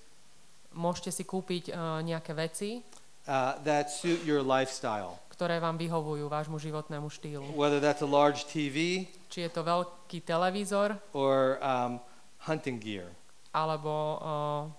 Môžete 0.73 1.13
si 1.13 1.21
kúpiť 1.21 1.69
uh, 1.69 2.01
nejaké 2.01 2.33
veci, 2.33 2.81
uh, 3.25 3.57
that 3.63 3.89
suit 3.89 4.21
your 4.23 4.41
lifestyle. 4.41 5.17
ktoré 5.31 5.57
vám 5.57 5.73
vyhovujú 5.73 6.29
vášmu 6.29 6.61
životnému 6.61 7.09
štýlu. 7.09 7.49
Whether 7.57 7.81
that's 7.81 8.05
a 8.05 8.09
large 8.09 8.45
TV 8.45 9.09
Či 9.27 9.47
je 9.47 9.49
to 9.49 9.65
veľký 9.65 10.21
televízor, 10.21 10.93
or 11.17 11.57
um, 11.59 11.97
hunting 12.45 12.77
gear. 12.77 13.09
alebo 13.51 13.91
uh, 13.91 14.21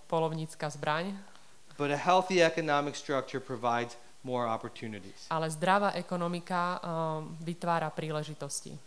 polovnícka 0.07 0.71
zbraň, 0.71 1.13
But 1.75 1.91
a 1.91 1.99
healthy 1.99 2.45
economic 2.45 2.95
structure 2.95 3.41
provides 3.43 3.97
more 4.23 4.47
opportunities. 4.47 5.27
ale 5.29 5.51
zdravá 5.51 5.99
ekonomika 5.99 6.79
um, 6.79 7.35
vytvára 7.43 7.91
príležitosti. 7.91 8.79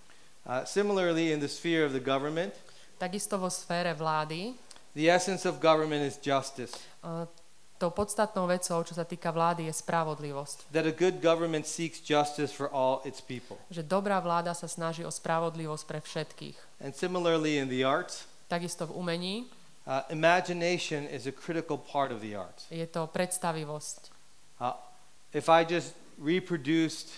Uh, 0.46 0.64
similarly, 0.64 1.34
in 1.34 1.42
the 1.44 1.50
sphere 1.50 1.84
of 1.84 1.92
the 1.92 2.00
government, 2.00 2.54
Takisto 2.96 3.36
vo 3.36 3.52
sfére 3.52 3.92
vlády, 3.92 4.56
the 4.96 5.12
essence 5.12 5.44
of 5.44 5.60
government 5.60 6.08
is 6.08 6.16
justice. 6.16 6.72
uh, 7.04 7.28
tou 7.76 7.92
podstatnou 7.92 8.48
vecou, 8.48 8.80
čo 8.84 8.94
sa 8.96 9.04
týka 9.04 9.32
vlády, 9.32 9.68
je 9.68 9.74
spravodlivosť. 9.76 10.72
That 10.72 10.88
a 10.88 10.96
good 10.96 11.20
government 11.20 11.68
seeks 11.68 12.00
justice 12.00 12.56
for 12.56 12.72
all 12.72 13.04
its 13.04 13.20
people. 13.20 13.60
Že 13.68 13.84
dobrá 13.84 14.20
vláda 14.24 14.56
sa 14.56 14.68
snaží 14.68 15.04
o 15.04 15.12
spravodlivosť 15.12 15.84
pre 15.84 16.00
všetkých. 16.00 16.58
And 16.80 16.96
similarly, 16.96 17.60
in 17.60 17.68
the 17.68 17.84
arts, 17.84 18.28
Takisto 18.46 18.86
v 18.86 18.94
umení 18.94 19.36
uh, 19.90 20.06
imagination 20.14 21.10
is 21.10 21.26
a 21.26 21.34
critical 21.34 21.76
part 21.82 22.14
of 22.14 22.22
the 22.22 22.38
arts. 22.38 22.70
je 22.70 22.86
to 22.86 23.10
predstavivosť. 23.10 24.14
Uh, 24.62 24.78
if 25.34 25.50
I 25.50 25.66
just 25.66 25.98
reproduced 26.22 27.10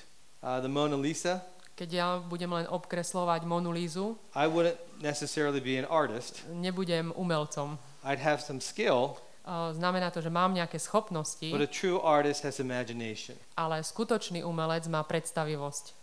uh, 0.41 0.57
the 0.63 0.71
Mona 0.71 0.95
Lisa, 0.97 1.43
Keď 1.77 1.89
ja 1.93 2.17
budem 2.17 2.49
len 2.49 2.65
obkreslovať 2.65 3.45
Monu 3.45 3.69
Lízu, 3.69 4.17
I 4.33 4.49
wouldn't 4.49 4.81
necessarily 4.97 5.61
be 5.61 5.77
an 5.77 5.85
artist. 5.85 6.41
nebudem 6.49 7.13
umelcom. 7.13 7.77
I'd 8.01 8.17
have 8.17 8.41
some 8.41 8.57
skill, 8.57 9.21
Uh, 9.47 9.71
Znamená 9.71 10.11
to, 10.11 10.19
že 10.19 10.27
mám 10.27 10.51
nejaké 10.51 10.75
schopnosti, 10.75 11.47
but 11.47 11.63
a 11.63 11.71
true 11.71 12.03
artist 12.03 12.43
has 12.43 12.59
imagination. 12.59 13.31
ale 13.55 13.79
skutočný 13.79 14.43
umelec 14.43 14.83
má 14.91 14.99
predstavivosť. 15.07 15.95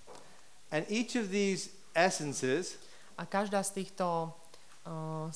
And 0.73 0.89
each 0.89 1.13
of 1.13 1.29
these 1.29 1.69
essences 1.93 2.81
A 3.21 3.29
každá 3.29 3.61
z 3.61 3.85
týchto, 3.85 4.33
uh, 4.89 5.29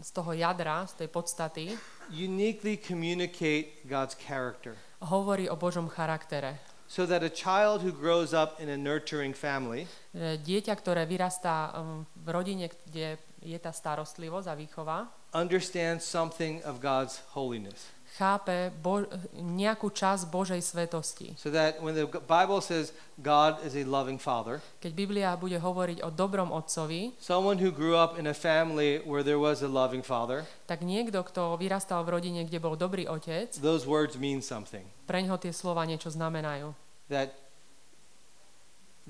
z, 0.00 0.10
toho 0.10 0.32
jadra, 0.32 0.88
z 0.88 1.04
tej 1.04 1.08
podstaty, 1.12 1.64
uniquely 2.10 2.80
communicate 2.80 3.84
God's 3.84 4.16
character. 4.16 4.72
hovorí 5.04 5.44
o 5.52 5.54
Božom 5.54 5.92
charaktere. 5.92 6.58
So 6.88 7.04
that 7.04 7.20
a 7.20 7.28
child 7.28 7.84
who 7.84 7.92
grows 7.92 8.32
up 8.32 8.56
in 8.56 8.72
a 8.72 8.76
nurturing 8.80 9.36
family 9.36 9.84
Že 10.16 10.40
dieťa, 10.40 10.74
ktoré 10.80 11.04
vyrastá 11.04 11.76
um, 11.76 12.08
v 12.24 12.28
rodine, 12.32 12.72
kde 12.88 13.20
je 13.44 13.58
tá 13.60 13.72
starostlivosť 13.72 14.46
a 14.48 14.54
výchova, 14.56 14.98
understands 15.34 16.06
something 16.06 16.62
of 16.62 16.78
God's 16.80 17.20
holiness. 17.34 17.90
chápe 18.14 18.70
bo- 18.78 19.10
nejakú 19.34 19.90
časť 19.90 20.30
Božej 20.30 20.62
svetosti. 20.62 21.34
So 21.34 21.50
that 21.50 21.82
when 21.82 21.98
the 21.98 22.06
Bible 22.06 22.62
says 22.62 22.94
God 23.18 23.58
is 23.66 23.74
a 23.74 23.82
loving 23.82 24.22
father, 24.22 24.62
Keď 24.78 24.94
Biblia 24.94 25.34
bude 25.34 25.58
hovoriť 25.58 25.98
o 26.06 26.14
dobrom 26.14 26.54
otcovi, 26.54 27.10
someone 27.18 27.58
who 27.58 27.74
grew 27.74 27.98
up 27.98 28.14
in 28.14 28.30
a 28.30 28.36
family 28.36 29.02
where 29.02 29.26
there 29.26 29.42
was 29.42 29.66
a 29.66 29.70
loving 29.70 30.06
father, 30.06 30.46
tak 30.70 30.86
niekto, 30.86 31.26
kto 31.26 31.58
vyrastal 31.58 32.06
v 32.06 32.14
rodine, 32.14 32.46
kde 32.46 32.62
bol 32.62 32.78
dobrý 32.78 33.10
otec, 33.10 33.50
those 33.58 33.82
words 33.82 34.14
mean 34.14 34.38
something. 34.38 34.86
preňho 35.10 35.34
tie 35.34 35.50
slova 35.50 35.82
niečo 35.82 36.06
znamenajú. 36.06 36.70
That 37.10 37.34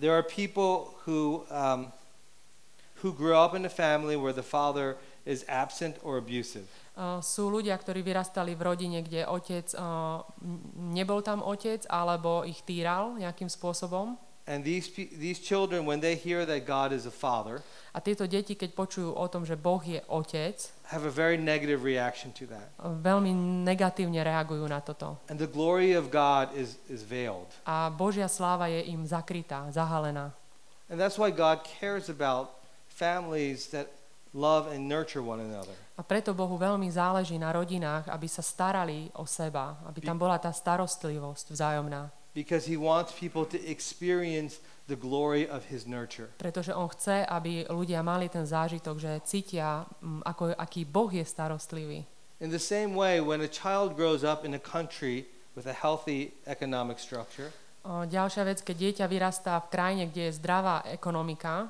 there 0.01 0.17
are 0.17 0.25
people 0.25 0.97
who, 1.05 1.45
um, 1.53 1.93
who 3.05 3.13
grew 3.13 3.37
up 3.37 3.53
in 3.53 3.69
a 3.69 3.73
family 3.73 4.17
where 4.17 4.33
the 4.33 4.41
father 4.41 4.97
is 5.25 5.45
absent 5.49 5.97
or 6.05 6.21
abusive. 6.21 6.69
Uh, 6.95 7.19
sú 7.19 7.51
ľudia, 7.51 7.75
ktorí 7.75 8.07
vyrastali 8.07 8.55
v 8.55 8.63
rodine, 8.63 9.03
kde 9.03 9.27
otec, 9.27 9.67
uh, 9.75 10.23
nebol 10.95 11.27
tam 11.27 11.43
otec, 11.43 11.83
alebo 11.91 12.47
ich 12.47 12.63
týral 12.63 13.19
nejakým 13.19 13.51
spôsobom. 13.51 14.15
And 14.45 14.61
these, 14.61 14.93
these 15.17 15.41
children, 15.41 15.89
when 15.89 16.05
they 16.05 16.15
hear 16.15 16.45
that 16.45 16.69
God 16.69 16.93
is 16.93 17.09
a 17.09 17.11
father, 17.11 17.65
A 17.97 18.03
tieto 18.05 18.29
deti, 18.29 18.59
keď 18.59 18.77
počujú 18.77 19.17
o 19.17 19.27
tom, 19.31 19.47
že 19.49 19.57
Boh 19.57 19.81
je 19.81 20.05
otec, 20.11 20.59
have 20.93 21.09
a 21.09 21.11
very 21.11 21.41
negative 21.41 21.81
reaction 21.81 22.29
to 22.37 22.45
that. 22.53 22.69
veľmi 22.83 23.33
negatívne 23.65 24.21
reagujú 24.21 24.69
na 24.69 24.85
toto. 24.85 25.17
And 25.33 25.41
the 25.41 25.49
glory 25.49 25.97
of 25.97 26.13
God 26.13 26.53
is, 26.53 26.77
is 26.93 27.01
veiled. 27.07 27.49
A 27.65 27.89
Božia 27.89 28.29
sláva 28.29 28.69
je 28.69 28.85
im 28.93 29.09
zakrytá, 29.09 29.65
zahalená. 29.73 30.37
And 30.93 31.01
that's 31.01 31.17
why 31.17 31.33
God 31.33 31.65
cares 31.65 32.13
about 32.13 32.61
families 32.93 33.73
that 33.73 33.89
love 34.35 34.67
and 34.75 34.91
nurture 34.91 35.23
one 35.23 35.41
another. 35.41 35.73
A 35.95 36.03
preto 36.03 36.35
Bohu 36.35 36.59
veľmi 36.59 36.91
záleží 36.91 37.39
na 37.39 37.55
rodinách, 37.55 38.11
aby 38.11 38.27
sa 38.27 38.43
starali 38.43 39.07
o 39.15 39.23
seba, 39.25 39.79
aby 39.87 40.03
tam 40.03 40.19
bola 40.19 40.43
tá 40.43 40.51
starostlivosť 40.51 41.55
vzájomná. 41.55 42.11
Because 42.35 42.67
He 42.67 42.75
wants 42.75 43.15
people 43.15 43.47
to 43.47 43.59
experience 43.63 44.59
the 44.91 44.99
glory 44.99 45.47
of 45.47 45.71
His 45.71 45.87
nurture. 45.87 46.35
Pretože 46.35 46.75
On 46.75 46.91
chce, 46.91 47.23
aby 47.23 47.63
ľudia 47.71 48.03
mali 48.03 48.27
ten 48.27 48.43
zážitok, 48.43 48.99
že 48.99 49.23
cítia, 49.23 49.87
mm, 50.03 50.27
ako, 50.27 50.51
aký 50.59 50.83
Boh 50.83 51.15
je 51.15 51.23
starostlivý. 51.23 52.03
In 52.43 52.51
the 52.51 52.59
same 52.59 52.99
way, 52.99 53.23
when 53.23 53.39
a 53.39 53.47
child 53.47 53.95
grows 53.95 54.27
up 54.27 54.43
in 54.43 54.59
a 54.59 54.59
country 54.59 55.31
with 55.55 55.71
a 55.71 55.77
healthy 55.79 56.35
economic 56.51 56.99
structure, 56.99 57.55
O, 57.85 58.09
ďalšia 58.09 58.49
vec, 58.49 58.65
keď 58.65 58.77
dieťa 58.81 59.07
vyrastá 59.13 59.61
v 59.61 59.69
krajine, 59.69 60.05
kde 60.09 60.33
je 60.33 60.41
zdravá 60.41 60.89
ekonomika, 60.89 61.69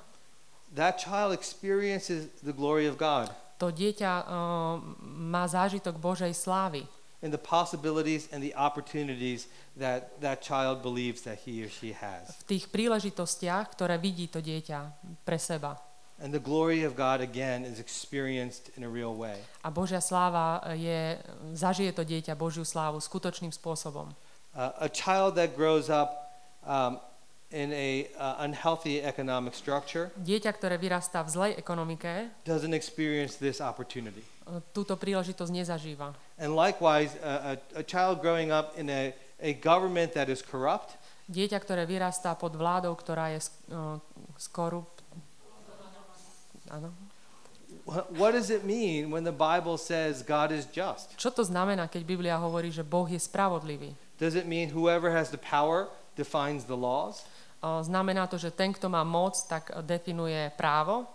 that 0.75 0.99
child 0.99 1.33
experiences 1.33 2.29
the 2.43 2.53
glory 2.53 2.87
of 2.87 2.99
God 2.99 3.31
to 3.59 3.71
dieťa 3.71 4.13
o, 4.27 4.83
má 5.03 5.47
zážitok 5.47 5.97
Božej 5.97 6.35
slávy 6.35 6.85
and 7.25 7.33
the 7.33 7.41
possibilities 7.41 8.29
and 8.35 8.45
the 8.45 8.53
opportunities 8.53 9.49
that 9.81 10.21
that 10.21 10.45
child 10.45 10.85
believes 10.85 11.25
that 11.25 11.41
he 11.49 11.65
or 11.65 11.71
she 11.71 11.97
has. 11.97 12.29
v 12.45 12.59
tých 12.59 12.69
príležitostiach, 12.69 13.73
ktoré 13.73 13.97
vidí 13.97 14.29
to 14.29 14.45
dieťa 14.45 14.93
pre 15.25 15.41
seba. 15.41 15.81
And 16.23 16.31
the 16.31 16.39
glory 16.39 16.87
of 16.87 16.95
God 16.95 17.19
again 17.19 17.67
is 17.67 17.83
experienced 17.83 18.71
in 18.79 18.87
a 18.87 18.91
real 18.91 19.19
way. 19.19 19.35
A 19.67 19.71
Božia 19.75 19.99
sláva 19.99 20.63
je, 20.71 21.19
zažije 21.59 21.91
to 21.91 22.07
dieťa 22.07 22.39
Božiu 22.39 22.63
slávu 22.63 23.03
skutočným 23.03 23.51
spôsobom. 23.51 24.15
Uh, 24.55 24.71
a 24.79 24.87
child 24.87 25.35
that 25.35 25.59
grows 25.59 25.91
up 25.91 26.31
um, 26.63 27.03
in 27.55 27.71
a 27.71 28.11
uh, 28.19 28.43
unhealthy 28.43 28.99
economic 28.99 29.55
structure 29.55 30.11
Dieťa, 30.19 30.51
ktoré 30.51 30.75
vyrastá 30.75 31.23
v 31.23 31.31
zlej 31.31 31.53
ekonomike, 31.55 32.35
doesn't 32.43 32.75
experience 32.75 33.39
this 33.39 33.63
opportunity. 33.63 34.27
o, 34.51 34.59
túto 34.75 34.99
príležitosť 34.99 35.55
nezažíva. 35.55 36.11
And 36.37 36.59
likewise, 36.59 37.15
a, 37.23 37.55
a, 37.55 37.81
a 37.81 37.83
child 37.87 38.19
growing 38.19 38.51
up 38.51 38.75
in 38.75 38.91
a, 38.91 39.15
a 39.39 39.55
government 39.55 40.13
that 40.19 40.27
is 40.27 40.43
corrupt 40.43 40.99
Dieťa, 41.25 41.57
ktoré 41.57 41.89
vyrastá 41.89 42.37
pod 42.37 42.53
vládou, 42.53 42.93
ktorá 42.99 43.33
je 43.33 43.49
skorup, 44.37 44.91
Áno. 46.69 46.93
Wh- 47.85 48.09
What 48.17 48.33
does 48.33 48.49
it 48.49 48.65
mean 48.65 49.13
when 49.13 49.25
the 49.25 49.33
Bible 49.33 49.77
says 49.77 50.25
God 50.25 50.53
is 50.53 50.65
just? 50.69 51.13
Čo 51.21 51.29
to 51.33 51.45
znamená, 51.45 51.89
keď 51.89 52.03
Biblia 52.05 52.37
hovorí, 52.41 52.73
že 52.73 52.81
Boh 52.81 53.05
je 53.05 53.21
spravodlivý? 53.21 53.93
Does 54.17 54.33
it 54.33 54.49
mean 54.49 54.73
whoever 54.73 55.13
has 55.13 55.29
the 55.29 55.41
power 55.41 55.93
defines 56.17 56.65
the 56.65 56.77
laws? 56.77 57.25
Znamená 57.83 58.29
to, 58.29 58.37
že 58.37 58.53
ten, 58.53 58.73
kto 58.73 58.93
má 58.93 59.01
moc, 59.05 59.41
tak 59.49 59.73
definuje 59.85 60.53
právo, 60.57 61.09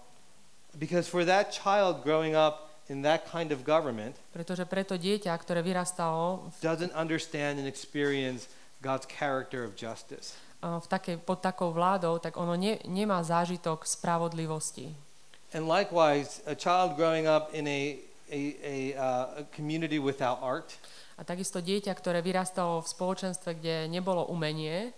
Because 0.77 1.09
for 1.09 1.25
that 1.25 1.49
child 1.49 2.05
growing 2.05 2.37
up 2.37 2.69
in 2.89 3.01
that 3.01 3.25
kind 3.25 3.51
of 3.51 3.65
government 3.65 4.17
pretože 4.29 4.65
preto 4.69 4.97
dieťa, 4.97 5.33
ktoré 5.33 5.65
vyrastalo 5.65 6.53
doesn't 6.61 6.93
understand 6.93 7.57
and 7.57 7.65
experience 7.65 8.45
God's 8.81 9.09
character 9.09 9.65
of 9.65 9.73
justice. 9.73 10.37
v 10.61 10.87
takej, 10.91 11.15
pod 11.23 11.39
takou 11.39 11.71
vládou, 11.71 12.19
tak 12.19 12.35
ono 12.35 12.53
ne, 12.53 12.77
nemá 12.83 13.23
zážitok 13.23 13.87
spravodlivosti. 13.87 14.91
And 15.55 15.65
likewise, 15.65 16.43
a 16.45 16.53
child 16.53 16.93
growing 16.99 17.25
up 17.25 17.55
in 17.55 17.65
a, 17.65 17.97
a, 18.29 18.39
a, 18.61 18.75
uh, 18.93 19.39
a 19.39 19.41
community 19.55 19.97
without 19.97 20.37
art 20.43 20.77
A 21.19 21.27
takisto 21.27 21.59
dieťa, 21.59 21.91
ktoré 21.99 22.23
vyrastalo 22.23 22.79
v 22.79 22.87
spoločenstve, 22.87 23.59
kde 23.59 23.91
nebolo 23.91 24.23
umenie, 24.31 24.95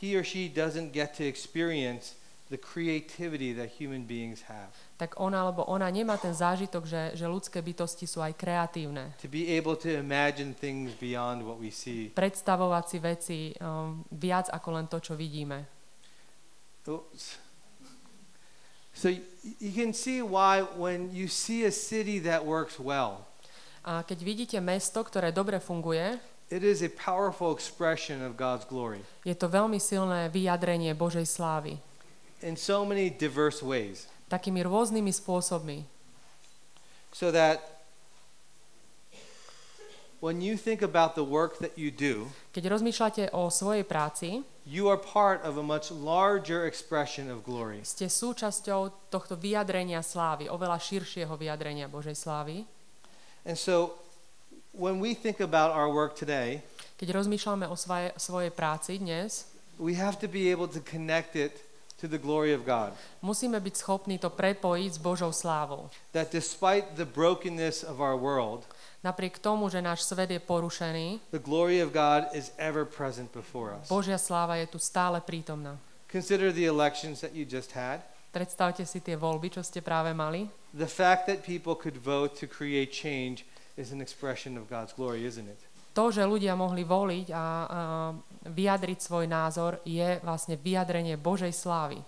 he 0.00 0.16
or 0.16 0.24
she 0.24 0.48
doesn't 0.48 0.92
get 0.92 1.14
to 1.16 1.24
experience 1.24 2.14
the 2.48 2.56
creativity 2.56 3.52
that 3.52 3.74
human 3.78 4.06
beings 4.06 4.46
have. 4.46 4.70
tak 4.96 5.18
on 5.18 5.34
alebo 5.34 5.66
ona 5.66 5.90
nemá 5.90 6.16
ten 6.16 6.32
zážitok, 6.32 6.86
že, 6.86 7.02
že 7.18 7.26
ľudské 7.26 7.58
bytosti 7.60 8.06
sú 8.06 8.22
aj 8.22 8.38
kreatívne. 8.38 9.12
To 9.20 9.28
be 9.28 9.50
able 9.58 9.74
to 9.76 9.90
imagine 9.90 10.54
things 10.54 10.94
beyond 10.96 11.42
what 11.42 11.58
we 11.58 11.74
see. 11.74 12.14
Predstavovať 12.14 12.84
si 12.86 12.98
veci 13.02 13.38
um, 13.58 14.06
viac 14.14 14.48
ako 14.54 14.68
len 14.72 14.86
to, 14.86 15.02
čo 15.02 15.18
vidíme. 15.18 15.66
Oops. 16.86 17.24
So 18.96 19.12
you 19.60 19.74
can 19.74 19.92
see 19.92 20.22
why 20.22 20.62
when 20.62 21.12
you 21.12 21.28
see 21.28 21.66
a 21.66 21.74
city 21.74 22.22
that 22.24 22.46
works 22.46 22.80
well, 22.80 23.26
A 23.86 24.02
keď 24.02 24.18
vidíte 24.26 24.58
mesto, 24.58 24.98
ktoré 24.98 25.30
dobre 25.30 25.62
funguje, 25.62 26.18
it 26.50 26.62
is 26.62 26.82
a 26.82 26.90
powerful 26.90 27.50
expression 27.50 28.22
of 28.22 28.38
God's 28.38 28.62
glory 28.66 29.02
je 29.26 29.34
to 29.34 29.50
veľmi 29.50 29.82
silné 29.82 30.30
vyjadrenie 30.30 30.94
Božej 30.94 31.26
slávy. 31.26 31.78
in 32.42 32.56
so 32.56 32.84
many 32.84 33.08
diverse 33.08 33.64
ways. 33.64 34.06
Takými 34.28 34.66
rôznymi 34.66 35.08
spôsobmi. 35.14 35.86
So 37.14 37.30
that 37.32 37.80
when 40.20 40.44
you 40.44 40.56
think 40.60 40.82
about 40.82 41.14
the 41.14 41.24
work 41.24 41.58
that 41.64 41.78
you 41.78 41.88
do, 41.90 42.28
Keď 42.52 42.64
rozmýšľate 42.68 43.24
o 43.32 43.48
svojej 43.48 43.84
práci, 43.88 44.44
you 44.68 44.90
are 44.90 45.00
part 45.00 45.40
of 45.46 45.56
a 45.56 45.64
much 45.64 45.88
larger 45.88 46.66
expression 46.68 47.30
of 47.32 47.40
glory. 47.46 47.80
ste 47.86 48.10
súčasťou 48.10 49.08
tohto 49.08 49.38
vyjadrenia 49.38 50.02
slávy, 50.04 50.50
oveľa 50.50 50.76
širšieho 50.76 51.32
vyjadrenia 51.38 51.88
Božej 51.88 52.18
slávy. 52.18 52.68
And 53.46 53.54
so 53.54 53.94
when 54.76 55.00
we 55.00 55.14
think 55.14 55.40
about 55.40 55.72
our 55.72 55.88
work 55.88 56.14
today, 56.14 56.60
Keď 56.96 57.12
rozmýšľame 57.12 57.68
o 57.68 57.76
svoje, 57.76 58.12
svojej 58.16 58.52
práci 58.52 58.96
dnes, 58.96 59.48
we 59.76 59.96
have 59.96 60.16
to 60.20 60.28
be 60.28 60.48
able 60.48 60.68
to 60.68 60.80
connect 60.80 61.36
it 61.36 61.60
to 62.00 62.08
the 62.08 62.20
glory 62.20 62.52
of 62.52 62.64
God. 62.64 62.92
musíme 63.24 63.56
byť 63.60 63.74
schopní 63.76 64.16
to 64.20 64.28
prepojiť 64.32 64.96
s 64.96 65.00
Božou 65.00 65.32
slávou. 65.32 65.88
That 66.12 66.32
despite 66.32 66.96
the 66.96 67.08
brokenness 67.08 67.84
of 67.84 68.00
our 68.00 68.16
world, 68.16 68.64
Napriek 69.04 69.38
tomu, 69.38 69.70
že 69.70 69.78
náš 69.78 70.02
svet 70.02 70.34
je 70.34 70.40
porušený, 70.40 71.20
the 71.30 71.38
glory 71.38 71.78
of 71.78 71.92
God 71.92 72.26
is 72.34 72.50
ever 72.58 72.82
present 72.82 73.30
before 73.30 73.76
us. 73.76 73.86
Božia 73.86 74.18
sláva 74.18 74.56
je 74.58 74.66
tu 74.66 74.80
stále 74.82 75.20
prítomná. 75.22 75.78
Consider 76.10 76.50
the 76.50 76.66
elections 76.66 77.20
that 77.20 77.30
you 77.36 77.44
just 77.46 77.76
had. 77.76 78.02
Predstavte 78.34 78.84
si 78.84 79.00
tie 79.00 79.14
voľby, 79.16 79.52
čo 79.52 79.62
ste 79.64 79.80
práve 79.80 80.12
mali. 80.12 80.48
The 80.76 80.90
fact 80.90 81.24
that 81.30 81.46
people 81.46 81.76
could 81.78 81.96
vote 81.96 82.36
to 82.42 82.50
create 82.50 82.92
change 82.92 83.46
is 83.76 83.92
an 83.92 84.00
expression 84.00 84.56
of 84.56 84.68
God's 84.68 84.92
glory, 84.92 85.24
isn't 85.24 85.46
it? 85.46 85.60
To, 85.96 86.12
že 86.12 86.28
ľudia 86.28 86.52
mohli 86.52 86.84
voliť 86.84 87.32
a, 87.32 87.36
a 87.36 87.44
vyjadriť 88.44 88.98
svoj 89.00 89.24
názor, 89.24 89.80
je 89.88 90.20
vlastne 90.20 90.60
vyjadrenie 90.60 91.16
Božej 91.16 91.56
slávy. 91.56 92.00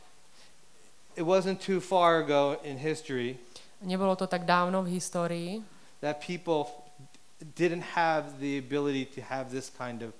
It 1.16 1.24
wasn't 1.24 1.58
too 1.58 1.80
far 1.80 2.20
ago 2.20 2.60
in 2.62 2.76
history 2.78 3.40
Nebolo 3.78 4.18
to 4.18 4.26
tak 4.26 4.42
dávno 4.42 4.82
v 4.82 4.98
histórii, 4.98 5.62
that 6.02 6.18
people 6.18 6.66
didn't 7.54 7.94
have 7.94 8.42
the 8.42 8.58
ability 8.58 9.06
to 9.14 9.22
have 9.22 9.54
this 9.54 9.70
kind 9.70 10.02
of 10.02 10.10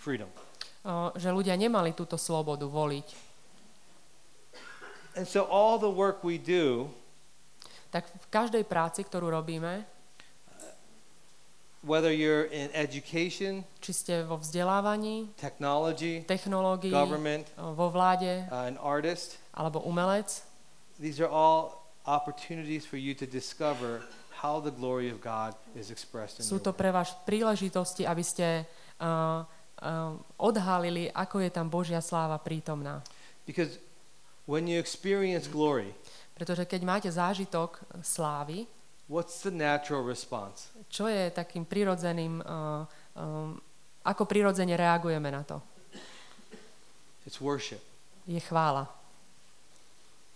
freedom. 0.00 0.28
o, 0.82 1.12
že 1.20 1.28
ľudia 1.28 1.52
nemali 1.52 1.92
túto 1.92 2.16
slobodu 2.16 2.64
voliť. 2.64 3.08
And 5.12 5.28
so 5.28 5.44
all 5.44 5.76
the 5.76 5.92
work 5.92 6.24
we 6.24 6.40
do, 6.40 6.88
Tak 7.92 8.08
v 8.08 8.26
každej 8.32 8.64
práci, 8.64 9.04
ktorú 9.04 9.28
robíme, 9.28 9.84
whether 11.82 12.14
you're 12.14 12.46
in 12.48 12.70
education, 12.72 13.66
či 13.82 13.92
ste 13.92 14.14
vo 14.22 14.38
vzdelávaní, 14.38 15.34
technology, 15.34 16.22
technológii, 16.24 16.94
government, 16.94 17.50
o, 17.58 17.74
vo 17.74 17.90
vláde 17.90 18.46
uh, 18.46 18.70
an 18.70 18.78
artist, 18.78 19.38
alebo 19.50 19.82
umelec, 19.82 20.46
these 21.02 21.18
are 21.18 21.30
all 21.30 21.82
opportunities 22.06 22.86
for 22.86 22.98
you 22.98 23.14
to 23.14 23.26
discover 23.26 24.02
how 24.42 24.62
the 24.62 24.70
glory 24.70 25.10
of 25.10 25.18
God 25.18 25.54
is 25.74 25.90
expressed 25.90 26.38
in 26.38 26.46
sú 26.46 26.62
to 26.62 26.70
pre 26.74 26.94
vás 26.94 27.14
príležitosti, 27.26 28.06
aby 28.06 28.22
ste 28.22 28.62
uh, 29.02 29.42
uh, 29.82 30.14
odhalili, 30.38 31.10
ako 31.10 31.42
je 31.42 31.50
tam 31.50 31.66
Božia 31.66 31.98
sláva 31.98 32.38
prítomná. 32.38 33.02
Because 33.42 33.82
when 34.46 34.70
you 34.70 34.78
experience 34.78 35.50
glory, 35.50 35.90
Pretože 36.32 36.64
keď 36.64 36.80
máte 36.82 37.10
zážitok 37.12 37.84
slávy, 38.00 38.66
what's 39.12 39.44
the 39.44 39.52
natural 39.52 40.00
response? 40.00 40.72
čo 40.88 41.04
je 41.08 41.28
takým 41.32 41.68
prirodzeným, 41.68 42.40
uh, 42.40 42.84
um, 43.16 43.60
ako 44.04 44.24
prirodzene 44.24 44.72
reagujeme 44.76 45.28
na 45.28 45.44
to? 45.44 45.60
It's 47.28 47.40
worship. 47.40 47.80
Je 48.24 48.40
chvála. 48.40 48.88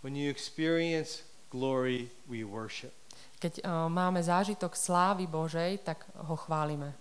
When 0.05 0.15
you 0.15 0.29
experience 0.29 1.25
glory, 1.53 2.13
we 2.29 2.45
worship. 2.45 2.93
Keď 3.37 3.65
uh, 3.65 3.89
máme 3.93 4.21
zážitok 4.25 4.73
slávy 4.73 5.29
Božej, 5.29 5.85
tak 5.85 6.09
ho 6.25 6.37
chválime. 6.37 6.97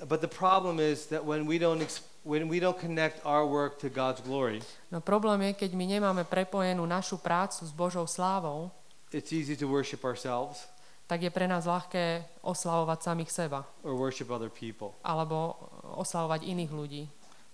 But 0.00 0.24
the 0.24 0.32
problem 0.32 0.80
is 0.80 1.12
that 1.12 1.22
when 1.22 1.44
we 1.44 1.60
don't 1.60 1.84
when 2.24 2.48
we 2.48 2.56
don't 2.56 2.76
connect 2.80 3.20
our 3.22 3.44
work 3.44 3.76
to 3.84 3.92
God's 3.92 4.24
glory, 4.24 4.64
No 4.88 5.04
problém 5.04 5.52
je, 5.52 5.68
keď 5.68 5.70
my 5.76 5.86
nemáme 5.86 6.22
prepojenú 6.24 6.88
našu 6.88 7.20
prácu 7.20 7.62
s 7.62 7.70
Božou 7.70 8.08
slávou, 8.08 8.72
it's 9.12 9.32
easy 9.32 9.56
to 9.56 9.66
worship 9.66 10.04
ourselves 10.04 10.70
tak 11.10 11.26
je 11.26 11.30
pre 11.34 11.50
nás 11.50 11.66
ľahké 11.66 12.38
oslavovať 12.46 12.98
samých 13.02 13.30
seba 13.34 13.66
or 13.82 13.98
worship 13.98 14.30
other 14.30 14.46
people. 14.46 14.94
alebo 15.02 15.58
oslavovať 15.98 16.46
iných 16.46 16.70
ľudí. 16.70 17.02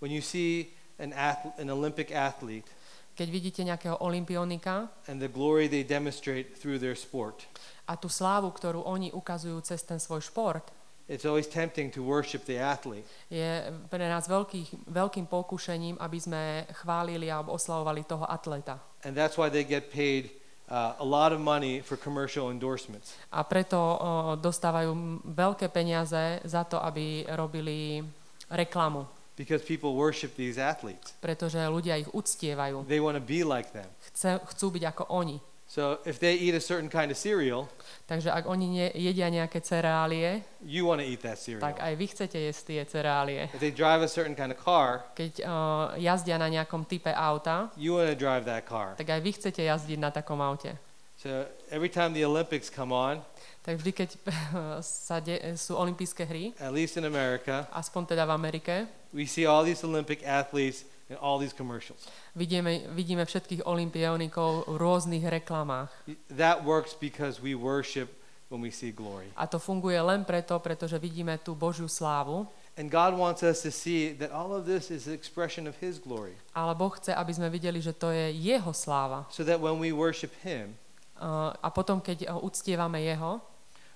When 0.04 0.12
you 0.12 0.20
see 0.20 0.76
an 1.00 1.16
ath- 1.16 1.56
an 1.56 1.72
Olympic 1.72 2.12
athlete 2.12 2.68
Keď 3.16 3.28
vidíte 3.32 3.64
nejakého 3.64 3.96
olimpionika 4.04 4.92
and 5.08 5.24
the 5.24 5.32
glory 5.32 5.72
they 5.72 5.80
demonstrate 5.80 6.52
through 6.60 6.76
their 6.76 6.92
sport, 6.92 7.48
a 7.88 7.96
tú 7.96 8.12
slávu, 8.12 8.52
ktorú 8.52 8.84
oni 8.84 9.08
ukazujú 9.16 9.56
cez 9.64 9.80
ten 9.88 9.96
svoj 9.96 10.20
šport, 10.20 10.68
it's 11.08 11.24
always 11.24 11.48
tempting 11.48 11.88
to 11.88 12.04
worship 12.04 12.44
the 12.44 12.60
athlete. 12.60 13.08
je 13.32 13.72
pre 13.88 14.04
nás 14.04 14.28
veľký, 14.28 14.92
veľkým 14.92 15.32
pokušením, 15.32 15.96
aby 15.96 16.18
sme 16.20 16.42
chválili 16.76 17.32
alebo 17.32 17.56
oslavovali 17.56 18.04
toho 18.04 18.28
atleta. 18.28 18.76
And 19.00 19.16
that's 19.16 19.40
why 19.40 19.48
they 19.48 19.64
get 19.64 19.88
paid 19.88 20.28
uh, 20.68 20.94
a 20.98 21.06
lot 21.06 21.32
of 21.32 21.38
money 21.38 21.80
for 21.80 21.96
commercial 21.96 22.50
endorsements. 22.50 23.14
A 23.30 23.42
preto 23.42 23.76
o, 23.76 23.96
dostávajú 24.36 24.92
veľké 25.24 25.70
peniaze 25.70 26.40
za 26.42 26.62
to, 26.64 26.78
aby 26.78 27.26
robili 27.34 28.02
reklamu, 28.48 29.06
Because 29.36 29.60
people 29.60 29.92
worship 29.92 30.32
these 30.34 30.56
athletes. 30.56 31.12
pretože 31.20 31.60
ľudia 31.68 32.00
ich 32.00 32.08
uctievajú. 32.08 32.88
They 32.88 33.04
want 33.04 33.20
to 33.20 33.24
be 33.24 33.44
like 33.44 33.68
them. 33.76 33.84
Chce, 34.08 34.40
chcú 34.56 34.72
byť 34.72 34.84
ako 34.96 35.02
oni. 35.12 35.36
So 35.66 35.98
if 36.06 36.22
they 36.22 36.38
eat 36.38 36.54
a 36.54 36.60
certain 36.62 36.86
kind 36.88 37.10
of 37.10 37.18
cereal, 37.18 37.66
Takže 38.06 38.30
ak 38.30 38.46
oni 38.46 38.66
nie, 38.70 38.86
jedia 38.94 39.26
nejaké 39.26 39.58
cereálie, 39.58 40.46
you 40.62 40.86
want 40.86 41.02
to 41.02 41.06
eat 41.06 41.18
that 41.26 41.42
cereal. 41.42 41.58
tak 41.58 41.82
aj 41.82 41.92
vy 41.98 42.06
chcete 42.06 42.38
jesť 42.38 42.62
tie 42.70 42.80
cereálie. 42.86 43.50
If 43.50 43.58
they 43.58 43.74
drive 43.74 43.98
a 43.98 44.06
certain 44.06 44.38
kind 44.38 44.54
of 44.54 44.58
car, 44.62 45.02
Keď 45.18 45.42
o, 45.42 45.54
jazdia 45.98 46.38
na 46.38 46.46
nejakom 46.46 46.86
type 46.86 47.10
auta, 47.10 47.74
you 47.74 47.98
want 47.98 48.06
to 48.06 48.14
drive 48.14 48.46
that 48.46 48.62
car. 48.62 48.94
tak 48.94 49.10
aj 49.10 49.18
vy 49.18 49.30
chcete 49.34 49.58
jazdiť 49.58 49.98
na 49.98 50.14
takom 50.14 50.38
aute. 50.38 50.70
So 51.18 51.50
every 51.74 51.90
time 51.90 52.14
the 52.14 52.22
Olympics 52.22 52.70
come 52.70 52.94
on, 52.94 53.26
Tak 53.66 53.82
vždy, 53.82 53.90
keď 53.90 54.10
sa 54.86 55.18
de- 55.18 55.58
sú 55.58 55.74
olympijské 55.74 56.22
hry, 56.22 56.54
at 56.62 56.70
least 56.70 56.94
in 56.94 57.02
America, 57.02 57.66
aspoň 57.74 58.14
teda 58.14 58.22
v 58.22 58.32
Amerike, 58.32 58.74
we 59.10 59.26
see 59.26 59.42
all 59.42 59.66
these 59.66 59.82
Olympic 59.82 60.22
athletes 60.22 60.86
in 61.08 61.16
all 61.20 61.38
these 61.38 61.54
commercials. 61.54 62.02
vidíme, 62.34 62.90
vidíme 62.92 63.24
všetkých 63.24 63.66
olimpionikov 63.66 64.66
v 64.66 64.76
rôznych 64.76 65.24
reklamách. 65.24 65.90
That 66.34 66.64
works 66.66 66.94
because 66.94 67.38
we 67.38 67.54
worship 67.54 68.10
when 68.50 68.62
we 68.62 68.70
see 68.70 68.90
glory. 68.90 69.30
A 69.36 69.46
to 69.46 69.58
funguje 69.58 69.98
len 70.02 70.26
preto, 70.26 70.58
pretože 70.58 70.98
vidíme 70.98 71.38
tú 71.38 71.54
Božiu 71.54 71.86
slávu 71.90 72.46
And 72.76 72.92
God 72.92 73.16
wants 73.16 73.40
us 73.40 73.64
to 73.64 73.72
see 73.72 74.12
that 74.20 74.28
all 74.28 74.52
of 74.52 74.68
this 74.68 74.92
is 74.92 75.08
an 75.08 75.16
expression 75.16 75.64
of 75.64 75.80
His 75.80 75.96
glory. 75.96 76.36
Ale 76.52 76.76
Boh 76.76 76.92
chce, 76.92 77.08
aby 77.08 77.32
sme 77.32 77.48
videli, 77.48 77.80
že 77.80 77.96
to 77.96 78.12
je 78.12 78.28
Jeho 78.36 78.68
sláva. 78.76 79.24
So 79.32 79.48
that 79.48 79.56
when 79.56 79.80
we 79.80 79.96
worship 79.96 80.28
Him, 80.44 80.76
Uh, 81.16 81.48
a 81.64 81.72
potom, 81.72 81.96
keď 81.96 82.28
uh, 82.28 82.36
uctievame 82.44 83.00
Jeho, 83.00 83.40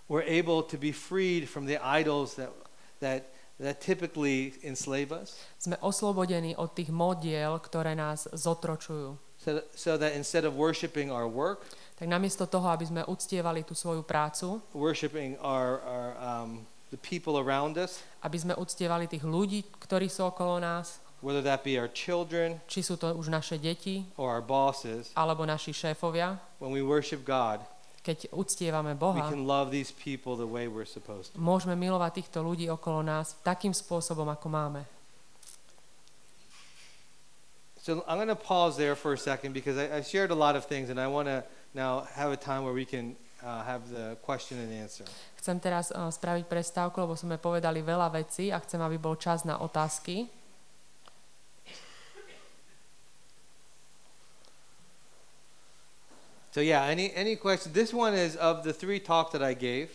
we're 0.08 0.24
able 0.24 0.64
to 0.64 0.80
be 0.80 0.88
freed 0.88 1.44
from 1.44 1.68
the 1.68 1.76
idols 1.76 2.40
that, 2.40 2.48
that, 3.04 3.28
that 3.60 3.84
typically 3.84 4.56
enslave 4.64 5.12
us. 5.12 5.36
sme 5.60 5.76
oslobodení 5.84 6.56
od 6.56 6.72
tých 6.72 6.88
modiel, 6.88 7.60
ktoré 7.60 7.92
nás 7.92 8.26
zotročujú. 8.32 9.20
So, 9.40 9.64
so 9.72 9.96
that 9.96 10.12
instead 10.12 10.44
of 10.44 10.56
worshiping 10.56 11.08
our 11.08 11.24
work, 11.28 11.64
Tak 12.00 12.08
namiesto 12.08 12.48
toho, 12.48 12.64
aby 12.72 12.88
sme 12.88 13.02
uctievali 13.04 13.60
tú 13.60 13.76
svoju 13.76 14.00
prácu, 14.08 14.56
worshiping 14.72 15.36
our, 15.44 15.84
our 15.84 16.08
um, 16.16 16.64
the 16.88 16.96
people 16.96 17.36
around 17.36 17.76
us, 17.76 18.00
aby 18.24 18.40
sme 18.40 18.56
uctievali 18.56 19.04
tých 19.04 19.20
ľudí, 19.20 19.68
ktorí 19.84 20.08
sú 20.08 20.24
okolo 20.32 20.56
nás, 20.56 21.04
whether 21.20 21.44
that 21.44 21.60
be 21.60 21.76
our 21.76 21.92
children 21.92 22.56
či 22.64 22.80
sú 22.80 22.96
to 22.96 23.12
už 23.12 23.28
naše 23.28 23.60
deti, 23.60 24.08
or 24.16 24.32
our 24.32 24.40
bosses, 24.40 25.12
alebo 25.12 25.44
naši 25.44 25.76
šéfovia, 25.76 26.40
when 26.56 26.72
we 26.72 26.80
worship 26.80 27.20
God, 27.20 27.60
keď 28.00 28.32
uctievame 28.32 28.96
Boha, 28.96 29.28
môžeme 31.36 31.74
milovať 31.76 32.10
týchto 32.16 32.40
ľudí 32.40 32.66
okolo 32.72 33.04
nás 33.04 33.36
takým 33.44 33.76
spôsobom, 33.76 34.24
ako 34.32 34.48
máme. 34.48 34.82
So 37.80 38.04
I'm 38.04 38.20
going 38.20 38.28
to 38.28 38.36
pause 38.36 38.76
there 38.76 38.92
for 38.92 39.16
a 39.16 39.20
second 39.20 39.56
because 39.56 39.80
I, 39.80 39.88
I 39.88 40.00
shared 40.04 40.30
a 40.30 40.36
lot 40.36 40.52
of 40.52 40.68
things, 40.68 40.92
and 40.92 41.00
I 41.00 41.08
want 41.08 41.32
to 41.32 41.40
now 41.72 42.04
have 42.12 42.30
a 42.30 42.36
time 42.36 42.64
where 42.64 42.76
we 42.76 42.84
can 42.84 43.16
uh, 43.40 43.64
have 43.64 43.88
the 43.88 44.20
question 44.20 44.60
and 44.60 44.68
answer. 44.68 45.08
Chcem 45.40 45.56
teraz 45.56 45.88
uh, 45.88 46.12
spraviť 46.12 46.44
prestávku, 46.44 47.00
lebo 47.00 47.16
sme 47.16 47.40
povedali 47.40 47.80
veľa 47.80 48.12
vecí 48.12 48.52
a 48.52 48.60
chcem, 48.60 48.76
aby 48.84 49.00
bol 49.00 49.16
čas 49.16 49.48
na 49.48 49.56
otázky. 49.56 50.28
So 56.50 56.60
yeah, 56.60 56.82
any 56.84 57.14
any 57.14 57.36
question? 57.36 57.72
This 57.72 57.94
one 57.94 58.14
is 58.14 58.34
of 58.36 58.62
the 58.66 58.72
three 58.72 58.98
talk 58.98 59.30
that 59.32 59.42
I 59.42 59.54
gave. 59.54 59.88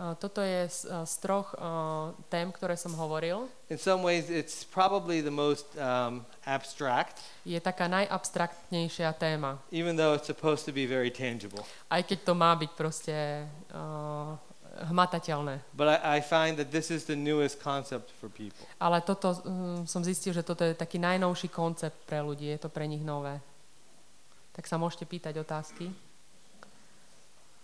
Uh, 0.00 0.16
toto 0.16 0.40
je 0.40 0.64
z, 0.64 0.88
uh, 0.88 1.04
z 1.04 1.14
troch 1.20 1.52
uh, 1.60 2.16
tém, 2.32 2.48
ktoré 2.48 2.72
som 2.72 2.88
hovoril. 2.96 3.44
In 3.68 3.76
some 3.76 4.00
ways, 4.00 4.32
it's 4.32 4.64
probably 4.64 5.20
the 5.20 5.30
most 5.30 5.68
um, 5.76 6.24
abstract, 6.48 7.20
Je 7.44 7.60
taká 7.60 7.84
najabstraktnejšia 7.84 9.12
téma. 9.20 9.60
even 9.68 10.00
though 10.00 10.16
it's 10.16 10.24
supposed 10.24 10.64
to 10.64 10.72
be 10.72 10.88
very 10.88 11.12
tangible. 11.12 11.60
Aj 11.92 12.00
keď 12.00 12.18
to 12.24 12.32
má 12.32 12.56
byť 12.56 12.70
proste 12.72 13.44
uh, 13.76 14.40
hmatateľné. 14.88 15.60
But 15.76 16.00
I, 16.00 16.16
I 16.16 16.18
find 16.24 16.56
that 16.56 16.72
this 16.72 16.88
is 16.88 17.04
the 17.04 17.16
newest 17.16 17.60
concept 17.60 18.08
for 18.16 18.32
people. 18.32 18.64
Ale 18.80 19.04
toto 19.04 19.36
um, 19.44 19.84
som 19.84 20.00
zistil, 20.00 20.32
že 20.32 20.40
toto 20.40 20.64
je 20.64 20.72
taký 20.72 20.96
najnovší 20.96 21.52
koncept 21.52 22.08
pre 22.08 22.24
ľudí. 22.24 22.48
Je 22.48 22.56
to 22.56 22.72
pre 22.72 22.88
nich 22.88 23.04
nové. 23.04 23.36
Tak 24.60 24.68
sa 24.68 24.76
môžete 24.76 25.08
pýtať 25.08 25.40
otázky. 25.40 25.88